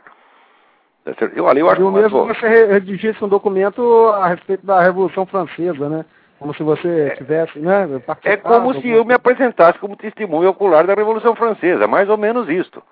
Eu, 1.36 1.46
olha, 1.46 1.60
eu 1.60 1.70
acho 1.70 1.82
e 1.82 1.84
o 1.84 1.92
mesmo 1.92 2.26
você 2.26 2.66
redigisse 2.66 3.24
um 3.24 3.28
documento 3.28 4.08
a 4.16 4.28
respeito 4.28 4.66
da 4.66 4.82
Revolução 4.82 5.26
Francesa, 5.26 5.88
né? 5.88 6.06
Como 6.40 6.54
se 6.54 6.64
você 6.64 7.14
tivesse, 7.18 7.60
né? 7.60 7.88
É 8.24 8.38
como 8.38 8.74
se 8.82 8.90
eu 8.90 9.06
me 9.06 9.14
apresentasse 9.14 9.80
como 9.80 9.96
testemunho 9.96 10.50
ocular 10.50 10.86
da 10.86 10.94
Revolução 10.94 11.36
Francesa, 11.36 11.88
mais 11.88 12.10
ou 12.10 12.18
menos 12.18 12.50
isto. 12.50 12.84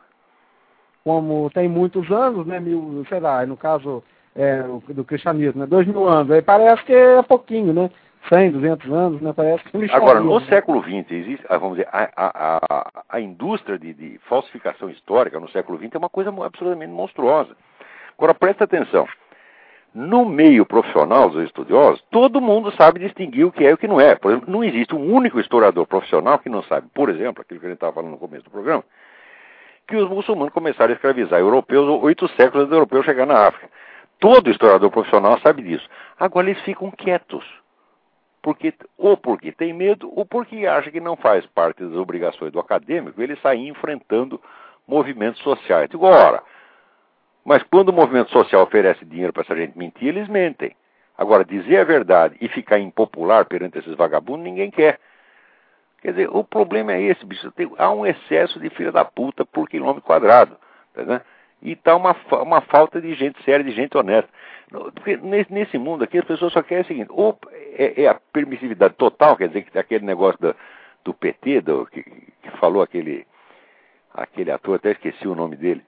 Como 1.03 1.49
tem 1.53 1.67
muitos 1.67 2.09
anos, 2.09 2.47
né? 2.47 2.59
Mil, 2.59 3.05
sei 3.09 3.19
lá, 3.19 3.45
no 3.45 3.57
caso 3.57 4.01
é, 4.35 4.63
do 4.89 5.03
cristianismo, 5.03 5.61
né? 5.61 5.67
Dois 5.67 5.85
mil 5.85 6.07
anos. 6.07 6.31
Aí 6.31 6.41
parece 6.41 6.83
que 6.83 6.93
é 6.93 7.21
pouquinho, 7.21 7.73
né? 7.73 7.89
100, 8.29 8.51
200 8.51 8.91
anos, 8.91 9.21
né? 9.21 9.33
Parece 9.33 9.63
que 9.65 9.91
Agora, 9.91 10.21
no 10.21 10.39
né? 10.39 10.45
século 10.47 10.81
XX, 10.81 11.11
existe, 11.11 11.45
ah, 11.49 11.57
vamos 11.57 11.77
dizer, 11.77 11.89
a, 11.91 12.09
a, 12.15 12.59
a, 12.69 13.03
a 13.09 13.19
indústria 13.19 13.77
de, 13.77 13.93
de 13.93 14.19
falsificação 14.29 14.89
histórica 14.89 15.39
no 15.39 15.49
século 15.49 15.77
XX 15.77 15.95
é 15.95 15.97
uma 15.97 16.09
coisa 16.09 16.29
absolutamente 16.29 16.91
monstruosa. 16.91 17.55
Agora, 18.17 18.33
presta 18.33 18.63
atenção. 18.63 19.05
No 19.93 20.25
meio 20.25 20.65
profissional 20.65 21.29
dos 21.29 21.43
estudiosos, 21.43 22.03
todo 22.09 22.41
mundo 22.41 22.71
sabe 22.75 22.99
distinguir 22.99 23.45
o 23.45 23.51
que 23.51 23.63
é 23.63 23.69
e 23.69 23.73
o 23.73 23.77
que 23.77 23.87
não 23.87 24.01
é. 24.01 24.15
Por 24.15 24.31
exemplo, 24.31 24.51
não 24.51 24.63
existe 24.63 24.95
um 24.95 25.13
único 25.13 25.39
historiador 25.39 25.85
profissional 25.85 26.39
que 26.39 26.49
não 26.49 26.63
sabe, 26.63 26.87
por 26.93 27.09
exemplo, 27.09 27.41
aquilo 27.41 27.59
que 27.59 27.65
a 27.67 27.69
gente 27.69 27.77
estava 27.77 27.93
falando 27.93 28.11
no 28.11 28.17
começo 28.17 28.43
do 28.43 28.49
programa, 28.49 28.83
que 29.87 29.95
os 29.95 30.09
muçulmanos 30.09 30.51
começaram 30.51 30.91
a 30.91 30.95
escravizar 30.95 31.39
europeus 31.39 31.87
oito 32.01 32.27
séculos 32.29 32.67
dos 32.67 32.73
europeus 32.73 33.05
chegar 33.05 33.27
na 33.27 33.47
África. 33.47 33.69
Todo 34.19 34.49
historiador 34.49 34.89
profissional 34.89 35.39
sabe 35.41 35.61
disso. 35.61 35.87
Agora 36.19 36.49
eles 36.49 36.61
ficam 36.63 36.89
quietos. 36.89 37.45
Porque, 38.41 38.73
ou 38.97 39.15
porque 39.15 39.51
tem 39.51 39.73
medo, 39.73 40.11
ou 40.13 40.25
porque 40.25 40.65
acha 40.65 40.89
que 40.89 40.99
não 40.99 41.15
faz 41.15 41.45
parte 41.45 41.83
das 41.83 41.95
obrigações 41.95 42.51
do 42.51 42.59
acadêmico 42.59 43.21
ele 43.21 43.35
sair 43.37 43.67
enfrentando 43.67 44.41
movimentos 44.87 45.41
sociais. 45.41 45.89
Digo, 45.89 46.05
ora, 46.05 46.41
mas 47.45 47.61
quando 47.63 47.89
o 47.89 47.93
movimento 47.93 48.31
social 48.31 48.63
oferece 48.63 49.03
dinheiro 49.05 49.33
para 49.33 49.43
essa 49.43 49.55
gente 49.55 49.77
mentir, 49.77 50.09
eles 50.09 50.27
mentem. 50.27 50.75
Agora, 51.17 51.43
dizer 51.45 51.77
a 51.77 51.83
verdade 51.83 52.35
e 52.41 52.47
ficar 52.47 52.79
impopular 52.79 53.45
perante 53.45 53.77
esses 53.77 53.95
vagabundos, 53.95 54.43
ninguém 54.43 54.71
quer. 54.71 54.99
Quer 56.01 56.11
dizer, 56.11 56.29
o 56.29 56.43
problema 56.43 56.93
é 56.93 57.01
esse, 57.01 57.25
bicho. 57.25 57.51
Tem, 57.51 57.69
há 57.77 57.91
um 57.91 58.05
excesso 58.05 58.59
de 58.59 58.69
filha 58.69 58.91
da 58.91 59.05
puta 59.05 59.45
por 59.45 59.69
quilômetro 59.69 60.01
quadrado. 60.01 60.57
Tá, 60.93 61.21
E 61.61 61.73
está 61.73 61.95
uma, 61.95 62.15
uma 62.41 62.61
falta 62.61 62.99
de 62.99 63.13
gente 63.13 63.41
séria, 63.43 63.63
de 63.63 63.71
gente 63.71 63.97
honesta. 63.97 64.29
Porque 64.95 65.17
nesse, 65.17 65.53
nesse 65.53 65.77
mundo 65.77 66.03
aqui 66.03 66.17
as 66.17 66.25
pessoas 66.25 66.51
só 66.51 66.63
querem 66.63 66.83
o 66.83 66.87
seguinte, 66.87 67.09
ou 67.11 67.37
é, 67.77 68.03
é 68.03 68.07
a 68.07 68.15
permissividade 68.15 68.95
total, 68.95 69.37
quer 69.37 69.47
dizer, 69.47 69.63
que 69.63 69.77
aquele 69.77 70.03
negócio 70.03 70.39
do, 70.41 70.55
do 71.03 71.13
PT, 71.13 71.61
do, 71.61 71.85
que, 71.85 72.01
que 72.01 72.51
falou 72.59 72.81
aquele, 72.81 73.27
aquele 74.13 74.49
ator, 74.49 74.77
até 74.77 74.91
esqueci 74.91 75.27
o 75.27 75.35
nome 75.35 75.55
dele, 75.55 75.83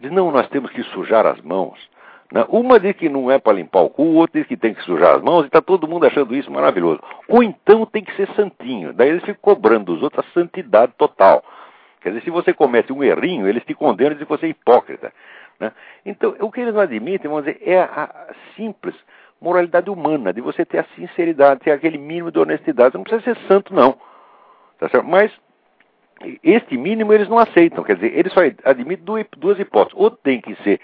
ele 0.00 0.10
não, 0.14 0.30
nós 0.30 0.48
temos 0.48 0.70
que 0.70 0.82
sujar 0.84 1.26
as 1.26 1.40
mãos. 1.40 1.78
Né? 2.32 2.44
Uma 2.48 2.78
diz 2.78 2.94
que 2.96 3.08
não 3.08 3.30
é 3.30 3.38
para 3.38 3.54
limpar 3.54 3.80
o 3.80 3.90
cu, 3.90 4.02
o 4.02 4.14
outro 4.14 4.38
diz 4.38 4.46
que 4.46 4.56
tem 4.56 4.74
que 4.74 4.82
sujar 4.82 5.16
as 5.16 5.22
mãos, 5.22 5.44
e 5.44 5.46
está 5.46 5.60
todo 5.60 5.88
mundo 5.88 6.06
achando 6.06 6.34
isso 6.34 6.50
maravilhoso. 6.50 7.00
Ou 7.28 7.42
então 7.42 7.86
tem 7.86 8.02
que 8.02 8.14
ser 8.16 8.28
santinho. 8.34 8.92
Daí 8.92 9.08
eles 9.08 9.24
ficam 9.24 9.40
cobrando 9.40 9.92
dos 9.92 10.02
outros 10.02 10.24
a 10.24 10.32
santidade 10.32 10.92
total. 10.98 11.44
Quer 12.00 12.10
dizer, 12.10 12.24
se 12.24 12.30
você 12.30 12.52
comete 12.52 12.92
um 12.92 13.02
errinho, 13.02 13.48
eles 13.48 13.64
te 13.64 13.74
condenam 13.74 14.12
e 14.12 14.14
dizem 14.14 14.26
que 14.26 14.36
você 14.36 14.46
é 14.46 14.50
hipócrita. 14.50 15.12
Né? 15.58 15.72
Então, 16.04 16.34
o 16.40 16.50
que 16.50 16.60
eles 16.60 16.74
não 16.74 16.80
admitem, 16.80 17.30
vamos 17.30 17.44
dizer, 17.44 17.60
é 17.62 17.80
a 17.80 18.28
simples 18.54 18.94
moralidade 19.40 19.90
humana, 19.90 20.32
de 20.32 20.40
você 20.40 20.64
ter 20.64 20.78
a 20.78 20.86
sinceridade, 20.94 21.60
ter 21.60 21.70
aquele 21.70 21.98
mínimo 21.98 22.30
de 22.30 22.38
honestidade. 22.38 22.92
Você 22.92 22.98
não 22.98 23.04
precisa 23.04 23.34
ser 23.34 23.46
santo, 23.46 23.74
não. 23.74 23.96
Tá 24.78 24.88
certo? 24.88 25.06
Mas 25.06 25.32
este 26.42 26.76
mínimo 26.76 27.12
eles 27.12 27.28
não 27.28 27.38
aceitam. 27.38 27.84
Quer 27.84 27.96
dizer, 27.96 28.18
eles 28.18 28.32
só 28.32 28.40
admitem 28.64 29.26
duas 29.36 29.58
hipóteses. 29.58 29.98
Ou 29.98 30.10
tem 30.10 30.40
que 30.40 30.54
ser 30.62 30.80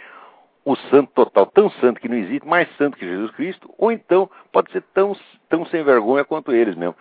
o 0.64 0.76
santo 0.76 1.10
total, 1.14 1.46
tão 1.46 1.70
santo 1.70 2.00
que 2.00 2.08
não 2.08 2.16
existe, 2.16 2.46
mais 2.46 2.68
santo 2.76 2.96
que 2.96 3.06
Jesus 3.06 3.30
Cristo, 3.32 3.68
ou 3.76 3.90
então 3.90 4.30
pode 4.52 4.70
ser 4.70 4.82
tão, 4.94 5.16
tão 5.48 5.66
sem 5.66 5.82
vergonha 5.82 6.24
quanto 6.24 6.52
eles 6.52 6.76
mesmo. 6.76 6.94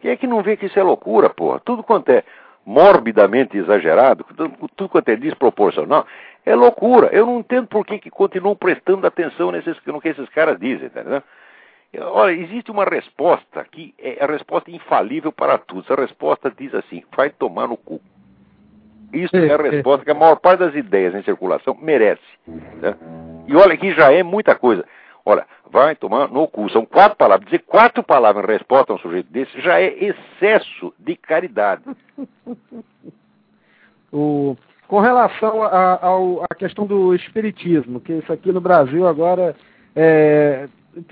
Quem 0.00 0.10
é 0.10 0.16
que 0.16 0.26
não 0.26 0.42
vê 0.42 0.56
que 0.56 0.66
isso 0.66 0.78
é 0.78 0.82
loucura, 0.82 1.28
porra? 1.28 1.60
Tudo 1.60 1.82
quanto 1.82 2.08
é 2.08 2.24
morbidamente 2.64 3.56
exagerado, 3.56 4.24
tudo, 4.34 4.88
quanto 4.88 5.08
é 5.08 5.16
desproporcional, 5.16 6.06
é 6.44 6.54
loucura. 6.54 7.08
Eu 7.12 7.26
não 7.26 7.40
entendo 7.40 7.66
por 7.66 7.84
que, 7.84 7.98
que 7.98 8.10
continuam 8.10 8.56
prestando 8.56 9.06
atenção 9.06 9.52
nesses, 9.52 9.76
no 9.84 10.00
que 10.00 10.08
esses 10.08 10.28
caras 10.30 10.58
dizem, 10.58 10.86
entendeu? 10.86 11.22
Olha, 12.00 12.32
existe 12.32 12.70
uma 12.70 12.84
resposta 12.84 13.64
que 13.70 13.94
é 13.98 14.24
a 14.24 14.26
resposta 14.26 14.70
infalível 14.70 15.30
para 15.30 15.58
tudo. 15.58 15.82
Essa 15.82 16.00
resposta 16.00 16.50
diz 16.50 16.74
assim: 16.74 17.02
vai 17.14 17.28
tomar 17.28 17.68
no 17.68 17.76
cu. 17.76 18.00
Isso 19.12 19.36
é 19.36 19.52
a 19.52 19.58
resposta 19.58 20.04
que 20.04 20.10
a 20.10 20.14
maior 20.14 20.36
parte 20.36 20.60
das 20.60 20.74
ideias 20.74 21.14
em 21.14 21.22
circulação 21.22 21.76
merece. 21.78 22.22
Né? 22.46 22.96
E 23.46 23.54
olha 23.54 23.76
que 23.76 23.92
já 23.92 24.10
é 24.10 24.22
muita 24.22 24.54
coisa. 24.54 24.86
Olha, 25.24 25.46
vai 25.70 25.94
tomar 25.94 26.28
no 26.28 26.48
cu. 26.48 26.70
São 26.70 26.86
quatro 26.86 27.18
palavras. 27.18 27.44
Dizer 27.44 27.60
quatro 27.60 28.02
palavras 28.02 28.44
em 28.44 28.52
resposta 28.52 28.92
a 28.92 28.96
um 28.96 28.98
sujeito 28.98 29.30
desse 29.30 29.60
já 29.60 29.78
é 29.78 29.92
excesso 30.02 30.94
de 30.98 31.14
caridade. 31.14 31.82
o, 34.10 34.56
com 34.88 35.00
relação 35.00 35.62
à 35.62 36.54
questão 36.56 36.86
do 36.86 37.14
espiritismo, 37.14 38.00
que 38.00 38.14
isso 38.14 38.32
aqui 38.32 38.50
no 38.50 38.62
Brasil 38.62 39.06
agora 39.06 39.54
é, 39.94 40.68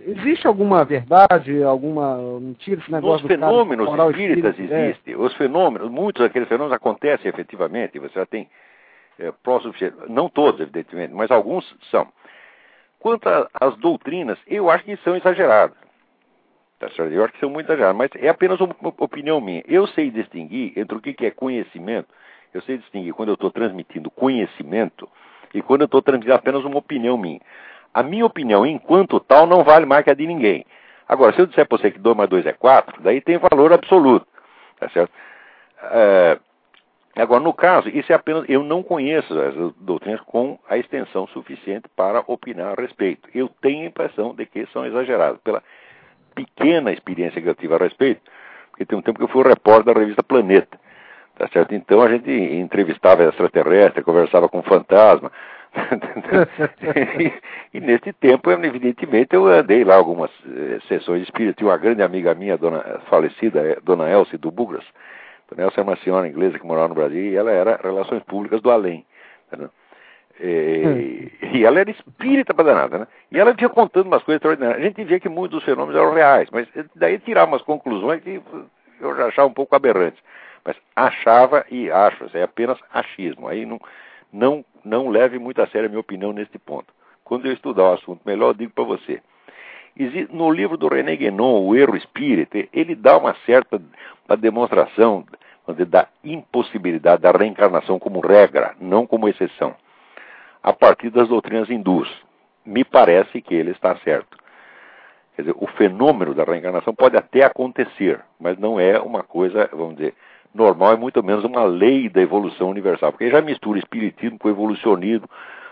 existe 0.07 0.47
alguma 0.47 0.85
verdade, 0.85 1.63
alguma 1.63 2.17
mentira 2.41 2.81
esse 2.81 2.93
negócio 2.93 3.27
Nos 3.27 3.33
fenômenos 3.33 3.89
espíritas 4.11 4.59
é. 4.59 4.89
existe. 4.89 5.15
Os 5.17 5.35
fenômenos, 5.35 5.91
muitos 5.91 6.23
daqueles 6.23 6.49
fenômenos 6.49 6.77
acontecem 6.77 7.29
efetivamente, 7.29 7.99
você 7.99 8.15
já 8.15 8.27
tem 8.27 8.49
é, 9.19 9.33
próximo, 9.43 9.75
não 10.09 10.29
todos, 10.29 10.61
evidentemente, 10.61 11.15
mas 11.15 11.31
alguns 11.31 11.65
são. 11.91 12.09
Quanto 12.99 13.29
às 13.55 13.77
doutrinas, 13.77 14.39
eu 14.47 14.71
acho 14.71 14.85
que 14.85 14.97
são 14.99 15.17
exageradas. 15.17 15.77
Tá 16.79 16.89
certo? 16.91 17.13
Eu 17.13 17.25
acho 17.25 17.35
que 17.35 17.41
são 17.41 17.51
muito 17.51 17.67
exageradas, 17.67 17.97
mas 17.97 18.11
é 18.17 18.29
apenas 18.29 18.61
uma 18.61 18.75
opinião 18.99 19.41
minha. 19.41 19.63
Eu 19.67 19.87
sei 19.89 20.11
distinguir 20.11 20.73
entre 20.77 20.97
o 20.97 21.01
que 21.01 21.27
é 21.27 21.31
conhecimento, 21.31 22.09
eu 22.53 22.61
sei 22.63 22.79
distinguir 22.79 23.15
quando 23.15 23.31
eu 23.31 23.35
estou 23.35 23.51
transmitindo 23.51 24.11
conhecimento 24.11 25.09
e 25.55 25.63
quando 25.63 25.83
eu 25.83 25.87
estou 25.87 26.03
transmitindo 26.03 26.35
apenas 26.35 26.65
uma 26.65 26.79
opinião 26.79 27.17
minha. 27.17 27.41
A 27.93 28.03
minha 28.03 28.25
opinião, 28.25 28.65
enquanto 28.65 29.19
tal, 29.21 29.47
não 29.47 29.65
vale 29.65 29.87
mais 29.87 30.05
que 30.05 30.11
a 30.11 30.15
de 30.15 30.27
ninguém. 30.27 30.65
Agora, 31.09 31.33
se 31.33 31.41
eu 31.41 31.47
disser 31.47 31.67
para 31.67 31.77
você 31.77 31.91
que 31.91 31.99
2 31.99 32.17
mais 32.17 32.31
2 32.31 32.47
é 32.47 32.53
4, 32.53 33.03
daí 33.03 33.21
tem 33.21 33.37
valor 33.37 33.73
absoluto. 33.73 34.27
Tá 34.79 34.89
certo? 34.91 35.11
É, 35.83 36.39
agora, 37.17 37.41
no 37.41 37.53
caso, 37.53 37.89
isso 37.89 38.13
é 38.13 38.15
apenas. 38.15 38.45
Eu 38.49 38.63
não 38.63 38.83
conheço 38.83 39.37
as 39.39 39.55
doutrinas 39.79 40.21
com 40.21 40.59
a 40.69 40.79
extensão 40.79 41.27
suficiente 41.29 41.89
para 41.97 42.23
opinar 42.29 42.79
a 42.79 42.81
respeito. 42.81 43.29
Eu 43.35 43.49
tenho 43.61 43.83
a 43.83 43.87
impressão 43.87 44.35
de 44.35 44.47
que 44.47 44.67
são 44.67 44.87
exageradas. 44.87 45.41
Pela 45.41 45.63
pequena 46.33 46.93
experiência 46.93 47.43
que 47.43 47.49
eu 47.49 47.55
tive 47.57 47.75
a 47.75 47.79
respeito, 47.79 48.21
porque 48.71 48.87
tem 48.87 48.97
um 48.97 49.03
tempo 49.03 49.19
que 49.19 49.25
eu 49.25 49.29
fui 49.29 49.43
repórter 49.43 49.93
da 49.93 50.01
revista 50.01 50.23
Planeta. 50.23 50.79
Tá 51.37 51.49
certo? 51.49 51.75
Então 51.75 52.03
a 52.03 52.09
gente 52.09 52.31
entrevistava 52.31 53.25
extraterrestre, 53.25 54.05
conversava 54.05 54.49
com 54.49 54.63
fantasma, 54.63 55.33
e, 57.19 57.33
e, 57.75 57.81
nesse 57.81 58.13
tempo, 58.15 58.51
evidentemente, 58.51 59.35
eu 59.35 59.47
andei 59.47 59.85
lá 59.85 59.95
algumas 59.95 60.31
eh, 60.47 60.79
sessões 60.89 61.23
espíritas. 61.23 61.57
Tinha 61.57 61.69
uma 61.69 61.77
grande 61.77 62.03
amiga 62.03 62.35
minha, 62.35 62.57
dona, 62.57 63.01
falecida, 63.09 63.61
eh, 63.61 63.79
dona 63.83 64.11
Elsie 64.11 64.39
do 64.39 64.51
Bugras. 64.51 64.85
Dona 65.49 65.65
Elsie 65.65 65.81
é 65.81 65.83
uma 65.83 65.97
senhora 65.97 66.29
inglesa 66.29 66.59
que 66.59 66.67
morava 66.67 66.89
no 66.89 66.95
Brasil 66.95 67.23
e 67.23 67.37
ela 67.37 67.51
era 67.51 67.81
Relações 67.83 68.23
Públicas 68.25 68.61
do 68.61 68.71
Além. 68.71 69.05
Né? 69.53 69.69
E, 70.41 70.83
hum. 70.87 71.49
e, 71.53 71.65
ela 71.65 71.81
era 71.81 71.91
espírita 71.91 72.55
para 72.55 72.65
danada, 72.65 72.99
né? 73.01 73.07
E 73.31 73.39
ela 73.39 73.53
vinha 73.53 73.69
contando 73.69 74.07
umas 74.07 74.23
coisas 74.23 74.39
extraordinárias. 74.39 74.81
A 74.81 74.87
gente 74.87 75.05
via 75.05 75.21
que 75.21 75.29
muitos 75.29 75.59
dos 75.59 75.65
fenômenos 75.65 76.01
eram 76.01 76.15
reais, 76.15 76.49
mas 76.51 76.67
daí 76.97 77.19
tirava 77.19 77.51
umas 77.51 77.63
conclusões 77.63 78.23
que 78.23 78.41
eu 79.01 79.17
já 79.17 79.27
achava 79.27 79.49
um 79.49 79.53
pouco 79.53 79.77
aberrantes. 79.77 80.21
Mas 80.65 80.77
achava 80.97 81.65
e 81.71 81.91
acho, 81.91 82.25
é 82.35 82.43
apenas 82.43 82.79
achismo. 82.93 83.49
Aí 83.49 83.67
não, 83.67 83.79
não, 84.33 84.65
não 84.85 85.09
leve 85.09 85.39
muito 85.39 85.61
a 85.63 85.67
sério 85.67 85.87
a 85.87 85.89
minha 85.89 86.01
opinião 86.01 86.33
neste 86.33 86.59
ponto. 86.59 86.93
Quando 87.25 87.47
eu 87.47 87.53
estudar 87.53 87.85
o 87.85 87.93
assunto 87.95 88.21
melhor, 88.25 88.49
eu 88.49 88.55
digo 88.55 88.73
para 88.73 88.85
você. 88.85 89.21
No 90.31 90.51
livro 90.51 90.77
do 90.77 90.89
René 90.89 91.17
Guénon, 91.17 91.67
O 91.67 91.77
Erro 91.77 91.97
Espírita, 91.97 92.67
ele 92.73 92.95
dá 92.95 93.17
uma 93.17 93.35
certa 93.47 93.81
uma 94.29 94.37
demonstração 94.37 95.25
da 95.89 96.09
impossibilidade 96.25 97.23
da 97.23 97.31
reencarnação 97.33 97.99
como 97.99 98.21
regra, 98.21 98.75
não 98.81 99.07
como 99.07 99.29
exceção, 99.29 99.75
a 100.63 100.73
partir 100.73 101.11
das 101.11 101.29
doutrinas 101.29 101.69
hindus. 101.69 102.09
Me 102.65 102.85
parece 102.85 103.41
que 103.41 103.55
ele 103.55 103.71
está 103.73 103.97
certo. 103.99 104.39
Quer 105.35 105.43
dizer, 105.43 105.55
o 105.57 105.67
fenômeno 105.67 106.35
da 106.35 106.45
reencarnação 106.45 106.95
pode 106.95 107.17
até 107.17 107.45
acontecer, 107.45 108.21
mas 108.39 108.59
não 108.59 108.79
é 108.79 109.01
uma 109.01 109.23
coisa, 109.23 109.69
vamos 109.73 109.97
dizer, 109.97 110.15
normal, 110.55 110.93
é 110.93 110.97
muito 110.97 111.23
menos 111.23 111.45
uma 111.45 111.65
lei 111.65 112.09
da 112.09 112.21
evolução 112.21 112.71
universal, 112.71 113.13
porque 113.13 113.31
já 113.31 113.41
mistura 113.41 113.79
espiritismo 113.79 114.39
com 114.39 114.49
evolucionismo, 114.49 115.29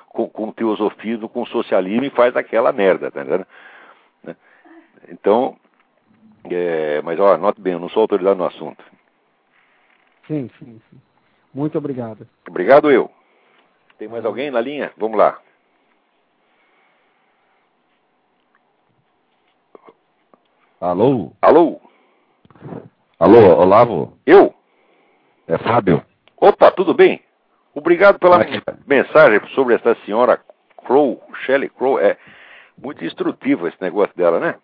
com, 0.08 0.28
com 0.28 0.52
teosofismo, 0.52 1.28
com 1.28 1.44
socialismo 1.46 2.04
e 2.04 2.10
faz 2.10 2.36
aquela 2.36 2.72
merda, 2.72 3.10
tá 3.10 3.20
entendendo? 3.20 3.46
Né? 4.22 4.36
Então, 5.08 5.56
é, 6.50 7.02
mas 7.02 7.18
ó, 7.18 7.36
note 7.36 7.60
bem, 7.60 7.74
eu 7.74 7.80
não 7.80 7.88
sou 7.88 8.02
autoridade 8.02 8.38
no 8.38 8.46
assunto. 8.46 8.82
Sim, 10.26 10.50
sim, 10.58 10.80
sim. 10.90 11.00
Muito 11.52 11.78
obrigado. 11.78 12.28
Obrigado 12.48 12.90
eu. 12.90 13.10
Tem 13.98 14.06
mais 14.06 14.24
alguém 14.24 14.50
na 14.50 14.60
linha? 14.60 14.92
Vamos 14.96 15.18
lá. 15.18 15.38
Alô? 20.80 21.32
Alô? 21.42 21.80
Alô, 23.18 23.60
Olavo? 23.60 24.16
Eu? 24.24 24.54
É 25.48 25.56
Fábio. 25.56 26.02
Opa, 26.36 26.70
tudo 26.70 26.92
bem? 26.92 27.22
Obrigado 27.74 28.18
pela 28.18 28.42
é 28.42 28.60
mensagem 28.86 29.40
sobre 29.54 29.74
essa 29.74 29.96
senhora 30.04 30.38
Crow, 30.76 31.22
Shelley 31.46 31.70
Crow. 31.70 31.98
É 31.98 32.18
muito 32.76 33.02
instrutivo 33.02 33.66
esse 33.66 33.80
negócio 33.80 34.14
dela, 34.14 34.38
né? 34.38 34.56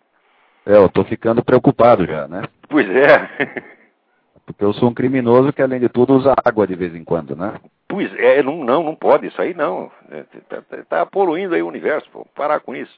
É, 0.63 0.75
eu 0.75 0.87
tô 0.87 1.03
ficando 1.03 1.43
preocupado 1.43 2.05
já, 2.05 2.27
né? 2.27 2.43
Pois 2.69 2.87
é. 2.87 3.63
Porque 4.45 4.63
eu 4.63 4.73
sou 4.73 4.89
um 4.89 4.93
criminoso 4.93 5.51
que, 5.51 5.61
além 5.61 5.79
de 5.79 5.89
tudo, 5.89 6.13
usa 6.13 6.35
água 6.45 6.67
de 6.67 6.75
vez 6.75 6.93
em 6.93 7.03
quando, 7.03 7.35
né? 7.35 7.55
Pois 7.87 8.13
é, 8.19 8.43
não, 8.43 8.63
não, 8.63 8.83
não 8.83 8.95
pode, 8.95 9.25
isso 9.25 9.41
aí 9.41 9.55
não. 9.55 9.91
É, 10.11 10.23
tá, 10.47 10.61
tá, 10.61 10.77
tá 10.87 11.05
poluindo 11.07 11.55
aí 11.55 11.63
o 11.63 11.67
universo, 11.67 12.07
pô. 12.11 12.27
parar 12.35 12.59
com 12.59 12.75
isso. 12.75 12.95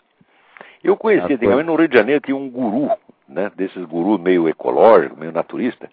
Eu 0.84 0.98
conheci, 0.98 1.34
ah, 1.34 1.64
no 1.64 1.76
Rio 1.76 1.88
de 1.88 1.98
Janeiro 1.98 2.20
tinha 2.20 2.36
um 2.36 2.50
guru, 2.50 2.92
né? 3.30 3.50
Desses 3.56 3.86
gurus 3.86 4.20
meio 4.20 4.50
ecológico, 4.50 5.18
meio 5.18 5.32
naturista 5.32 5.90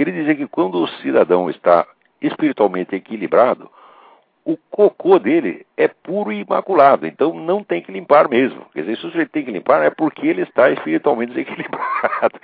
que 0.00 0.10
ele 0.10 0.18
dizia 0.18 0.34
que 0.34 0.46
quando 0.46 0.82
o 0.82 0.88
cidadão 1.02 1.50
está 1.50 1.86
espiritualmente 2.22 2.96
equilibrado, 2.96 3.70
o 4.42 4.56
cocô 4.70 5.18
dele 5.18 5.66
é 5.76 5.88
puro 5.88 6.32
e 6.32 6.40
imaculado, 6.40 7.06
então 7.06 7.34
não 7.34 7.62
tem 7.62 7.82
que 7.82 7.92
limpar 7.92 8.26
mesmo. 8.26 8.64
Quer 8.72 8.80
dizer, 8.80 8.96
se 8.96 9.06
o 9.06 9.10
sujeito 9.10 9.30
tem 9.30 9.44
que 9.44 9.50
limpar, 9.50 9.82
é 9.82 9.90
porque 9.90 10.26
ele 10.26 10.40
está 10.40 10.70
espiritualmente 10.70 11.32
desequilibrado. 11.34 12.40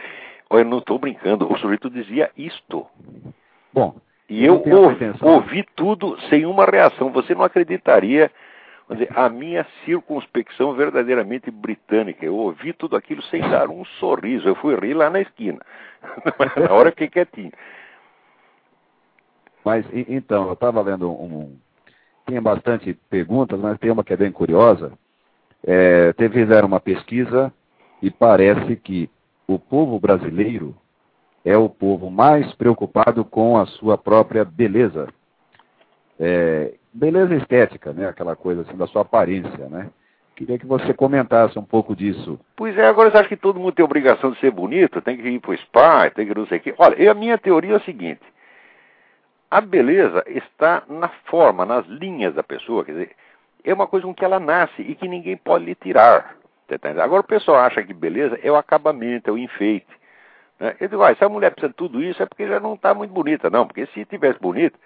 Olha, 0.50 0.64
não 0.64 0.78
estou 0.78 0.98
brincando, 0.98 1.50
o 1.50 1.58
sujeito 1.58 1.88
dizia 1.88 2.30
isto. 2.36 2.86
Bom, 3.72 3.96
e 4.28 4.44
eu 4.44 4.62
ouvi, 4.66 5.14
ouvi 5.22 5.66
tudo 5.74 6.20
sem 6.28 6.44
uma 6.44 6.66
reação. 6.66 7.10
Você 7.10 7.34
não 7.34 7.42
acreditaria 7.42 8.30
dizer, 8.94 9.08
a 9.16 9.28
minha 9.28 9.66
circunspecção 9.84 10.74
verdadeiramente 10.74 11.50
britânica. 11.50 12.24
Eu 12.24 12.36
ouvi 12.36 12.72
tudo 12.72 12.96
aquilo 12.96 13.22
sem 13.24 13.40
dar 13.40 13.68
um 13.68 13.84
sorriso. 13.98 14.48
Eu 14.48 14.54
fui 14.54 14.76
rir 14.76 14.94
lá 14.94 15.10
na 15.10 15.20
esquina. 15.20 15.60
na 16.56 16.72
hora 16.72 16.90
fiquei 16.90 17.08
quietinho. 17.08 17.52
Mas, 19.64 19.84
então, 19.92 20.46
eu 20.46 20.52
estava 20.52 20.80
lendo 20.80 21.10
um. 21.10 21.56
Tinha 22.28 22.40
bastante 22.40 22.94
perguntas, 23.10 23.58
mas 23.58 23.78
tem 23.78 23.90
uma 23.90 24.04
que 24.04 24.12
é 24.12 24.16
bem 24.16 24.30
curiosa. 24.30 24.92
É, 25.64 26.14
fizeram 26.32 26.68
uma 26.68 26.80
pesquisa 26.80 27.52
e 28.00 28.10
parece 28.10 28.76
que 28.76 29.10
o 29.48 29.58
povo 29.58 29.98
brasileiro 29.98 30.76
é 31.44 31.56
o 31.56 31.68
povo 31.68 32.10
mais 32.10 32.52
preocupado 32.54 33.24
com 33.24 33.56
a 33.56 33.66
sua 33.66 33.96
própria 33.96 34.44
beleza. 34.44 35.08
É, 36.18 36.74
beleza 36.96 37.34
estética, 37.34 37.92
né? 37.92 38.08
Aquela 38.08 38.34
coisa 38.34 38.62
assim 38.62 38.76
da 38.76 38.86
sua 38.86 39.02
aparência, 39.02 39.68
né? 39.68 39.90
Queria 40.34 40.58
que 40.58 40.66
você 40.66 40.92
comentasse 40.92 41.58
um 41.58 41.64
pouco 41.64 41.96
disso. 41.96 42.38
Pois 42.56 42.76
é, 42.76 42.86
agora 42.86 43.10
você 43.10 43.18
acha 43.18 43.28
que 43.28 43.36
todo 43.36 43.58
mundo 43.58 43.72
tem 43.72 43.84
obrigação 43.84 44.30
de 44.30 44.38
ser 44.38 44.50
bonito? 44.50 45.00
Tem 45.00 45.16
que 45.16 45.28
ir 45.28 45.40
para 45.40 45.52
o 45.52 45.58
spa, 45.58 46.10
tem 46.10 46.26
que 46.26 46.34
não 46.34 46.46
sei 46.46 46.58
o 46.58 46.60
quê. 46.60 46.74
Olha, 46.76 47.10
a 47.10 47.14
minha 47.14 47.38
teoria 47.38 47.74
é 47.74 47.76
a 47.76 47.80
seguinte. 47.80 48.20
A 49.50 49.60
beleza 49.60 50.22
está 50.26 50.82
na 50.88 51.08
forma, 51.26 51.64
nas 51.64 51.86
linhas 51.86 52.34
da 52.34 52.42
pessoa. 52.42 52.84
Quer 52.84 52.92
dizer, 52.92 53.10
é 53.64 53.72
uma 53.72 53.86
coisa 53.86 54.06
com 54.06 54.14
que 54.14 54.24
ela 54.24 54.38
nasce 54.38 54.82
e 54.82 54.94
que 54.94 55.08
ninguém 55.08 55.36
pode 55.36 55.64
lhe 55.64 55.74
tirar. 55.74 56.36
Tá 56.68 56.90
agora 57.02 57.20
o 57.20 57.26
pessoal 57.26 57.58
acha 57.58 57.82
que 57.82 57.94
beleza 57.94 58.38
é 58.42 58.50
o 58.50 58.56
acabamento, 58.56 59.30
é 59.30 59.32
o 59.32 59.38
enfeite. 59.38 59.86
Né? 60.58 60.74
Eu 60.80 60.88
digo, 60.88 61.02
ah, 61.02 61.14
se 61.14 61.24
a 61.24 61.28
mulher 61.28 61.50
precisa 61.50 61.68
de 61.68 61.76
tudo 61.76 62.02
isso 62.02 62.22
é 62.22 62.26
porque 62.26 62.46
já 62.46 62.60
não 62.60 62.74
está 62.74 62.92
muito 62.92 63.12
bonita. 63.12 63.48
Não, 63.48 63.66
porque 63.66 63.86
se 63.86 64.04
tivesse 64.04 64.38
bonita, 64.38 64.76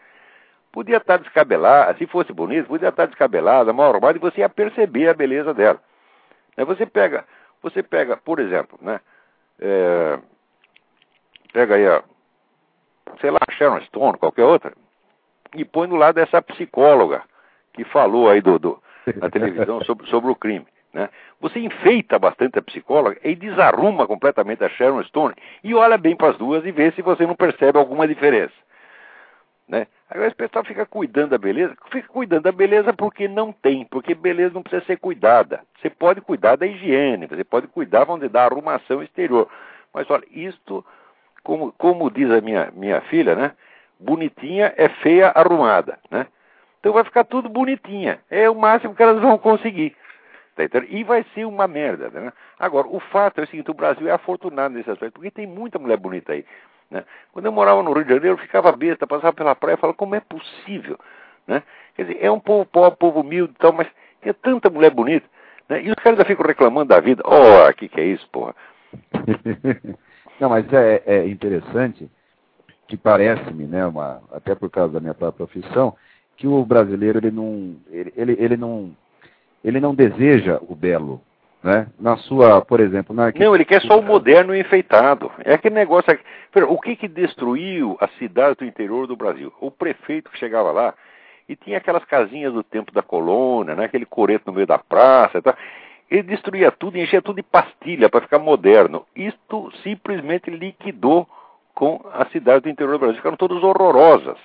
Podia 0.73 0.99
estar 0.99 1.19
descabelada, 1.19 1.97
se 1.99 2.07
fosse 2.07 2.33
bonito, 2.33 2.69
podia 2.69 2.89
estar 2.89 3.07
descabelada, 3.07 3.73
mal 3.73 3.91
arrumada, 3.91 4.17
e 4.17 4.21
você 4.21 4.41
ia 4.41 4.49
perceber 4.49 5.09
a 5.09 5.15
beleza 5.15 5.53
dela. 5.53 5.81
Aí 6.57 6.65
você 6.65 6.87
pega, 6.87 7.25
você 7.63 7.83
pega, 7.83 8.17
por 8.17 8.39
exemplo, 8.39 8.79
né? 8.81 9.01
É, 9.59 10.19
pega 11.53 11.75
aí 11.75 11.87
a, 11.87 12.03
sei 13.21 13.31
lá, 13.31 13.41
Sharon 13.51 13.81
Stone, 13.83 14.19
qualquer 14.19 14.45
outra, 14.45 14.73
e 15.55 15.65
põe 15.65 15.89
do 15.89 15.97
lado 15.97 16.15
dessa 16.15 16.41
psicóloga 16.41 17.23
que 17.73 17.85
falou 17.85 18.29
aí 18.29 18.41
do, 18.41 18.59
do 18.59 18.83
na 19.17 19.31
televisão 19.31 19.83
sobre, 19.85 20.07
sobre 20.09 20.31
o 20.31 20.37
crime. 20.37 20.67
Né? 20.93 21.09
Você 21.41 21.61
enfeita 21.61 22.19
bastante 22.19 22.59
a 22.59 22.63
psicóloga 22.63 23.19
e 23.23 23.35
desarruma 23.35 24.07
completamente 24.07 24.65
a 24.65 24.69
Sharon 24.69 25.03
Stone 25.05 25.35
e 25.63 25.75
olha 25.75 25.97
bem 25.97 26.17
para 26.17 26.31
as 26.31 26.39
duas 26.39 26.65
e 26.65 26.73
vê 26.73 26.91
se 26.93 27.03
você 27.03 27.27
não 27.27 27.37
percebe 27.37 27.79
alguma 27.79 28.09
diferença. 28.09 28.55
Né? 29.71 29.87
Aí 30.11 30.27
o 30.27 30.35
pessoal 30.35 30.65
fica 30.65 30.85
cuidando 30.85 31.31
da 31.31 31.39
beleza, 31.39 31.77
fica 31.93 32.09
cuidando 32.09 32.43
da 32.43 32.51
beleza 32.51 32.93
porque 32.93 33.29
não 33.29 33.53
tem, 33.53 33.85
porque 33.85 34.17
beleza 34.17 34.53
não 34.53 34.65
precisa 34.65 34.85
ser 34.85 34.97
cuidada. 34.97 35.61
Você 35.81 35.89
pode 35.89 36.21
cuidar 36.21 36.57
da 36.57 36.67
higiene, 36.67 37.29
você 37.29 37.45
pode 37.45 37.69
cuidar, 37.69 38.03
vamos 38.03 38.23
dizer, 38.23 38.33
da 38.33 38.45
arrumação 38.45 39.01
exterior. 39.01 39.49
Mas 39.95 40.11
olha, 40.11 40.27
isto, 40.33 40.85
como, 41.45 41.71
como 41.79 42.11
diz 42.11 42.29
a 42.33 42.41
minha, 42.41 42.73
minha 42.75 43.01
filha, 43.03 43.37
né? 43.37 43.53
Bonitinha 44.01 44.75
é 44.77 44.89
feia 44.89 45.29
arrumada, 45.29 46.01
né? 46.11 46.27
Então 46.81 46.93
vai 46.93 47.05
ficar 47.05 47.23
tudo 47.23 47.49
bonitinha. 47.49 48.19
É 48.29 48.51
o 48.51 48.57
máximo 48.57 48.93
que 48.93 49.03
elas 49.03 49.23
vão 49.23 49.39
conseguir. 49.39 49.95
Tá 50.57 50.65
e 50.89 51.05
vai 51.05 51.25
ser 51.33 51.45
uma 51.45 51.69
merda. 51.69 52.11
Né? 52.11 52.33
Agora, 52.59 52.89
o 52.89 52.99
fato 52.99 53.41
é 53.41 53.45
o 53.45 53.47
seguinte: 53.47 53.71
o 53.71 53.75
Brasil 53.75 54.09
é 54.09 54.11
afortunado 54.11 54.75
nesse 54.75 54.91
aspecto, 54.91 55.15
porque 55.15 55.31
tem 55.31 55.47
muita 55.47 55.79
mulher 55.79 55.97
bonita 55.97 56.33
aí. 56.33 56.45
Né? 56.91 57.05
Quando 57.33 57.47
eu 57.47 57.53
morava 57.53 57.83
no 57.83 57.93
Rio 57.93 58.05
de 58.05 58.15
Janeiro, 58.15 58.35
eu 58.35 58.39
ficava 58.39 58.73
besta, 58.73 59.07
passava 59.07 59.33
pela 59.33 59.55
praia 59.55 59.75
e 59.75 59.79
falava: 59.79 59.97
como 59.97 60.15
é 60.15 60.21
possível? 60.21 60.99
Né? 61.47 61.63
Quer 61.95 62.05
dizer, 62.05 62.19
é 62.21 62.31
um 62.31 62.41
povo 62.41 62.65
pobre, 62.67 62.99
povo 62.99 63.21
humilde 63.21 63.53
e 63.55 63.59
tal, 63.59 63.73
mas 63.73 63.89
tem 64.21 64.33
tanta 64.33 64.71
mulher 64.71 64.91
bonita. 64.91 65.27
Né? 65.69 65.83
E 65.83 65.89
os 65.91 65.95
caras 65.97 66.19
ainda 66.19 66.25
ficam 66.25 66.47
reclamando 66.47 66.89
da 66.89 67.01
vida. 67.01 67.23
Oh, 67.25 67.69
o 67.69 67.75
que, 67.75 67.89
que 67.89 68.01
é 68.01 68.05
isso, 68.05 68.29
porra? 68.31 68.55
Não, 70.41 70.49
mas 70.49 70.71
é, 70.73 71.03
é 71.05 71.27
interessante 71.29 72.11
que 72.89 72.97
parece-me, 72.97 73.67
né, 73.67 73.87
uma, 73.87 74.21
até 74.33 74.55
por 74.55 74.69
causa 74.69 74.95
da 74.95 75.01
minha 75.01 75.15
própria 75.15 75.47
profissão, 75.47 75.95
que 76.37 76.49
o 76.49 76.65
brasileiro 76.65 77.19
ele 77.19 77.31
não, 77.31 77.77
ele, 77.89 78.13
ele, 78.17 78.37
ele 78.37 78.57
não, 78.57 78.97
ele 79.63 79.79
não 79.79 79.95
deseja 79.95 80.59
o 80.67 80.75
belo, 80.75 81.21
né? 81.63 81.87
Na 81.99 82.17
sua, 82.17 82.63
por 82.63 82.81
exemplo, 82.81 83.15
na 83.15 83.31
não, 83.33 83.55
ele 83.55 83.65
quer 83.65 83.83
só 83.83 83.99
o 83.99 84.03
moderno 84.03 84.55
e 84.55 84.61
enfeitado. 84.61 85.31
É 85.45 85.55
aquele 85.55 85.75
negócio. 85.75 86.11
Aqui. 86.11 86.23
O 86.69 86.81
que 86.81 86.97
que 86.97 87.09
destruiu 87.09 87.97
a 88.01 88.09
cidade 88.19 88.57
do 88.57 88.65
interior 88.65 89.07
do 89.07 89.17
Brasil? 89.17 89.53
O 89.61 89.71
prefeito 89.71 90.31
que 90.31 90.39
chegava 90.39 90.73
lá 90.73 90.95
e 91.49 91.57
tinha 91.57 91.79
aquelas 91.79 92.05
casinhas 92.05 92.53
do 92.53 92.63
tempo 92.63 92.93
da 92.93 93.03
colônia, 93.03 93.75
né? 93.75 93.85
Aquele 93.85 94.07
coreto 94.07 94.45
no 94.47 94.53
meio 94.53 94.67
da 94.67 94.79
praça, 94.79 95.39
e 95.39 95.43
tal. 95.43 95.55
Ele 96.11 96.23
destruía 96.23 96.73
tudo 96.73 96.97
enchia 96.97 97.23
tudo 97.23 97.37
de 97.37 97.43
pastilha 97.43 98.09
para 98.09 98.23
ficar 98.23 98.39
moderno. 98.39 99.05
Isto 99.15 99.71
simplesmente 99.83 100.51
liquidou 100.51 101.29
com 101.75 102.01
a 102.13 102.27
cidade 102.27 102.63
do 102.63 102.69
interior 102.69 102.93
do 102.93 102.99
Brasil. 103.01 103.17
Ficaram 103.17 103.37
todas 103.37 103.63
horrorosas. 103.63 104.37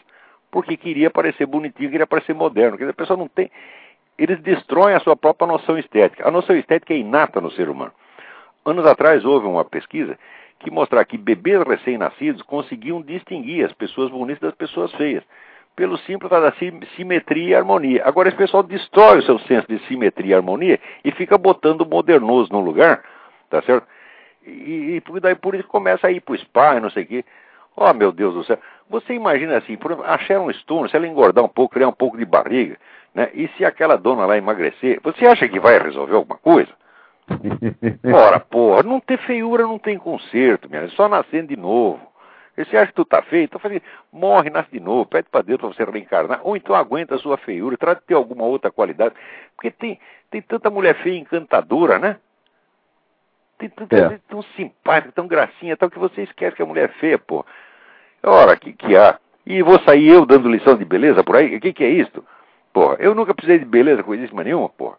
Porque 0.51 0.77
queria 0.77 1.09
parecer 1.09 1.45
bonitinho, 1.45 1.89
queria 1.91 2.07
parecer 2.07 2.33
moderno. 2.33 2.77
Quer 2.77 2.85
dizer, 2.85 2.91
a 2.91 2.95
pessoa 2.95 3.17
não 3.17 3.27
tem. 3.27 3.51
Eles 4.17 4.39
destroem 4.41 4.95
a 4.95 4.99
sua 4.99 5.15
própria 5.15 5.47
noção 5.47 5.77
estética. 5.77 6.27
A 6.27 6.31
noção 6.31 6.55
estética 6.55 6.93
é 6.93 6.97
inata 6.97 7.41
no 7.41 7.51
ser 7.51 7.69
humano. 7.69 7.91
Anos 8.65 8.85
atrás 8.85 9.23
houve 9.25 9.45
uma 9.45 9.65
pesquisa 9.65 10.17
que 10.59 10.71
mostrava 10.71 11.05
que 11.05 11.17
bebês 11.17 11.61
recém-nascidos 11.63 12.41
conseguiam 12.41 13.01
distinguir 13.01 13.65
as 13.65 13.73
pessoas 13.73 14.09
bonitas 14.09 14.41
das 14.41 14.55
pessoas 14.55 14.91
feias 14.93 15.23
pelo 15.75 15.97
simples 15.99 16.31
da 16.31 16.53
simetria 16.95 17.49
e 17.49 17.55
harmonia. 17.55 18.01
Agora 18.05 18.29
esse 18.29 18.37
pessoal 18.37 18.63
destrói 18.63 19.19
o 19.19 19.23
seu 19.23 19.37
senso 19.39 19.67
de 19.67 19.77
simetria 19.87 20.31
e 20.31 20.33
harmonia 20.33 20.79
e 21.03 21.11
fica 21.11 21.37
botando 21.37 21.81
o 21.81 21.85
modernoso 21.85 22.51
no 22.51 22.61
lugar, 22.61 23.03
tá 23.49 23.61
certo? 23.61 23.85
E, 24.45 25.01
e 25.05 25.19
daí 25.19 25.35
por 25.35 25.53
isso 25.53 25.67
começa 25.67 26.07
a 26.07 26.11
ir 26.11 26.21
pro 26.21 26.37
spa 26.37 26.77
e 26.77 26.79
não 26.79 26.89
sei 26.89 27.03
o 27.03 27.07
quê. 27.07 27.25
Oh, 27.75 27.93
meu 27.93 28.11
Deus 28.11 28.33
do 28.33 28.43
céu. 28.45 28.57
Você 28.89 29.13
imagina 29.13 29.57
assim, 29.57 29.75
por 29.75 29.91
exemplo, 29.91 30.09
a 30.09 30.17
se 30.17 30.95
ela 30.95 31.07
engordar 31.07 31.43
um 31.43 31.49
pouco, 31.49 31.73
criar 31.73 31.89
um 31.89 31.93
pouco 31.93 32.17
de 32.17 32.23
barriga, 32.23 32.77
né? 33.15 33.29
E 33.33 33.47
se 33.55 33.63
aquela 33.63 33.95
dona 33.95 34.25
lá 34.25 34.37
emagrecer, 34.37 34.99
você 35.01 35.25
acha 35.25 35.47
que 35.47 35.59
vai 35.59 35.79
resolver 35.79 36.15
alguma 36.15 36.37
coisa? 36.37 36.71
Ora, 38.13 38.39
porra, 38.41 38.83
não 38.83 38.99
ter 38.99 39.17
feiura 39.19 39.63
não 39.63 39.79
tem 39.79 39.97
conserto, 39.97 40.69
minha, 40.69 40.83
é 40.83 40.89
só 40.89 41.07
nascendo 41.07 41.47
de 41.47 41.55
novo. 41.55 41.99
Você 42.57 42.77
acha 42.77 42.87
que 42.87 42.93
tu 42.93 43.03
tá 43.03 43.21
feio? 43.21 43.45
Então 43.45 43.59
faz 43.59 43.81
morre, 44.11 44.49
nasce 44.49 44.71
de 44.71 44.79
novo, 44.79 45.05
pede 45.05 45.27
para 45.29 45.41
Deus 45.41 45.59
para 45.59 45.69
você 45.69 45.83
reencarnar, 45.83 46.39
ou 46.43 46.55
então 46.55 46.75
aguenta 46.75 47.15
a 47.15 47.17
sua 47.17 47.37
feiura, 47.37 47.77
trata 47.77 48.01
de 48.01 48.07
ter 48.07 48.13
alguma 48.13 48.43
outra 48.43 48.71
qualidade. 48.71 49.15
Porque 49.55 49.71
tem, 49.71 49.99
tem 50.29 50.41
tanta 50.41 50.69
mulher 50.69 50.95
feia 50.95 51.17
encantadora, 51.17 51.97
né? 51.97 52.17
Tem 53.57 53.69
tanta 53.69 53.95
é. 53.97 54.19
tão 54.29 54.41
simpática, 54.55 55.11
tão 55.13 55.27
gracinha, 55.27 55.75
tal, 55.75 55.89
que 55.89 55.99
você 55.99 56.23
esquece 56.23 56.55
que 56.55 56.61
a 56.61 56.65
mulher 56.65 56.89
é 56.89 56.99
feia, 56.99 57.17
pô. 57.17 57.45
Ora, 58.23 58.55
que, 58.55 58.73
que 58.73 58.95
há? 58.95 59.19
E 59.45 59.61
vou 59.61 59.79
sair 59.81 60.09
eu 60.09 60.25
dando 60.25 60.49
lição 60.49 60.77
de 60.77 60.85
beleza 60.85 61.23
por 61.23 61.35
aí? 61.35 61.55
O 61.55 61.59
que, 61.59 61.73
que 61.73 61.83
é 61.83 61.89
isso? 61.89 62.23
Porra, 62.75 62.97
eu 62.99 63.15
nunca 63.15 63.33
precisei 63.33 63.57
de 63.57 63.63
beleza 63.63 64.03
coisíssima 64.03 64.43
nenhuma, 64.43 64.67
porra. 64.67 64.97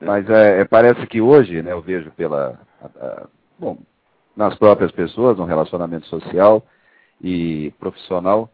Mas 0.00 0.30
é, 0.30 0.60
é, 0.60 0.64
parece 0.64 1.04
que 1.08 1.20
hoje, 1.20 1.62
né, 1.62 1.72
eu 1.72 1.80
vejo 1.80 2.12
pela. 2.12 2.60
A, 2.80 2.86
a, 2.86 3.26
bom, 3.58 3.78
nas 4.36 4.56
próprias 4.56 4.92
pessoas, 4.92 5.36
no 5.36 5.44
relacionamento 5.44 6.06
social 6.06 6.62
e 7.20 7.72
profissional. 7.80 8.48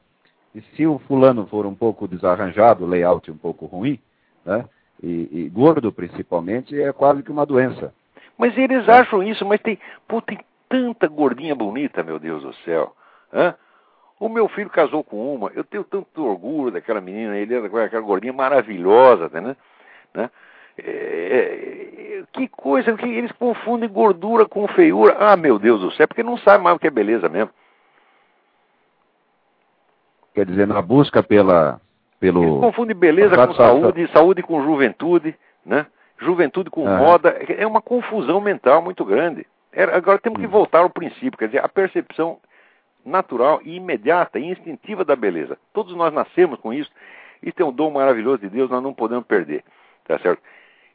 E 0.54 0.62
se 0.74 0.86
o 0.86 0.98
fulano 1.00 1.46
for 1.46 1.66
um 1.66 1.74
pouco 1.74 2.08
desarranjado, 2.08 2.86
layout 2.86 3.30
um 3.30 3.36
pouco 3.36 3.66
ruim, 3.66 4.00
né? 4.42 4.64
E, 5.02 5.28
e 5.30 5.48
gordo 5.50 5.92
principalmente, 5.92 6.80
é 6.80 6.90
quase 6.90 7.22
que 7.22 7.30
uma 7.30 7.44
doença. 7.44 7.92
Mas 8.38 8.56
eles 8.56 8.88
é. 8.88 8.92
acham 8.92 9.22
isso, 9.22 9.44
mas 9.44 9.60
tem, 9.60 9.78
pô, 10.08 10.22
tem 10.22 10.38
tanta 10.70 11.06
gordinha 11.06 11.54
bonita, 11.54 12.02
meu 12.02 12.18
Deus 12.18 12.42
do 12.42 12.54
céu. 12.64 12.96
Hã? 13.30 13.54
O 14.20 14.28
meu 14.28 14.46
filho 14.48 14.68
casou 14.68 15.02
com 15.02 15.34
uma, 15.34 15.50
eu 15.54 15.64
tenho 15.64 15.82
tanto 15.82 16.22
orgulho 16.22 16.70
daquela 16.70 17.00
menina, 17.00 17.38
ele 17.38 17.54
era 17.54 17.84
aquela 17.86 18.02
gordinha 18.02 18.34
maravilhosa, 18.34 19.30
né? 19.40 19.56
né? 20.12 20.30
É, 20.76 22.20
é, 22.20 22.22
que 22.30 22.46
coisa, 22.46 22.94
que 22.98 23.08
eles 23.08 23.32
confundem 23.32 23.88
gordura 23.88 24.44
com 24.44 24.68
feiura. 24.68 25.16
Ah, 25.18 25.36
meu 25.38 25.58
Deus 25.58 25.80
do 25.80 25.90
céu, 25.92 26.06
porque 26.06 26.22
não 26.22 26.36
sabe 26.36 26.62
mais 26.62 26.76
o 26.76 26.78
que 26.78 26.86
é 26.86 26.90
beleza 26.90 27.30
mesmo. 27.30 27.50
Quer 30.34 30.44
dizer, 30.44 30.66
na 30.66 30.82
busca 30.82 31.22
pela. 31.22 31.80
Pelo... 32.20 32.42
Eles 32.42 32.60
confundem 32.60 32.94
beleza 32.94 33.34
com 33.34 33.54
saúde, 33.54 34.10
saúde 34.12 34.42
com 34.42 34.62
juventude, 34.62 35.34
né? 35.64 35.86
Juventude 36.18 36.68
com 36.68 36.86
ah. 36.86 36.98
moda. 36.98 37.30
É 37.48 37.66
uma 37.66 37.80
confusão 37.80 38.38
mental 38.38 38.82
muito 38.82 39.02
grande. 39.02 39.46
Agora 39.94 40.18
temos 40.18 40.38
que 40.38 40.46
hum. 40.46 40.50
voltar 40.50 40.80
ao 40.80 40.90
princípio, 40.90 41.38
quer 41.38 41.46
dizer, 41.46 41.64
a 41.64 41.68
percepção 41.68 42.38
natural 43.04 43.60
e 43.64 43.76
imediata 43.76 44.38
e 44.38 44.44
instintiva 44.44 45.04
da 45.04 45.16
beleza. 45.16 45.58
Todos 45.72 45.94
nós 45.94 46.12
nascemos 46.12 46.58
com 46.60 46.72
isso. 46.72 46.90
Isso 47.42 47.60
é 47.60 47.64
um 47.64 47.72
dom 47.72 47.90
maravilhoso 47.90 48.38
de 48.38 48.48
Deus, 48.48 48.70
nós 48.70 48.82
não 48.82 48.92
podemos 48.92 49.26
perder. 49.26 49.64
Tá 50.06 50.18
certo? 50.18 50.42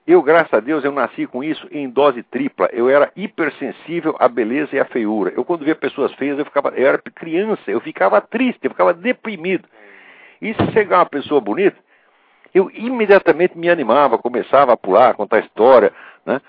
Eu, 0.07 0.21
graças 0.21 0.53
a 0.53 0.59
Deus, 0.59 0.83
eu 0.83 0.91
nasci 0.91 1.25
com 1.25 1.43
isso 1.43 1.67
em 1.71 1.89
dose 1.89 2.21
tripla. 2.21 2.69
Eu 2.71 2.87
era 2.87 3.11
hipersensível 3.15 4.15
à 4.19 4.27
beleza 4.27 4.75
e 4.75 4.79
à 4.79 4.85
feiura. 4.85 5.33
Eu, 5.35 5.43
quando 5.43 5.65
via 5.65 5.75
pessoas 5.75 6.13
feias, 6.13 6.37
eu 6.37 6.45
ficava, 6.45 6.69
eu 6.69 6.87
era 6.87 6.99
criança, 6.99 7.63
eu 7.67 7.79
ficava 7.81 8.21
triste, 8.21 8.59
eu 8.63 8.69
ficava 8.69 8.93
deprimido. 8.93 9.67
E 10.39 10.53
se 10.53 10.71
chegar 10.73 10.99
uma 10.99 11.05
pessoa 11.07 11.41
bonita, 11.41 11.77
eu 12.53 12.69
imediatamente 12.71 13.57
me 13.57 13.67
animava, 13.67 14.19
começava 14.19 14.73
a 14.73 14.77
pular, 14.77 15.09
a 15.09 15.13
contar 15.15 15.39
história, 15.39 15.91
né? 16.23 16.39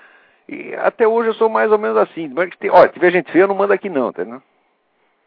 E 0.49 0.75
até 0.75 1.09
hoje 1.09 1.31
eu 1.31 1.35
sou 1.35 1.49
mais 1.49 1.73
ou 1.73 1.79
menos 1.79 1.97
assim. 1.97 2.31
Olha, 2.71 2.89
tiver 2.89 3.11
gente 3.11 3.33
feia, 3.33 3.47
não 3.47 3.55
manda 3.55 3.75
aqui 3.75 3.89
não, 3.89 4.11
entendeu? 4.11 4.43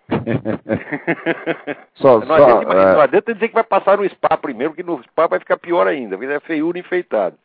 só, 1.96 2.20
não, 2.20 2.28
só, 2.28 2.34
adianta, 2.34 2.74
é... 2.74 2.94
não 2.94 3.02
adianta 3.02 3.34
dizer 3.34 3.48
que 3.50 3.54
vai 3.54 3.64
passar 3.64 3.98
no 3.98 4.10
spa 4.10 4.38
primeiro, 4.38 4.74
porque 4.74 4.84
no 4.84 5.02
spa 5.04 5.28
vai 5.28 5.40
ficar 5.40 5.58
pior 5.58 5.88
ainda, 5.88 6.18
porque 6.18 6.32
é 6.32 6.40
feiura 6.40 6.80
enfeitada. 6.80 7.36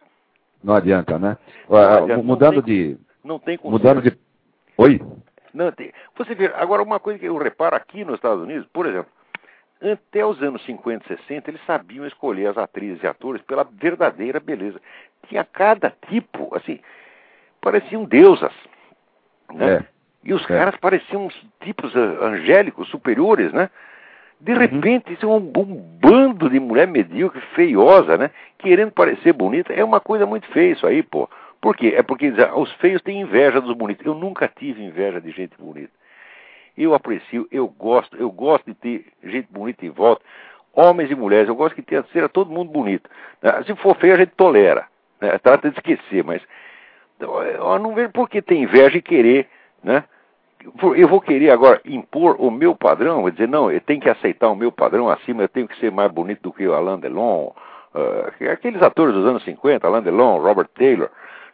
Não 0.63 0.75
adianta, 0.75 1.19
né? 1.19 1.37
Não 1.69 1.77
adianta. 1.77 2.23
Mudando 2.23 2.57
não 2.57 2.63
tem, 2.63 2.75
de. 2.75 2.99
Não 3.23 3.39
tem 3.39 3.59
Mudando 3.63 4.03
de. 4.03 4.17
Oi? 4.79 5.01
Não, 5.53 5.71
tem, 5.71 5.93
você 6.17 6.35
vê, 6.35 6.47
agora 6.55 6.83
uma 6.83 6.99
coisa 6.99 7.19
que 7.19 7.27
eu 7.27 7.37
reparo 7.37 7.77
aqui 7.77 8.05
nos 8.05 8.17
Estados 8.17 8.43
Unidos, 8.43 8.67
por 8.73 8.87
exemplo, 8.87 9.11
até 9.81 10.25
os 10.25 10.43
anos 10.43 10.65
50 10.65 11.05
e 11.05 11.17
60, 11.17 11.51
eles 11.51 11.61
sabiam 11.67 12.07
escolher 12.07 12.47
as 12.49 12.59
atrizes 12.59 13.03
e 13.03 13.07
atores 13.07 13.43
pela 13.43 13.65
verdadeira 13.65 14.41
beleza. 14.41 14.81
Tinha 15.29 15.45
cada 15.45 15.95
tipo, 16.09 16.55
assim, 16.57 16.81
pareciam 17.61 18.05
deusas. 18.05 18.53
Né? 19.53 19.75
É. 19.75 19.94
E 20.25 20.33
os 20.33 20.43
é. 20.45 20.47
caras 20.47 20.77
pareciam 20.77 21.27
uns 21.27 21.47
tipos 21.61 21.95
angélicos, 21.95 22.89
superiores, 22.89 23.53
né? 23.53 23.71
De 24.41 24.53
uhum. 24.53 24.59
repente, 24.59 25.13
isso 25.13 25.25
é 25.25 25.29
um, 25.29 25.53
um, 25.57 25.99
bando 26.01 26.51
de 26.51 26.59
mulher 26.59 26.87
medíocre, 26.87 27.41
feiosa, 27.55 28.17
né? 28.17 28.31
Querendo 28.59 28.91
parecer 28.91 29.33
bonita. 29.33 29.73
É 29.73 29.85
uma 29.85 30.01
coisa 30.01 30.27
muito 30.27 30.47
feia 30.49 30.73
isso 30.73 30.87
aí, 30.87 31.03
pô. 31.03 31.29
Por 31.61 31.77
quê? 31.77 31.95
É 31.97 32.03
porque 32.03 32.33
os 32.57 32.73
feios 32.75 33.01
têm 33.03 33.21
inveja 33.21 33.61
dos 33.61 33.75
bonitos. 33.75 34.05
Eu 34.05 34.15
nunca 34.15 34.49
tive 34.49 34.83
inveja 34.83 35.21
de 35.21 35.31
gente 35.31 35.57
bonita. 35.59 35.93
Eu 36.77 36.93
aprecio, 36.93 37.47
eu 37.51 37.69
gosto, 37.69 38.17
eu 38.17 38.31
gosto 38.31 38.67
de 38.67 38.75
ter 38.75 39.07
gente 39.23 39.49
bonita 39.51 39.87
em 39.87 39.91
volta. 39.91 40.23
Homens 40.75 41.11
e 41.11 41.15
mulheres, 41.15 41.49
eu 41.49 41.55
gosto 41.55 41.75
que 41.75 41.83
tenha, 41.83 42.05
seja 42.13 42.29
todo 42.29 42.51
mundo 42.51 42.71
bonito. 42.71 43.09
Né? 43.41 43.63
Se 43.65 43.75
for 43.77 43.97
feio, 43.97 44.15
a 44.15 44.17
gente 44.17 44.33
tolera. 44.37 44.87
Né? 45.21 45.39
Trata 45.39 45.71
de 45.71 45.77
esquecer, 45.77 46.25
mas 46.25 46.43
eu 47.21 47.79
não 47.79 47.95
vejo 47.95 48.11
por 48.11 48.29
que 48.29 48.43
ter 48.43 48.57
inveja 48.57 48.99
e 48.99 49.03
querer, 49.03 49.49
né? 49.83 50.05
Eu 50.97 51.09
vou 51.09 51.21
querer 51.21 51.51
agora 51.51 51.81
impor 51.85 52.37
o 52.39 52.51
meu 52.51 52.75
padrão, 52.75 53.23
vou 53.23 53.31
dizer, 53.31 53.49
não, 53.49 53.71
eu 53.71 53.81
tenho 53.81 54.01
que 54.01 54.09
aceitar 54.09 54.49
o 54.49 54.57
meu 54.57 54.73
padrão 54.73 55.09
acima, 55.09 55.43
eu 55.43 55.49
tenho 55.49 55.69
que 55.69 55.79
ser 55.79 55.91
mais 55.91 56.11
bonito 56.11 56.43
do 56.43 56.53
que 56.53 56.67
o 56.67 56.75
Alain 56.75 56.99
Delon, 56.99 57.51
uh, 57.95 58.51
aqueles 58.51 58.83
atores 58.83 59.15
dos 59.15 59.27
anos 59.27 59.45
50, 59.45 59.87
Alain 59.87 60.03
Delon, 60.03 60.39
Robert 60.39 60.69
Taylor, 60.75 61.11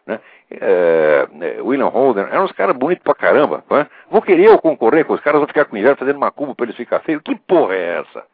né? 0.06 0.20
Uh, 0.52 1.68
William 1.68 1.88
Holden, 1.88 2.24
eram 2.24 2.44
uns 2.44 2.52
caras 2.52 2.76
bonitos 2.76 3.04
pra 3.04 3.14
caramba. 3.14 3.62
Né? 3.70 3.86
Vou 4.10 4.20
querer 4.20 4.46
eu 4.46 4.58
concorrer 4.58 5.04
com 5.04 5.14
os 5.14 5.20
caras, 5.20 5.38
vou 5.38 5.46
ficar 5.46 5.64
com 5.64 5.76
inveja 5.76 5.96
fazendo 5.96 6.16
uma 6.16 6.32
cuba 6.32 6.54
pra 6.54 6.66
eles 6.66 6.76
ficarem 6.76 7.04
feios. 7.04 7.22
Que 7.22 7.36
porra 7.36 7.74
é 7.74 8.00
essa? 8.00 8.24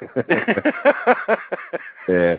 é, 2.08 2.38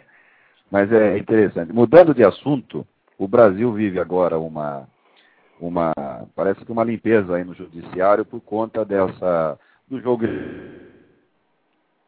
mas 0.71 0.91
é 0.91 1.17
interessante. 1.17 1.71
Mudando 1.71 2.13
de 2.13 2.23
assunto, 2.23 2.85
o 3.17 3.27
Brasil 3.27 3.71
vive 3.73 3.99
agora 3.99 4.39
uma 4.39 4.87
uma 5.59 5.93
parece 6.35 6.63
que 6.65 6.71
uma 6.71 6.83
limpeza 6.83 7.35
aí 7.35 7.43
no 7.43 7.53
judiciário 7.53 8.25
por 8.25 8.41
conta 8.41 8.83
dessa 8.83 9.57
do 9.87 9.99
jogo 10.01 10.25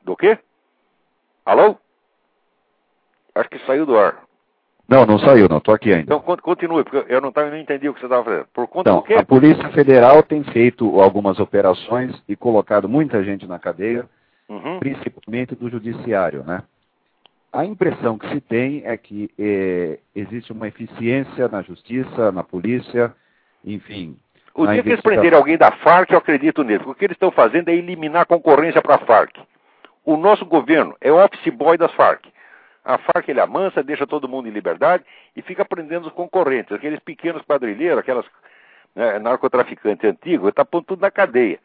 do 0.03 0.15
quê? 0.15 0.37
Alô? 1.45 1.77
Acho 3.35 3.49
que 3.49 3.59
saiu 3.65 3.85
do 3.85 3.97
ar. 3.97 4.27
Não, 4.87 5.05
não 5.05 5.19
saiu, 5.19 5.49
não. 5.49 5.57
Estou 5.57 5.73
aqui 5.73 5.91
ainda. 5.91 6.15
Então 6.15 6.37
continue, 6.37 6.83
porque 6.83 7.11
eu 7.11 7.19
não, 7.19 7.31
tava, 7.31 7.49
não 7.49 7.57
entendi 7.57 7.89
o 7.89 7.93
que 7.93 7.99
você 7.99 8.05
estava 8.05 8.23
fazendo. 8.23 8.47
Por 8.53 8.67
conta 8.67 8.89
então, 8.89 9.01
do 9.01 9.05
quê? 9.05 9.15
A 9.15 9.25
Polícia 9.25 9.69
Federal 9.69 10.23
tem 10.23 10.43
feito 10.45 10.99
algumas 10.99 11.39
operações 11.39 12.15
e 12.27 12.35
colocado 12.35 12.87
muita 12.87 13.21
gente 13.23 13.45
na 13.45 13.59
cadeia, 13.59 14.05
uhum. 14.47 14.79
principalmente 14.79 15.55
do 15.55 15.69
judiciário, 15.69 16.43
né? 16.43 16.63
A 17.51 17.65
impressão 17.65 18.17
que 18.17 18.29
se 18.29 18.39
tem 18.39 18.83
é 18.85 18.95
que 18.95 19.29
é, 19.37 19.99
existe 20.15 20.51
uma 20.51 20.67
eficiência 20.67 21.47
na 21.49 21.61
justiça, 21.61 22.31
na 22.31 22.43
polícia, 22.43 23.13
enfim. 23.67 24.17
O 24.53 24.65
dia 24.65 24.81
que 24.81 24.89
eles 24.89 25.01
prenderem 25.01 25.37
alguém 25.37 25.57
da 25.57 25.71
Farc, 25.71 26.11
eu 26.11 26.17
acredito 26.17 26.63
nisso. 26.63 26.79
Porque 26.79 26.91
o 26.91 26.95
que 26.95 27.05
eles 27.05 27.15
estão 27.15 27.29
fazendo 27.29 27.69
é 27.69 27.75
eliminar 27.75 28.23
a 28.23 28.25
concorrência 28.25 28.81
para 28.81 28.95
a 28.95 28.99
Farc. 28.99 29.37
O 30.03 30.17
nosso 30.17 30.45
governo 30.45 30.95
é 30.99 31.11
o 31.11 31.23
office 31.23 31.53
boy 31.53 31.77
das 31.77 31.91
Farc. 31.93 32.25
A 32.83 32.97
Farc 32.97 33.27
ele 33.27 33.41
amansa, 33.41 33.83
deixa 33.83 34.07
todo 34.07 34.27
mundo 34.27 34.47
em 34.47 34.51
liberdade 34.51 35.03
e 35.35 35.41
fica 35.41 35.65
prendendo 35.65 36.07
os 36.07 36.13
concorrentes, 36.13 36.71
aqueles 36.71 36.99
pequenos 37.01 37.43
quadrilheiros, 37.43 37.99
aquelas 37.99 38.25
né, 38.95 39.19
narcotraficantes 39.19 40.09
antigos, 40.09 40.49
está 40.49 40.63
pondo 40.63 40.85
tudo 40.85 41.01
na 41.01 41.11
cadeia. 41.11 41.59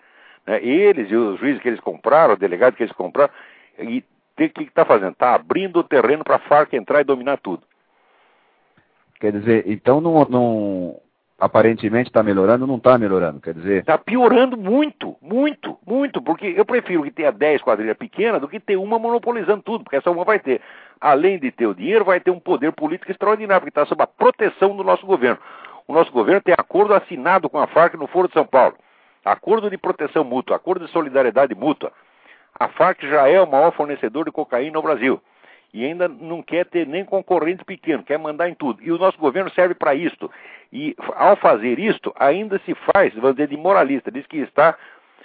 Né? 0.46 0.62
Eles 0.62 1.10
e 1.10 1.14
os 1.14 1.38
juízes 1.38 1.62
que 1.62 1.68
eles 1.68 1.80
compraram, 1.80 2.34
o 2.34 2.36
delegado 2.36 2.74
que 2.74 2.82
eles 2.82 2.94
compraram, 2.94 3.32
e 3.78 4.04
o 4.38 4.48
que 4.50 4.64
está 4.64 4.84
fazendo? 4.84 5.12
Está 5.12 5.34
abrindo 5.34 5.78
o 5.78 5.84
terreno 5.84 6.24
para 6.24 6.36
a 6.36 6.40
Farc 6.40 6.74
entrar 6.74 7.00
e 7.00 7.04
dominar 7.04 7.38
tudo. 7.38 7.62
Quer 9.20 9.32
dizer, 9.32 9.64
então 9.66 10.00
não, 10.00 10.24
não, 10.24 11.00
aparentemente 11.42 12.08
está 12.08 12.22
melhorando, 12.22 12.68
não 12.68 12.76
está 12.76 12.96
melhorando, 12.96 13.40
quer 13.40 13.52
dizer... 13.52 13.80
Está 13.80 13.98
piorando 13.98 14.56
muito, 14.56 15.16
muito, 15.20 15.76
muito, 15.84 16.22
porque 16.22 16.54
eu 16.56 16.64
prefiro 16.64 17.02
que 17.02 17.10
tenha 17.10 17.32
10 17.32 17.60
quadrilhas 17.62 17.96
pequenas 17.96 18.40
do 18.40 18.46
que 18.46 18.60
ter 18.60 18.76
uma 18.76 18.96
monopolizando 18.96 19.60
tudo, 19.60 19.82
porque 19.82 19.96
essa 19.96 20.08
uma 20.08 20.24
vai 20.24 20.38
ter, 20.38 20.60
além 21.00 21.40
de 21.40 21.50
ter 21.50 21.66
o 21.66 21.74
dinheiro, 21.74 22.04
vai 22.04 22.20
ter 22.20 22.30
um 22.30 22.38
poder 22.38 22.70
político 22.70 23.10
extraordinário, 23.10 23.60
porque 23.60 23.70
está 23.70 23.84
sob 23.84 24.00
a 24.00 24.06
proteção 24.06 24.76
do 24.76 24.84
nosso 24.84 25.04
governo. 25.04 25.40
O 25.88 25.92
nosso 25.92 26.12
governo 26.12 26.40
tem 26.40 26.54
acordo 26.56 26.94
assinado 26.94 27.50
com 27.50 27.58
a 27.58 27.66
Farc 27.66 27.94
no 27.94 28.06
Foro 28.06 28.28
de 28.28 28.34
São 28.34 28.46
Paulo, 28.46 28.76
acordo 29.24 29.68
de 29.68 29.76
proteção 29.76 30.22
mútua, 30.22 30.54
acordo 30.54 30.86
de 30.86 30.92
solidariedade 30.92 31.56
mútua. 31.56 31.90
A 32.54 32.68
Farc 32.68 33.02
já 33.02 33.26
é 33.26 33.40
o 33.40 33.50
maior 33.50 33.72
fornecedor 33.72 34.26
de 34.26 34.30
cocaína 34.30 34.74
no 34.74 34.82
Brasil 34.82 35.20
e 35.72 35.84
ainda 35.84 36.06
não 36.06 36.42
quer 36.42 36.66
ter 36.66 36.86
nem 36.86 37.04
concorrente 37.04 37.64
pequeno, 37.64 38.02
quer 38.02 38.18
mandar 38.18 38.48
em 38.48 38.54
tudo. 38.54 38.82
E 38.82 38.92
o 38.92 38.98
nosso 38.98 39.16
governo 39.18 39.50
serve 39.50 39.74
para 39.74 39.94
isto. 39.94 40.30
E 40.70 40.94
ao 41.16 41.36
fazer 41.36 41.78
isto, 41.78 42.12
ainda 42.18 42.58
se 42.60 42.74
faz, 42.92 43.14
vamos 43.14 43.36
dizer, 43.36 43.48
de 43.48 43.56
moralista, 43.56 44.10
diz 44.10 44.26
que 44.26 44.38
está, 44.38 44.76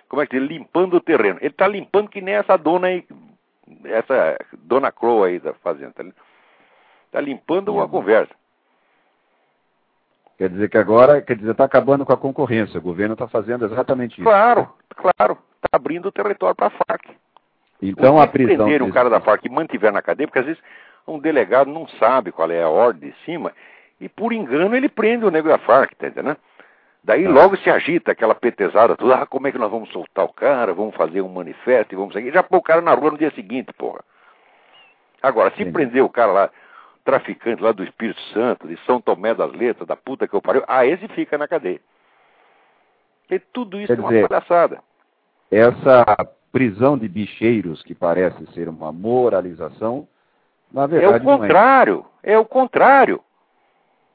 como 0.07 0.21
é 0.21 0.27
que 0.27 0.39
diz, 0.39 0.47
limpando 0.47 0.95
o 0.95 1.01
terreno. 1.01 1.37
Ele 1.41 1.47
está 1.47 1.67
limpando 1.67 2.09
que 2.09 2.21
nem 2.21 2.35
essa 2.35 2.57
dona 2.57 2.87
aí, 2.87 3.05
essa 3.83 4.37
dona 4.59 4.91
Crow 4.91 5.23
aí 5.23 5.39
da 5.39 5.53
fazenda. 5.55 5.89
Está 5.89 6.03
tá 7.11 7.21
limpando 7.21 7.73
uma 7.73 7.87
conversa. 7.87 8.33
Quer 10.37 10.49
dizer 10.49 10.69
que 10.69 10.77
agora, 10.77 11.21
quer 11.21 11.35
dizer, 11.35 11.51
está 11.51 11.65
acabando 11.65 12.05
com 12.05 12.13
a 12.13 12.17
concorrência. 12.17 12.77
O 12.77 12.83
governo 12.83 13.13
está 13.13 13.27
fazendo 13.27 13.65
exatamente 13.65 14.13
isso. 14.13 14.23
Claro, 14.23 14.69
claro. 14.95 15.37
Está 15.55 15.69
abrindo 15.75 16.05
o 16.07 16.11
território 16.11 16.55
para 16.55 16.67
a 16.67 16.69
FARC. 16.69 17.09
Então 17.81 18.19
a 18.19 18.27
prisão. 18.27 18.65
prender 18.65 18.81
um 18.81 18.91
cara 18.91 19.09
da 19.09 19.19
FARC 19.19 19.45
e 19.45 19.49
mantiver 19.49 19.91
na 19.91 20.01
cadeia, 20.01 20.27
porque 20.27 20.39
às 20.39 20.45
vezes 20.45 20.61
um 21.07 21.19
delegado 21.19 21.69
não 21.69 21.87
sabe 21.87 22.31
qual 22.31 22.49
é 22.51 22.61
a 22.61 22.69
ordem 22.69 23.11
de 23.11 23.15
cima, 23.23 23.53
e 23.99 24.09
por 24.09 24.33
engano 24.33 24.75
ele 24.75 24.89
prende 24.89 25.25
o 25.25 25.31
nego 25.31 25.47
da 25.47 25.57
FARC, 25.57 25.95
tá 25.95 26.07
entendendo? 26.07 26.37
Daí 27.03 27.25
ah. 27.25 27.29
logo 27.29 27.55
se 27.57 27.69
agita 27.69 28.11
aquela 28.11 28.35
petezada 28.35 28.95
toda, 28.95 29.15
ah, 29.15 29.25
como 29.25 29.47
é 29.47 29.51
que 29.51 29.57
nós 29.57 29.71
vamos 29.71 29.89
soltar 29.91 30.25
o 30.25 30.33
cara, 30.33 30.73
vamos 30.73 30.95
fazer 30.95 31.21
um 31.21 31.29
manifesto 31.29 31.93
e 31.93 31.95
vamos 31.95 32.13
seguir. 32.13 32.33
Já 32.33 32.43
pôr 32.43 32.57
o 32.57 32.61
cara 32.61 32.81
na 32.81 32.93
rua 32.93 33.11
no 33.11 33.17
dia 33.17 33.31
seguinte, 33.31 33.71
porra. 33.73 34.01
Agora, 35.21 35.51
se 35.51 35.63
Sim. 35.63 35.71
prender 35.71 36.03
o 36.03 36.09
cara 36.09 36.31
lá, 36.31 36.49
traficante 37.05 37.63
lá 37.63 37.71
do 37.71 37.83
Espírito 37.83 38.19
Santo, 38.33 38.67
de 38.67 38.77
São 38.85 38.99
Tomé 38.99 39.33
das 39.33 39.53
Letras, 39.53 39.87
da 39.87 39.95
puta 39.95 40.27
que 40.27 40.33
eu 40.33 40.41
pariu, 40.41 40.63
ah, 40.67 40.85
esse 40.85 41.07
fica 41.09 41.37
na 41.37 41.47
cadeia. 41.47 41.79
E 43.29 43.39
tudo 43.39 43.79
isso 43.79 43.87
Quer 43.87 43.99
é 43.99 44.01
uma 44.01 44.09
dizer, 44.09 44.27
palhaçada. 44.27 44.79
Essa 45.49 46.05
prisão 46.57 46.97
de 46.97 47.07
bicheiros, 47.07 47.83
que 47.83 47.93
parece 47.93 48.43
ser 48.53 48.67
uma 48.67 48.91
moralização, 48.91 50.07
na 50.71 50.87
verdade. 50.87 51.13
É 51.13 51.17
o 51.17 51.23
contrário, 51.23 52.05
é. 52.23 52.33
é 52.33 52.39
o 52.39 52.45
contrário. 52.45 53.21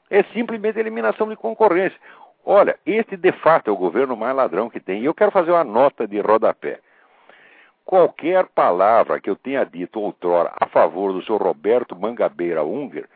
É 0.09 0.23
simplesmente 0.33 0.77
eliminação 0.77 1.29
de 1.29 1.37
concorrência. 1.37 1.97
Olha, 2.45 2.77
este 2.85 3.15
de 3.15 3.31
fato 3.31 3.69
é 3.69 3.71
o 3.71 3.77
governo 3.77 4.17
mais 4.17 4.35
ladrão 4.35 4.69
que 4.69 4.81
tem. 4.81 5.01
E 5.01 5.05
eu 5.05 5.13
quero 5.13 5.31
fazer 5.31 5.51
uma 5.51 5.63
nota 5.63 6.05
de 6.05 6.19
rodapé. 6.19 6.79
Qualquer 7.85 8.45
palavra 8.47 9.21
que 9.21 9.29
eu 9.29 9.37
tenha 9.37 9.63
dito 9.63 10.01
outrora 10.01 10.51
a 10.59 10.67
favor 10.67 11.13
do 11.13 11.23
senhor 11.23 11.41
Roberto 11.41 11.95
Mangabeira 11.95 12.61
Unger 12.61 13.07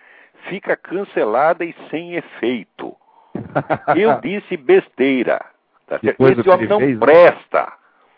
fica 0.48 0.78
cancelada 0.78 1.66
e 1.66 1.76
sem 1.90 2.16
efeito. 2.16 2.96
Eu 3.96 4.20
disse 4.22 4.56
besteira. 4.58 5.46
Tá 5.86 6.00
Esse 6.02 6.50
homem 6.50 6.68
não 6.68 6.80
fez, 6.80 7.00
né? 7.00 7.68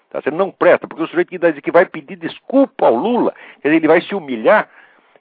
Tá? 0.09 0.21
Você 0.21 0.31
não 0.31 0.51
presta, 0.51 0.87
porque 0.87 1.03
o 1.03 1.07
sujeito 1.07 1.29
que, 1.61 1.71
vai 1.71 1.85
pedir 1.85 2.15
desculpa 2.15 2.87
ao 2.87 2.95
Lula, 2.95 3.33
dizer, 3.63 3.75
ele 3.75 3.87
vai 3.87 4.01
se 4.01 4.15
humilhar 4.15 4.69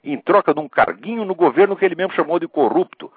em 0.03 0.17
troca 0.17 0.53
de 0.53 0.59
um 0.59 0.67
carguinho 0.67 1.25
no 1.25 1.35
governo 1.35 1.75
que 1.75 1.85
ele 1.85 1.95
mesmo 1.95 2.13
chamou 2.13 2.39
de 2.39 2.47
corrupto. 2.47 3.11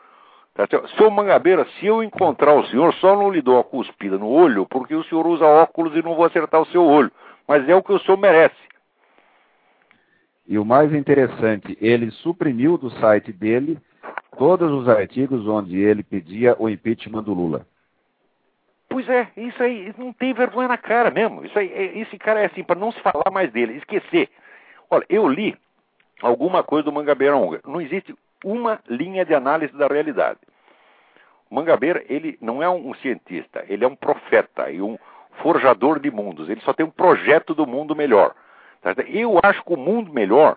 Tá? 0.55 0.67
Seu 0.97 1.11
Mangabeira, 1.11 1.67
se 1.79 1.87
eu 1.87 2.03
encontrar 2.03 2.55
o 2.55 2.67
senhor, 2.67 2.93
só 2.95 3.17
não 3.17 3.31
lhe 3.31 3.41
dou 3.41 3.59
a 3.59 3.65
cuspida 3.65 4.19
no 4.19 4.29
olho, 4.29 4.67
porque 4.67 4.95
o 4.95 5.05
senhor 5.05 5.27
usa 5.27 5.47
óculos 5.47 5.97
e 5.97 6.03
não 6.03 6.15
vou 6.15 6.27
acertar 6.27 6.61
o 6.61 6.67
seu 6.67 6.85
olho. 6.85 7.11
Mas 7.49 7.67
é 7.69 7.75
o 7.75 7.83
que 7.83 7.93
o 7.93 7.99
senhor 8.01 8.19
merece. 8.19 8.55
E 10.47 10.59
o 10.59 10.65
mais 10.65 10.93
interessante, 10.93 11.77
ele 11.81 12.11
suprimiu 12.11 12.77
do 12.77 12.91
site 12.99 13.33
dele 13.33 13.79
todos 14.37 14.71
os 14.71 14.89
artigos 14.89 15.47
onde 15.47 15.79
ele 15.79 16.03
pedia 16.03 16.57
o 16.59 16.69
impeachment 16.69 17.23
do 17.23 17.33
Lula. 17.33 17.67
Pois 19.05 19.09
é, 19.09 19.29
isso 19.37 19.61
aí 19.61 19.93
não 19.99 20.13
tem 20.13 20.33
vergonha 20.33 20.69
na 20.69 20.79
cara 20.79 21.11
mesmo. 21.11 21.45
Isso 21.45 21.59
aí, 21.59 21.73
é, 21.73 21.99
esse 21.99 22.17
cara 22.19 22.41
é 22.41 22.47
assim, 22.47 22.63
para 22.63 22.79
não 22.79 22.93
se 22.93 23.01
falar 23.01 23.33
mais 23.33 23.51
dele, 23.51 23.77
esquecer. 23.77 24.29
Olha, 24.89 25.05
eu 25.09 25.27
li 25.27 25.57
alguma 26.23 26.63
coisa 26.63 26.85
do 26.85 26.93
Mangabeira 26.93 27.37
Unga. 27.37 27.61
Não 27.67 27.81
existe 27.81 28.15
uma 28.45 28.79
linha 28.89 29.25
de 29.25 29.35
análise 29.35 29.77
da 29.77 29.89
realidade. 29.89 30.39
O 31.51 31.55
Mangabeira, 31.57 32.05
ele 32.09 32.39
não 32.41 32.63
é 32.63 32.71
um 32.71 32.95
cientista, 32.95 33.65
ele 33.69 33.85
é 33.85 33.89
um 33.89 33.97
profeta 33.97 34.71
e 34.71 34.81
um 34.81 34.97
forjador 35.43 35.99
de 35.99 36.09
mundos. 36.09 36.49
Ele 36.49 36.61
só 36.61 36.73
tem 36.73 36.87
um 36.87 36.91
projeto 36.91 37.57
do 37.57 37.67
mundo 37.67 37.97
melhor. 37.97 38.33
Tá 38.83 38.95
eu 39.09 39.41
acho 39.43 39.65
que 39.65 39.73
o 39.73 39.77
mundo 39.77 40.13
melhor, 40.13 40.57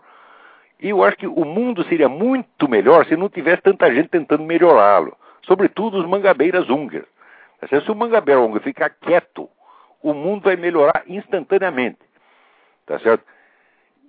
eu 0.80 1.04
acho 1.04 1.18
que 1.18 1.26
o 1.26 1.46
mundo 1.46 1.84
seria 1.86 2.08
muito 2.08 2.70
melhor 2.70 3.08
se 3.08 3.16
não 3.16 3.28
tivesse 3.28 3.64
tanta 3.64 3.92
gente 3.92 4.10
tentando 4.10 4.44
melhorá-lo. 4.44 5.18
Sobretudo 5.48 5.98
os 5.98 6.08
Mangabeiras 6.08 6.70
Unger. 6.70 7.08
Se 7.68 7.92
o 7.92 7.96
Mangabeira 7.96 8.42
ficar 8.62 8.90
quieto, 8.90 9.50
o 10.02 10.14
mundo 10.14 10.44
vai 10.44 10.56
melhorar 10.56 11.04
instantaneamente. 11.08 12.00
Tá 12.86 13.00
certo? 13.00 13.24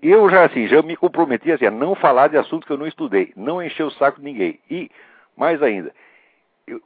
Eu 0.03 0.29
já 0.29 0.45
assim, 0.45 0.69
já 0.69 0.83
me 0.83 0.97
comprometi 0.97 1.51
assim, 1.51 1.67
a 1.67 1.71
não 1.71 1.95
falar 1.95 2.29
de 2.29 2.37
assuntos 2.37 2.67
que 2.67 2.73
eu 2.73 2.77
não 2.77 2.87
estudei, 2.87 3.33
não 3.35 3.63
encher 3.63 3.85
o 3.85 3.91
saco 3.91 4.19
de 4.19 4.25
ninguém. 4.25 4.61
E, 4.71 4.91
mais 5.37 5.63
ainda, 5.63 5.93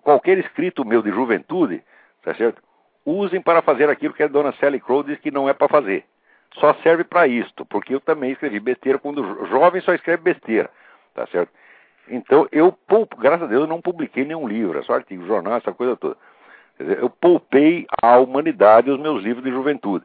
qualquer 0.03 0.39
escrito 0.39 0.85
meu 0.85 1.03
de 1.03 1.11
juventude, 1.11 1.83
tá 2.23 2.35
certo? 2.35 2.63
Usem 3.05 3.41
para 3.41 3.63
fazer 3.63 3.89
aquilo 3.91 4.15
que 4.15 4.23
a 4.23 4.29
dona 4.29 4.53
Sally 4.53 4.79
Crow 4.79 5.03
diz 5.03 5.19
que 5.19 5.31
não 5.31 5.49
é 5.49 5.53
para 5.53 5.69
fazer. 5.69 6.05
Só 6.55 6.75
serve 6.83 7.05
para 7.05 7.27
isto, 7.27 7.65
porque 7.67 7.95
eu 7.95 8.01
também 8.01 8.33
escrevi 8.33 8.61
besteira 8.61 8.99
quando 8.99 9.47
jovem 9.47 9.81
só 9.81 9.95
escreve 9.95 10.23
besteira, 10.23 10.71
tá 11.15 11.27
certo? 11.29 11.51
Então, 12.09 12.49
eu, 12.51 12.77
graças 13.19 13.43
a 13.43 13.47
Deus, 13.47 13.63
eu 13.63 13.69
não 13.69 13.81
publiquei 13.81 14.25
nenhum 14.25 14.47
livro, 14.47 14.79
é 14.79 14.83
só 14.83 14.95
artigo, 14.95 15.27
jornal, 15.27 15.57
essa 15.57 15.73
coisa 15.73 15.97
toda. 15.97 16.17
Eu 16.81 17.11
poupei 17.11 17.87
à 18.03 18.19
humanidade 18.19 18.91
os 18.91 18.99
meus 18.99 19.23
livros 19.23 19.45
de 19.45 19.51
juventude. 19.51 20.05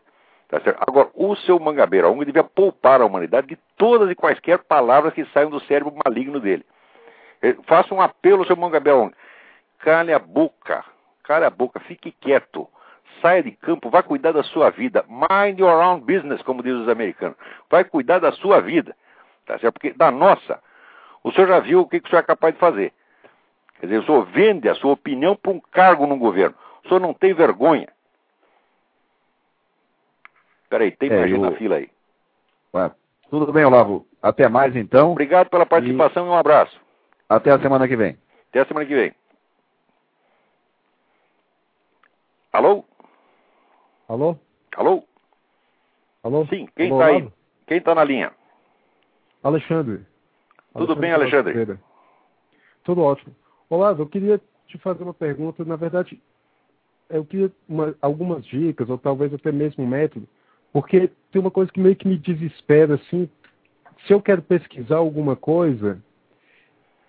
Tá 0.50 0.60
Agora, 0.82 1.10
o 1.14 1.36
seu 1.38 1.58
Mangabeira 1.60 2.10
Unga 2.10 2.26
devia 2.26 2.44
poupar 2.44 3.02
a 3.02 3.06
humanidade 3.06 3.48
de 3.48 3.58
todas 3.78 4.10
e 4.12 4.16
quaisquer 4.16 4.60
palavras 4.60 5.14
que 5.14 5.26
saiam 5.26 5.50
do 5.50 5.60
cérebro 5.62 5.94
maligno 6.06 6.40
dele. 6.40 6.66
Faça 7.66 7.94
um 7.94 8.02
apelo 8.02 8.40
ao 8.40 8.46
seu 8.46 8.58
Mangabeira 8.58 9.00
Unga. 9.00 9.16
Cale 9.80 10.14
a 10.14 10.20
boca, 10.20 10.84
cale 11.24 11.46
a 11.46 11.50
boca, 11.50 11.80
fique 11.80 12.12
quieto. 12.12 12.68
Saia 13.22 13.42
de 13.42 13.52
campo, 13.52 13.90
vai 13.90 14.04
cuidar 14.04 14.34
da 14.34 14.44
sua 14.44 14.70
vida. 14.70 15.06
Mind 15.08 15.58
your 15.60 15.80
own 15.80 16.02
business, 16.02 16.42
como 16.42 16.62
dizem 16.62 16.82
os 16.82 16.90
americanos. 16.90 17.38
Vai 17.70 17.86
cuidar 17.86 18.20
da 18.20 18.34
sua 18.34 18.60
vida. 18.60 18.96
Tá 19.46 19.58
certo? 19.60 19.76
Porque 19.76 19.94
da 19.94 20.12
nossa, 20.12 20.60
o 21.24 21.32
senhor 21.32 21.48
já 21.48 21.60
viu 21.60 21.82
o 21.82 21.88
que, 21.88 22.02
que 22.02 22.08
o 22.08 22.10
senhor 22.10 22.20
é 22.20 22.24
capaz 22.24 22.54
de 22.54 22.60
fazer. 22.60 22.92
Quer 23.80 23.88
dizer, 23.88 24.00
o 24.00 24.06
senhor 24.06 24.26
vende 24.26 24.68
a 24.68 24.76
sua 24.76 24.94
opinião 24.94 25.36
para 25.36 25.52
um 25.52 25.60
cargo 25.60 26.06
no 26.06 26.18
governo. 26.18 26.56
O 26.86 26.88
senhor 26.88 27.00
não 27.00 27.14
tem 27.14 27.34
vergonha. 27.34 27.88
Peraí, 30.70 30.92
tem 30.92 31.10
é, 31.10 31.20
mais 31.20 31.32
eu... 31.32 31.40
na 31.40 31.52
fila 31.54 31.78
aí. 31.78 31.90
Ué, 32.74 32.92
tudo 33.30 33.52
bem, 33.52 33.66
Olavo. 33.66 34.06
Até 34.22 34.48
mais 34.48 34.76
então. 34.76 35.12
Obrigado 35.12 35.50
pela 35.50 35.66
participação 35.66 36.26
e... 36.26 36.28
e 36.28 36.30
um 36.30 36.36
abraço. 36.36 36.80
Até 37.28 37.52
a 37.52 37.60
semana 37.60 37.88
que 37.88 37.96
vem. 37.96 38.18
Até 38.50 38.60
a 38.62 38.66
semana 38.66 38.86
que 38.86 38.96
vem. 38.96 39.14
Alô? 42.54 42.86
Alô? 44.08 44.38
Alô? 44.78 45.04
Alô? 46.24 46.46
Sim, 46.48 46.68
quem 46.76 46.92
está 46.92 47.06
aí? 47.08 47.28
Quem 47.68 47.78
está 47.78 47.96
na 47.96 48.04
linha? 48.04 48.32
Alexandre. 49.44 50.06
Tudo 50.74 50.94
Alexandre 50.94 51.02
bem, 51.02 51.12
Alexandre? 51.12 51.80
tudo 52.84 53.02
ótimo. 53.02 53.36
Olá, 53.70 53.96
eu 53.98 54.08
queria 54.08 54.40
te 54.68 54.78
fazer 54.78 55.04
uma 55.04 55.14
pergunta. 55.14 55.66
Na 55.66 55.76
verdade, 55.76 56.22
eu 57.10 57.26
queria 57.26 57.51
uma, 57.68 57.95
algumas 58.01 58.45
dicas, 58.45 58.89
ou 58.89 58.97
talvez 58.97 59.34
até 59.34 59.51
mesmo 59.51 59.84
um 59.84 59.88
método, 59.88 60.28
porque 60.74 61.10
tem 61.32 61.41
uma 61.41 61.51
coisa 61.51 61.72
que 61.72 61.80
meio 61.80 61.95
que 61.95 62.08
me 62.08 62.18
desespera, 62.18 62.95
assim. 62.95 63.30
Se 64.06 64.14
eu 64.14 64.22
quero 64.22 64.41
pesquisar 64.41 64.97
alguma 64.97 65.36
coisa, 65.36 66.01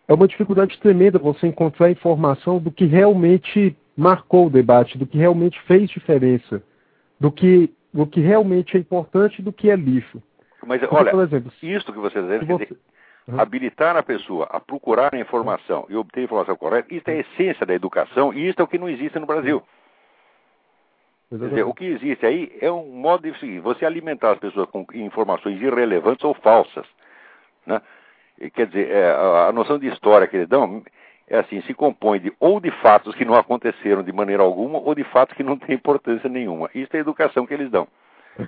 é 0.08 0.14
uma 0.14 0.28
dificuldade 0.28 0.78
tremenda 0.78 1.18
você 1.18 1.46
encontrar 1.46 1.90
informação 1.90 2.58
do 2.58 2.70
que 2.70 2.84
realmente 2.84 3.76
marcou 3.96 4.46
o 4.46 4.50
debate, 4.50 4.98
do 4.98 5.06
que 5.06 5.18
realmente 5.18 5.60
fez 5.62 5.90
diferença, 5.90 6.62
do 7.18 7.32
que, 7.32 7.72
do 7.92 8.06
que 8.06 8.20
realmente 8.20 8.76
é 8.76 8.80
importante 8.80 9.40
e 9.40 9.42
do 9.42 9.52
que 9.52 9.70
é 9.70 9.76
lixo. 9.76 10.22
Mas, 10.64 10.80
Porque, 10.80 10.94
olha, 10.94 11.10
por 11.10 11.22
exemplo, 11.22 11.52
isso 11.62 11.92
que 11.92 11.98
você 11.98 12.18
está 12.18 12.36
dizendo, 12.36 12.46
você... 12.46 12.76
Uhum. 13.28 13.40
habilitar 13.40 13.96
a 13.96 14.04
pessoa 14.04 14.46
a 14.48 14.60
procurar 14.60 15.12
a 15.12 15.18
informação 15.18 15.84
e 15.88 15.96
obter 15.96 16.20
a 16.20 16.24
informação 16.24 16.54
correta, 16.54 16.94
isso 16.94 17.10
é 17.10 17.14
a 17.14 17.20
essência 17.20 17.66
da 17.66 17.74
educação 17.74 18.32
e 18.32 18.48
isso 18.48 18.60
é 18.60 18.62
o 18.62 18.68
que 18.68 18.78
não 18.78 18.88
existe 18.88 19.18
no 19.18 19.26
Brasil. 19.26 19.60
Dizer, 21.30 21.64
o 21.64 21.74
que 21.74 21.84
existe 21.84 22.24
aí 22.24 22.56
é 22.60 22.70
um 22.70 22.86
modo 22.86 23.22
de 23.30 23.36
seguir, 23.40 23.58
você 23.58 23.84
alimentar 23.84 24.32
as 24.32 24.38
pessoas 24.38 24.68
com 24.70 24.86
informações 24.94 25.60
irrelevantes 25.60 26.24
ou 26.24 26.34
falsas. 26.34 26.86
Né? 27.66 27.82
E, 28.40 28.48
quer 28.48 28.68
dizer, 28.68 28.90
é, 28.90 29.10
a, 29.10 29.48
a 29.48 29.52
noção 29.52 29.76
de 29.78 29.88
história 29.88 30.28
que 30.28 30.36
eles 30.36 30.48
dão 30.48 30.84
é 31.26 31.38
assim, 31.38 31.60
se 31.62 31.74
compõe 31.74 32.20
de 32.20 32.32
ou 32.38 32.60
de 32.60 32.70
fatos 32.70 33.14
que 33.16 33.24
não 33.24 33.34
aconteceram 33.34 34.04
de 34.04 34.12
maneira 34.12 34.44
alguma 34.44 34.78
ou 34.78 34.94
de 34.94 35.02
fatos 35.04 35.36
que 35.36 35.42
não 35.42 35.58
têm 35.58 35.74
importância 35.74 36.28
nenhuma. 36.28 36.70
Isso 36.72 36.90
é 36.94 36.98
a 36.98 37.00
educação 37.00 37.44
que 37.44 37.54
eles 37.54 37.70
dão. 37.70 37.88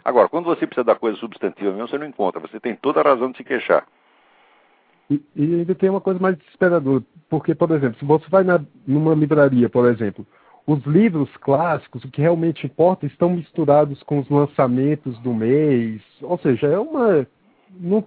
Agora, 0.04 0.28
quando 0.28 0.44
você 0.44 0.66
precisa 0.66 0.84
da 0.84 0.94
coisa 0.94 1.18
substantiva 1.18 1.72
mesmo, 1.72 1.88
você 1.88 1.98
não 1.98 2.06
encontra. 2.06 2.40
Você 2.40 2.60
tem 2.60 2.76
toda 2.76 3.00
a 3.00 3.02
razão 3.02 3.30
de 3.32 3.38
se 3.38 3.44
queixar. 3.44 3.86
E, 5.10 5.20
e 5.34 5.54
ainda 5.54 5.74
tem 5.74 5.88
uma 5.88 6.00
coisa 6.00 6.20
mais 6.20 6.36
desesperadora. 6.36 7.02
Porque, 7.28 7.54
por 7.54 7.70
exemplo, 7.70 7.98
se 7.98 8.04
você 8.04 8.28
vai 8.28 8.44
na, 8.44 8.60
numa 8.86 9.14
livraria, 9.14 9.68
por 9.68 9.86
exemplo, 9.88 10.26
os 10.68 10.84
livros 10.84 11.34
clássicos, 11.38 12.04
o 12.04 12.10
que 12.10 12.20
realmente 12.20 12.66
importa, 12.66 13.06
estão 13.06 13.30
misturados 13.30 14.02
com 14.02 14.18
os 14.18 14.28
lançamentos 14.28 15.18
do 15.20 15.32
mês. 15.32 16.02
Ou 16.20 16.36
seja, 16.38 16.66
é 16.66 16.78
uma. 16.78 17.26
Não, 17.70 18.04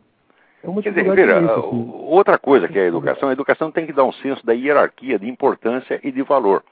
é 0.64 0.70
uma 0.70 0.80
Quer 0.84 0.93
dizer, 0.93 1.16
veja, 1.16 1.39
assim. 1.39 1.91
outra 2.05 2.38
coisa 2.38 2.68
que 2.68 2.78
é 2.78 2.84
a 2.84 2.88
educação, 2.88 3.30
a 3.30 3.34
educação 3.34 3.72
tem 3.72 3.88
que 3.88 3.93
dar 3.93 4.03
um 4.03 4.14
senso 4.14 4.45
da 4.45 4.53
hierarquia, 4.53 5.18
de 5.18 5.28
importância 5.28 5.99
e 6.03 6.12
de 6.12 6.22
valor. 6.22 6.64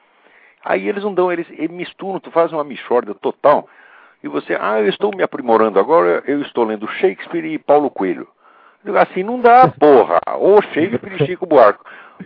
Aí 0.64 0.88
eles 0.88 1.04
não 1.04 1.14
dão, 1.14 1.32
eles, 1.32 1.48
eles 1.50 1.72
misturam, 1.72 2.20
tu 2.20 2.30
faz 2.30 2.54
uma 2.54 2.64
mixórdia 2.64 3.16
total, 3.16 3.68
e 4.24 4.28
você, 4.28 4.56
ah, 4.60 4.80
eu 4.80 4.90
estou 4.90 5.16
me 5.16 5.24
aprimorando 5.24 5.80
agora, 5.80 6.22
eu 6.28 6.40
estou 6.42 6.66
lendo 6.66 6.88
Shakespeare 6.88 7.46
e 7.46 7.58
Paulo 7.58 7.90
Coelho. 7.90 8.28
Assim 8.96 9.24
não 9.24 9.40
dá, 9.40 9.68
porra. 9.80 10.20
Ou 10.38 10.62
Shakespeare 10.62 11.16
e 11.20 11.26
Chico 11.26 11.48
Buarque. 11.48 11.84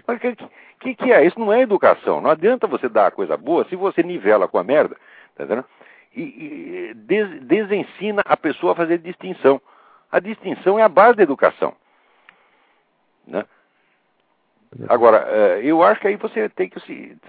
Mas 0.08 0.20
que, 0.20 0.36
que, 0.80 0.96
que 0.96 1.12
é? 1.12 1.26
Isso 1.26 1.40
não 1.40 1.52
é 1.52 1.62
educação. 1.62 2.22
Não 2.22 2.30
adianta 2.30 2.68
você 2.68 2.90
dar 2.90 3.08
a 3.08 3.12
coisa 3.12 3.38
boa 3.38 3.66
se 3.66 3.76
você 3.76 4.04
nivela 4.04 4.48
com 4.48 4.58
a 4.58 4.64
merda. 4.64 4.96
Tá 5.36 5.44
entendendo? 5.44 5.66
E, 6.16 6.22
e 6.22 6.94
des, 6.94 7.42
desensina 7.42 8.22
a 8.26 8.38
pessoa 8.38 8.74
a 8.74 8.76
fazer 8.76 9.00
distinção. 9.00 9.62
A 10.12 10.20
distinção 10.20 10.78
é 10.78 10.84
a 10.84 10.90
base 10.90 11.18
da 11.18 11.24
educação. 11.24 11.74
Né? 13.28 13.46
Agora, 14.90 15.26
eh, 15.28 15.62
eu 15.64 15.84
acho 15.84 16.02
que 16.02 16.08
aí 16.08 16.16
você 16.16 16.50
tem 16.50 16.70
que 16.70 16.80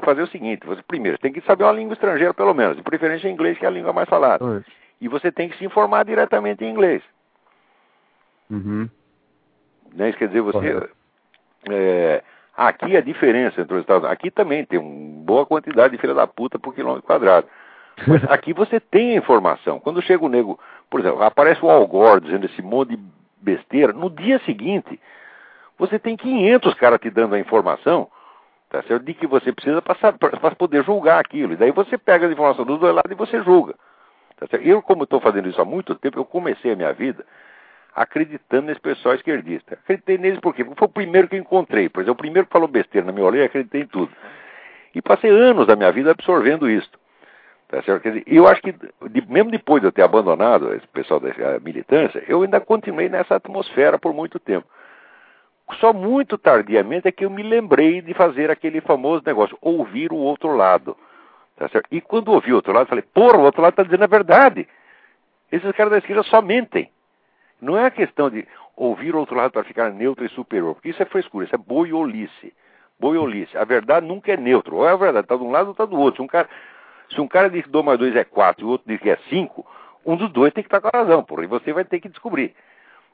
fazer 0.03 0.23
o 0.23 0.27
seguinte: 0.29 0.67
você, 0.67 0.83
primeiro, 0.83 1.19
tem 1.19 1.33
que 1.33 1.41
saber 1.43 1.65
uma 1.65 1.73
língua 1.73 1.95
estrangeira, 1.95 2.33
pelo 2.33 2.55
menos, 2.55 2.77
de 2.77 2.83
preferência 2.83 3.29
inglês, 3.29 3.59
que 3.59 3.65
é 3.65 3.69
a 3.69 3.71
língua 3.71 3.93
mais 3.93 4.09
falada. 4.09 4.65
E 5.01 5.09
você 5.09 5.31
tem 5.31 5.49
que 5.49 5.57
se 5.59 5.65
informar 5.65 6.05
diretamente 6.05 6.65
em 6.65 6.71
inglês. 6.71 7.03
Uhum. 8.51 8.89
Né? 9.95 10.09
Isso 10.09 10.19
quer 10.19 10.29
dizer, 10.29 10.41
você. 10.41 10.89
É, 11.71 12.23
aqui 12.57 12.97
a 12.97 13.01
diferença 13.01 13.61
entre 13.61 13.75
os 13.75 13.81
Estados 13.81 14.05
Unidos. 14.05 14.13
Aqui 14.13 14.31
também 14.31 14.65
tem 14.65 14.79
uma 14.79 15.25
boa 15.25 15.47
quantidade 15.47 15.95
de 15.95 16.01
filha 16.01 16.15
da 16.15 16.27
puta 16.27 16.59
por 16.59 16.75
quilômetro 16.75 17.07
quadrado. 17.07 17.47
Mas 18.07 18.25
aqui 18.31 18.53
você 18.53 18.81
tem 18.81 19.13
a 19.13 19.19
informação. 19.19 19.81
Quando 19.81 20.03
chega 20.03 20.25
o 20.25 20.29
nego, 20.29 20.59
por 20.91 21.01
exemplo, 21.01 21.23
aparece 21.23 21.65
o 21.65 21.71
Al 21.71 21.87
Gore 21.87 22.21
dizendo 22.21 22.47
esse 22.47 22.63
monte 22.63 22.97
de 22.97 23.03
besteira, 23.41 23.93
no 23.93 24.09
dia 24.09 24.39
seguinte, 24.41 25.01
você 25.79 25.99
tem 25.99 26.17
500 26.17 26.75
caras 26.75 27.01
te 27.01 27.11
dando 27.11 27.35
a 27.35 27.39
informação 27.39 28.09
tá 28.71 28.83
certo? 28.83 29.05
de 29.05 29.15
que 29.15 29.27
você 29.27 29.53
precisa 29.53 29.81
para 29.81 30.55
poder 30.57 30.85
julgar 30.85 31.21
aquilo. 31.21 31.53
E 31.53 31.57
daí 31.57 31.71
você 31.71 31.97
pega 31.97 32.27
as 32.27 32.33
informações 32.33 32.67
dos 32.67 32.81
dois 32.81 32.95
lados 32.95 33.11
e 33.11 33.15
você 33.15 33.41
julga. 33.43 33.75
Tá? 34.37 34.47
Eu, 34.59 34.83
como 34.83 35.05
estou 35.05 35.21
fazendo 35.21 35.49
isso 35.49 35.61
há 35.61 35.65
muito 35.65 35.95
tempo, 35.95 36.19
eu 36.19 36.25
comecei 36.25 36.73
a 36.73 36.77
minha 36.77 36.93
vida 36.93 37.25
acreditando 37.95 38.67
nesse 38.67 38.81
pessoal 38.81 39.15
esquerdista. 39.15 39.75
Acreditei 39.75 40.19
neles 40.19 40.41
por 40.41 40.55
quê? 40.55 40.65
Porque 40.65 40.79
foi 40.79 40.89
o 40.89 40.91
primeiro 40.91 41.29
que 41.29 41.37
eu 41.37 41.41
encontrei. 41.41 41.89
Por 41.89 42.01
exemplo, 42.01 42.15
o 42.15 42.23
primeiro 42.23 42.47
que 42.47 42.53
falou 42.53 42.67
besteira 42.67 43.07
na 43.07 43.13
minha 43.13 43.25
olhada, 43.25 43.47
acreditei 43.47 43.83
em 43.83 43.87
tudo. 43.87 44.13
E 44.95 45.01
passei 45.01 45.31
anos 45.31 45.67
da 45.67 45.77
minha 45.77 45.93
vida 45.93 46.11
absorvendo 46.11 46.69
isso. 46.69 46.91
Tá 47.69 47.83
certo? 47.83 48.09
Eu 48.27 48.47
acho 48.47 48.61
que, 48.61 48.73
de, 48.73 49.27
mesmo 49.29 49.51
depois 49.51 49.81
de 49.81 49.89
eu 49.89 49.93
ter 49.93 50.03
abandonado 50.03 50.75
esse 50.75 50.87
pessoal 50.89 51.21
da 51.21 51.31
militância, 51.61 52.23
eu 52.29 52.43
ainda 52.43 52.61
continuei 52.61 53.09
nessa 53.09 53.37
atmosfera 53.37 53.99
por 53.99 54.13
muito 54.13 54.39
tempo. 54.39 54.67
Só 55.81 55.93
muito 55.93 56.37
tardiamente 56.37 57.09
é 57.09 57.13
que 57.13 57.25
eu 57.25 57.31
me 57.31 57.43
lembrei 57.43 58.03
de 58.03 58.13
fazer 58.13 58.51
aquele 58.51 58.81
famoso 58.81 59.23
negócio, 59.25 59.57
ouvir 59.61 60.13
o 60.13 60.17
outro 60.17 60.55
lado. 60.55 60.97
Tá 61.57 61.69
certo? 61.69 61.87
E 61.91 62.01
quando 62.01 62.33
ouvi 62.33 62.53
o 62.53 62.57
outro 62.57 62.73
lado, 62.73 62.89
falei, 62.89 63.05
porra, 63.15 63.39
o 63.39 63.43
outro 63.43 63.63
lado 63.63 63.73
está 63.73 63.83
dizendo 63.83 64.05
a 64.05 64.09
verdade. 64.09 64.69
Esses 65.51 65.71
caras 65.73 65.93
da 65.93 65.99
esquerda 65.99 66.23
só 66.25 66.43
mentem. 66.43 66.91
Não 67.65 67.77
é 67.79 67.87
a 67.87 67.91
questão 67.91 68.29
de 68.29 68.47
ouvir 68.77 69.15
o 69.15 69.19
outro 69.19 69.37
lado 69.37 69.51
para 69.51 69.65
ficar 69.65 69.91
neutro 69.91 70.25
e 70.25 70.29
superior, 70.29 70.75
porque 70.75 70.91
isso 70.91 71.03
é 71.03 71.07
frescura, 71.07 71.47
isso 71.47 71.55
é 71.55 71.59
boiolice. 71.59 72.53
Boiolice. 73.01 73.57
A 73.57 73.65
verdade 73.65 74.07
nunca 74.07 74.33
é 74.33 74.37
neutro. 74.37 74.77
Ou 74.77 74.87
é 74.87 74.93
a 74.93 74.97
verdade, 74.97 75.25
está 75.25 75.37
de 75.37 75.43
um 75.43 75.51
lado 75.51 75.67
ou 75.67 75.73
está 75.73 75.85
do 75.85 75.99
outro. 75.99 76.17
Se 76.17 76.23
um 76.23 76.27
cara, 76.27 76.49
se 77.11 77.21
um 77.21 77.27
cara 77.27 77.49
diz 77.49 77.65
que 77.65 77.71
2 77.71 77.85
mais 77.85 77.99
2 77.99 78.17
é 78.17 78.25
4 78.25 78.63
e 78.63 78.67
o 78.67 78.71
outro 78.71 78.87
diz 78.87 79.01
que 79.01 79.11
é 79.11 79.17
5, 79.29 79.67
um 80.05 80.17
dos 80.17 80.31
dois 80.31 80.53
tem 80.53 80.63
que 80.63 80.69
estar 80.69 80.81
com 80.81 80.95
a 80.95 81.01
razão, 81.01 81.25
porra, 81.25 81.45
e 81.45 81.47
você 81.47 81.73
vai 81.73 81.85
ter 81.85 82.01
que 82.01 82.09
descobrir. 82.09 82.55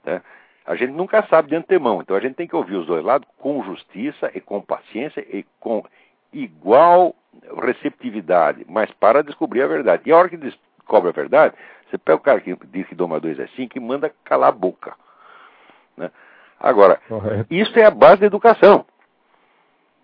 Né? 0.04 0.20
A 0.66 0.74
gente 0.74 0.92
nunca 0.92 1.24
sabe 1.28 1.48
de 1.48 1.56
antemão, 1.56 2.00
então 2.00 2.16
a 2.16 2.20
gente 2.20 2.34
tem 2.34 2.46
que 2.46 2.56
ouvir 2.56 2.76
os 2.76 2.86
dois 2.86 3.04
lados 3.04 3.28
com 3.38 3.62
justiça 3.62 4.30
e 4.34 4.40
com 4.40 4.60
paciência 4.60 5.20
e 5.20 5.44
com 5.58 5.84
igual 6.32 7.14
receptividade, 7.62 8.66
mas 8.68 8.90
para 8.92 9.22
descobrir 9.22 9.62
a 9.62 9.66
verdade. 9.66 10.02
E 10.06 10.12
a 10.12 10.16
hora 10.16 10.28
que 10.28 10.36
descobre 10.36 11.08
a 11.08 11.12
verdade, 11.12 11.54
você 11.90 11.98
pega 11.98 12.16
o 12.16 12.22
cara 12.22 12.40
que 12.40 12.56
diz 12.66 12.86
que 12.86 12.94
Doma 12.94 13.20
2 13.20 13.38
é 13.40 13.46
5 13.48 13.76
e 13.76 13.80
manda 13.80 14.12
calar 14.24 14.50
a 14.50 14.52
boca. 14.52 14.94
Né? 15.96 16.10
Agora, 16.58 17.00
Correto. 17.08 17.46
isso 17.52 17.78
é 17.78 17.84
a 17.84 17.90
base 17.90 18.20
da 18.20 18.26
educação. 18.26 18.84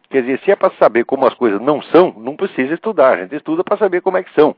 Quer 0.09 0.23
dizer, 0.23 0.41
se 0.41 0.51
é 0.51 0.57
para 0.57 0.75
saber 0.77 1.05
como 1.05 1.27
as 1.27 1.35
coisas 1.35 1.61
não 1.61 1.83
são, 1.83 2.15
não 2.17 2.37
precisa 2.37 2.75
estudar. 2.75 3.15
A 3.15 3.23
gente 3.23 3.37
estuda 3.37 3.65
para 3.65 3.77
saber 3.77 4.01
como 4.01 4.17
é 4.17 4.23
que 4.23 4.33
são. 4.35 4.55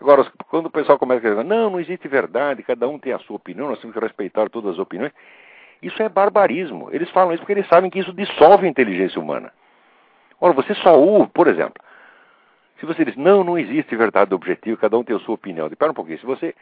Agora, 0.00 0.26
quando 0.48 0.66
o 0.66 0.70
pessoal 0.70 0.98
começa 0.98 1.26
a 1.26 1.30
dizer, 1.30 1.44
não, 1.44 1.70
não 1.70 1.80
existe 1.80 2.08
verdade, 2.08 2.62
cada 2.62 2.88
um 2.88 2.98
tem 2.98 3.12
a 3.12 3.18
sua 3.20 3.36
opinião, 3.36 3.68
nós 3.68 3.80
temos 3.80 3.94
que 3.94 4.02
respeitar 4.02 4.50
todas 4.50 4.72
as 4.72 4.78
opiniões, 4.78 5.12
isso 5.80 6.02
é 6.02 6.08
barbarismo. 6.08 6.88
Eles 6.92 7.08
falam 7.10 7.32
isso 7.32 7.42
porque 7.42 7.52
eles 7.52 7.68
sabem 7.68 7.90
que 7.90 8.00
isso 8.00 8.12
dissolve 8.12 8.66
a 8.66 8.70
inteligência 8.70 9.20
humana. 9.20 9.52
Ora, 10.40 10.52
você 10.52 10.74
só 10.74 10.98
ouve, 10.98 11.30
por 11.32 11.46
exemplo, 11.46 11.82
se 12.78 12.86
você 12.86 13.04
diz, 13.04 13.16
não, 13.16 13.44
não 13.44 13.58
existe 13.58 13.94
verdade 13.96 14.34
objetiva, 14.34 14.76
cada 14.76 14.98
um 14.98 15.04
tem 15.04 15.16
a 15.16 15.20
sua 15.20 15.34
opinião. 15.34 15.66
Espera 15.68 15.90
um 15.90 15.94
pouquinho, 15.94 16.18
se 16.18 16.26
você 16.26 16.54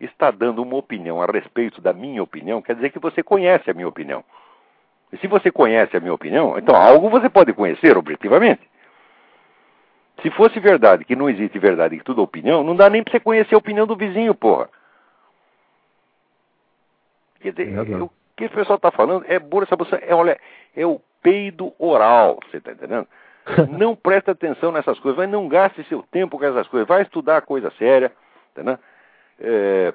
está 0.00 0.30
dando 0.30 0.62
uma 0.62 0.76
opinião 0.76 1.22
a 1.22 1.26
respeito 1.26 1.80
da 1.80 1.92
minha 1.92 2.22
opinião, 2.22 2.62
quer 2.62 2.74
dizer 2.74 2.90
que 2.90 2.98
você 2.98 3.22
conhece 3.22 3.70
a 3.70 3.74
minha 3.74 3.88
opinião. 3.88 4.24
E 5.12 5.18
se 5.18 5.26
você 5.26 5.50
conhece 5.50 5.96
a 5.96 6.00
minha 6.00 6.14
opinião, 6.14 6.58
então 6.58 6.74
algo 6.74 7.10
você 7.10 7.28
pode 7.28 7.52
conhecer 7.52 7.96
objetivamente. 7.96 8.62
Se 10.22 10.30
fosse 10.30 10.60
verdade 10.60 11.04
que 11.04 11.16
não 11.16 11.28
existe 11.28 11.58
verdade 11.58 11.96
que 11.96 12.04
tudo 12.04 12.20
é 12.20 12.24
opinião, 12.24 12.62
não 12.62 12.76
dá 12.76 12.90
nem 12.90 13.02
para 13.02 13.12
você 13.12 13.20
conhecer 13.20 13.54
a 13.54 13.58
opinião 13.58 13.86
do 13.86 13.96
vizinho, 13.96 14.34
porra. 14.34 14.68
Quer 17.40 17.52
dizer, 17.52 17.74
é 17.74 17.96
o 17.96 18.10
que 18.36 18.44
o 18.46 18.50
pessoal 18.50 18.76
está 18.76 18.90
falando 18.90 19.24
é 19.28 19.38
burra, 19.38 19.66
é, 20.02 20.14
olha, 20.14 20.38
é 20.76 20.86
o 20.86 21.00
peido 21.22 21.72
oral, 21.78 22.38
você 22.44 22.58
está 22.58 22.72
entendendo? 22.72 23.06
Não 23.78 23.96
presta 23.96 24.32
atenção 24.32 24.72
nessas 24.72 24.98
coisas, 24.98 25.16
vai, 25.16 25.26
não 25.26 25.48
gaste 25.48 25.82
seu 25.84 26.02
tempo 26.10 26.38
com 26.38 26.44
essas 26.44 26.68
coisas, 26.68 26.88
vai 26.88 27.02
estudar 27.02 27.42
coisa 27.42 27.70
séria, 27.78 28.12
entendeu? 28.52 28.78
É, 29.40 29.94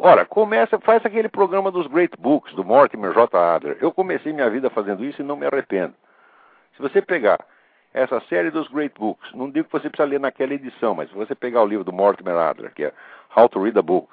Ora, 0.00 0.24
começa, 0.24 0.78
faz 0.78 1.04
aquele 1.04 1.28
programa 1.28 1.70
dos 1.70 1.88
Great 1.88 2.16
Books, 2.16 2.54
do 2.54 2.64
Mortimer 2.64 3.12
J. 3.12 3.36
Adler. 3.36 3.76
Eu 3.80 3.90
comecei 3.90 4.32
minha 4.32 4.48
vida 4.48 4.70
fazendo 4.70 5.04
isso 5.04 5.20
e 5.20 5.24
não 5.24 5.36
me 5.36 5.46
arrependo. 5.46 5.94
Se 6.76 6.82
você 6.82 7.02
pegar 7.02 7.44
essa 7.92 8.20
série 8.28 8.50
dos 8.50 8.68
Great 8.68 8.94
Books, 8.96 9.32
não 9.34 9.50
digo 9.50 9.66
que 9.66 9.72
você 9.72 9.90
precisa 9.90 10.08
ler 10.08 10.20
naquela 10.20 10.54
edição, 10.54 10.94
mas 10.94 11.08
se 11.08 11.14
você 11.14 11.34
pegar 11.34 11.62
o 11.62 11.66
livro 11.66 11.84
do 11.84 11.92
Mortimer 11.92 12.36
Adler, 12.36 12.72
que 12.72 12.84
é 12.84 12.92
How 13.36 13.48
to 13.48 13.62
Read 13.62 13.76
a 13.78 13.82
Book, 13.82 14.08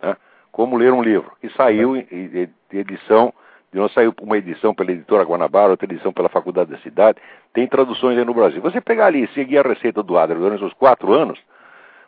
né, 0.00 0.16
como 0.52 0.76
ler 0.76 0.92
um 0.92 1.02
livro, 1.02 1.32
que 1.40 1.48
saiu 1.50 1.96
em, 1.96 2.06
em 2.10 2.78
edição 2.78 3.34
de 3.72 3.78
não 3.78 3.88
saiu 3.88 4.14
uma 4.20 4.36
edição 4.36 4.74
pela 4.74 4.92
editora 4.92 5.24
Guanabara, 5.24 5.70
outra 5.70 5.90
edição 5.90 6.12
pela 6.12 6.28
Faculdade 6.28 6.70
da 6.70 6.78
Cidade, 6.78 7.18
tem 7.54 7.66
traduções 7.66 8.18
aí 8.18 8.24
no 8.24 8.34
Brasil. 8.34 8.60
Você 8.60 8.80
pegar 8.80 9.06
ali 9.06 9.24
e 9.24 9.28
seguir 9.28 9.58
a 9.58 9.62
receita 9.62 10.02
do 10.02 10.18
Adler 10.18 10.38
durante 10.38 10.62
os 10.62 10.74
quatro 10.74 11.12
anos, 11.12 11.40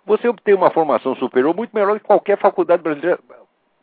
você 0.05 0.29
obtém 0.29 0.55
uma 0.55 0.71
formação 0.71 1.17
superior 1.17 1.57
muito 1.57 1.75
melhor 1.75 1.99
que 1.99 2.05
qualquer 2.05 2.37
faculdade 2.37 2.83
brasileira, 2.83 3.19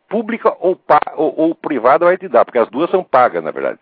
pública 0.07 0.55
ou, 0.59 0.79
ou, 1.15 1.39
ou, 1.39 1.55
privada, 1.55 2.05
vai 2.05 2.17
te 2.17 2.27
dar, 2.27 2.45
porque 2.45 2.59
as 2.59 2.69
duas 2.69 2.89
são 2.91 3.03
pagas, 3.03 3.43
na 3.43 3.49
verdade. 3.49 3.79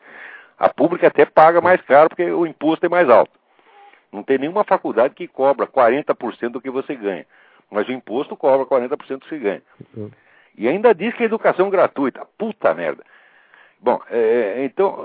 A 0.57 0.69
pública 0.69 1.07
até 1.07 1.25
paga 1.25 1.59
mais 1.59 1.81
caro 1.81 2.09
porque 2.09 2.31
o 2.31 2.45
imposto 2.45 2.85
é 2.85 2.89
mais 2.89 3.09
alto. 3.09 3.31
Não 4.11 4.23
tem 4.23 4.37
nenhuma 4.37 4.63
faculdade 4.63 5.13
que 5.13 5.27
cobra 5.27 5.67
40% 5.67 6.49
do 6.49 6.61
que 6.61 6.69
você 6.69 6.95
ganha. 6.95 7.25
Mas 7.69 7.87
o 7.87 7.91
imposto 7.91 8.35
cobra 8.35 8.65
40% 8.65 8.89
do 8.89 9.19
que 9.19 9.29
você 9.29 9.37
ganha. 9.37 9.61
Uhum. 9.95 10.09
E 10.57 10.67
ainda 10.67 10.93
diz 10.93 11.13
que 11.15 11.23
é 11.23 11.25
educação 11.25 11.69
gratuita. 11.69 12.25
Puta 12.37 12.73
merda. 12.73 13.03
Bom, 13.81 14.01
é, 14.09 14.63
então, 14.65 14.97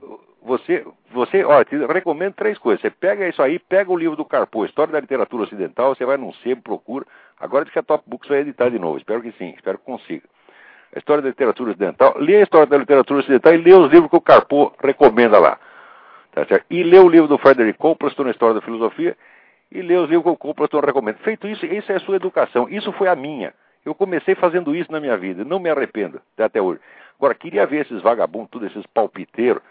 você, 0.42 0.84
você, 1.12 1.44
olha, 1.44 1.64
te 1.64 1.76
recomendo 1.76 2.34
três 2.34 2.58
coisas. 2.58 2.80
Você 2.80 2.90
pega 2.90 3.28
isso 3.28 3.42
aí, 3.42 3.58
pega 3.58 3.92
o 3.92 3.96
livro 3.96 4.16
do 4.16 4.24
Carpo, 4.24 4.64
História 4.64 4.92
da 4.92 5.00
Literatura 5.00 5.44
Ocidental, 5.44 5.94
você 5.94 6.04
vai 6.04 6.16
num 6.16 6.32
sebo, 6.34 6.62
procura. 6.62 7.04
Agora 7.38 7.64
diz 7.64 7.72
que 7.72 7.78
a 7.78 7.82
Top 7.82 8.04
Books 8.06 8.28
vai 8.28 8.40
editar 8.40 8.68
de 8.70 8.78
novo. 8.78 8.98
Espero 8.98 9.22
que 9.22 9.32
sim, 9.32 9.54
espero 9.56 9.78
que 9.78 9.84
consiga. 9.84 10.22
A 10.94 10.98
História 10.98 11.22
da 11.22 11.28
Literatura 11.28 11.70
Ocidental. 11.70 12.14
Lê 12.18 12.36
a 12.36 12.42
História 12.42 12.66
da 12.66 12.78
Literatura 12.78 13.20
Ocidental 13.20 13.54
e 13.54 13.58
lê 13.58 13.72
os 13.72 13.90
livros 13.90 14.10
que 14.10 14.16
o 14.16 14.20
Carpo 14.20 14.72
recomenda 14.82 15.38
lá. 15.38 15.58
Tá 16.32 16.46
certo? 16.46 16.66
E 16.70 16.82
lê 16.82 16.98
o 16.98 17.08
livro 17.08 17.28
do 17.28 17.38
Frederick 17.38 17.78
Copleston, 17.78 18.24
na 18.24 18.30
História 18.30 18.54
da 18.54 18.60
Filosofia, 18.60 19.16
e 19.70 19.82
lê 19.82 19.96
os 19.96 20.08
livros 20.08 20.24
que 20.24 20.30
o 20.30 20.36
Copleston 20.36 20.80
recomenda. 20.80 21.18
Feito 21.22 21.46
isso, 21.46 21.64
isso 21.66 21.90
é 21.90 21.96
a 21.96 22.00
sua 22.00 22.16
educação. 22.16 22.68
Isso 22.68 22.92
foi 22.92 23.08
a 23.08 23.16
minha. 23.16 23.52
Eu 23.84 23.94
comecei 23.94 24.34
fazendo 24.34 24.74
isso 24.74 24.92
na 24.92 25.00
minha 25.00 25.16
vida. 25.16 25.44
Não 25.44 25.58
me 25.58 25.70
arrependo 25.70 26.20
até 26.38 26.60
hoje. 26.60 26.80
Agora, 27.20 27.34
queria 27.34 27.66
ver 27.66 27.84
esses 27.84 28.00
vagabundos, 28.00 28.48
todos 28.50 28.70
esses 28.70 28.86
palpiteiros 28.86 29.62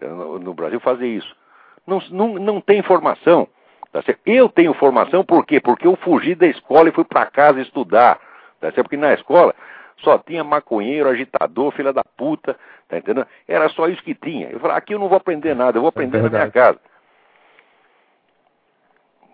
eh, 0.00 0.06
no, 0.06 0.38
no 0.38 0.54
Brasil 0.54 0.78
fazer 0.78 1.08
isso. 1.08 1.36
Não, 1.84 2.00
não, 2.10 2.34
não 2.34 2.60
tem 2.60 2.80
formação. 2.80 3.48
Tá 3.90 4.00
certo? 4.02 4.20
Eu 4.24 4.48
tenho 4.48 4.72
formação 4.74 5.24
por 5.24 5.44
quê? 5.44 5.60
Porque 5.60 5.84
eu 5.84 5.96
fugi 5.96 6.36
da 6.36 6.46
escola 6.46 6.88
e 6.88 6.92
fui 6.92 7.02
para 7.02 7.26
casa 7.26 7.60
estudar. 7.60 8.20
Tá 8.60 8.70
certo? 8.70 8.84
Porque 8.84 8.96
na 8.96 9.14
escola 9.14 9.52
só 9.98 10.16
tinha 10.16 10.44
maconheiro, 10.44 11.08
agitador, 11.08 11.72
filha 11.72 11.92
da 11.92 12.04
puta, 12.04 12.56
tá 12.88 12.98
entendendo? 12.98 13.26
Era 13.48 13.68
só 13.70 13.88
isso 13.88 14.02
que 14.04 14.14
tinha. 14.14 14.48
Eu 14.50 14.60
falei, 14.60 14.76
aqui 14.76 14.94
eu 14.94 15.00
não 15.00 15.08
vou 15.08 15.16
aprender 15.16 15.56
nada, 15.56 15.78
eu 15.78 15.82
vou 15.82 15.88
aprender 15.88 16.18
é 16.18 16.22
na 16.22 16.28
minha 16.28 16.50
casa. 16.52 16.78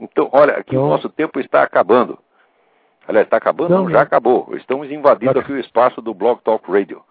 Então, 0.00 0.30
olha, 0.32 0.54
aqui 0.54 0.70
então... 0.70 0.86
o 0.86 0.88
nosso 0.88 1.10
tempo 1.10 1.38
está 1.38 1.62
acabando. 1.62 2.18
Aliás, 3.06 3.26
está 3.26 3.36
acabando? 3.36 3.70
Não, 3.70 3.84
não, 3.84 3.90
já 3.90 4.00
acabou. 4.00 4.56
Estamos 4.56 4.90
invadindo 4.90 5.38
aqui 5.38 5.52
o 5.52 5.60
espaço 5.60 6.00
do 6.00 6.14
Blog 6.14 6.40
Talk 6.42 6.70
Radio. 6.70 7.02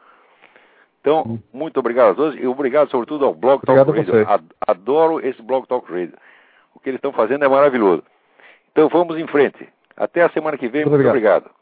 Então, 1.08 1.24
hum. 1.26 1.40
muito 1.54 1.80
obrigado 1.80 2.12
a 2.12 2.16
todos 2.16 2.38
e 2.38 2.46
obrigado 2.46 2.92
sobretudo 2.92 3.24
ao 3.24 3.34
Blog 3.34 3.66
Talk 3.66 3.92
Radio. 3.92 4.14
Adoro 4.68 5.26
esse 5.26 5.42
Blog 5.42 5.66
Talk 5.66 5.90
Radio. 5.90 6.14
O 6.76 6.82
que 6.82 6.90
eles 6.90 6.98
estão 6.98 7.14
fazendo 7.14 7.46
é 7.46 7.48
maravilhoso. 7.48 8.04
Então 8.74 8.90
vamos 8.90 9.18
em 9.18 9.26
frente. 9.26 9.70
Até 9.96 10.22
a 10.22 10.30
semana 10.30 10.58
que 10.58 10.68
vem. 10.68 10.82
Muito, 10.82 10.98
muito 10.98 11.08
obrigado. 11.08 11.46
obrigado. 11.46 11.58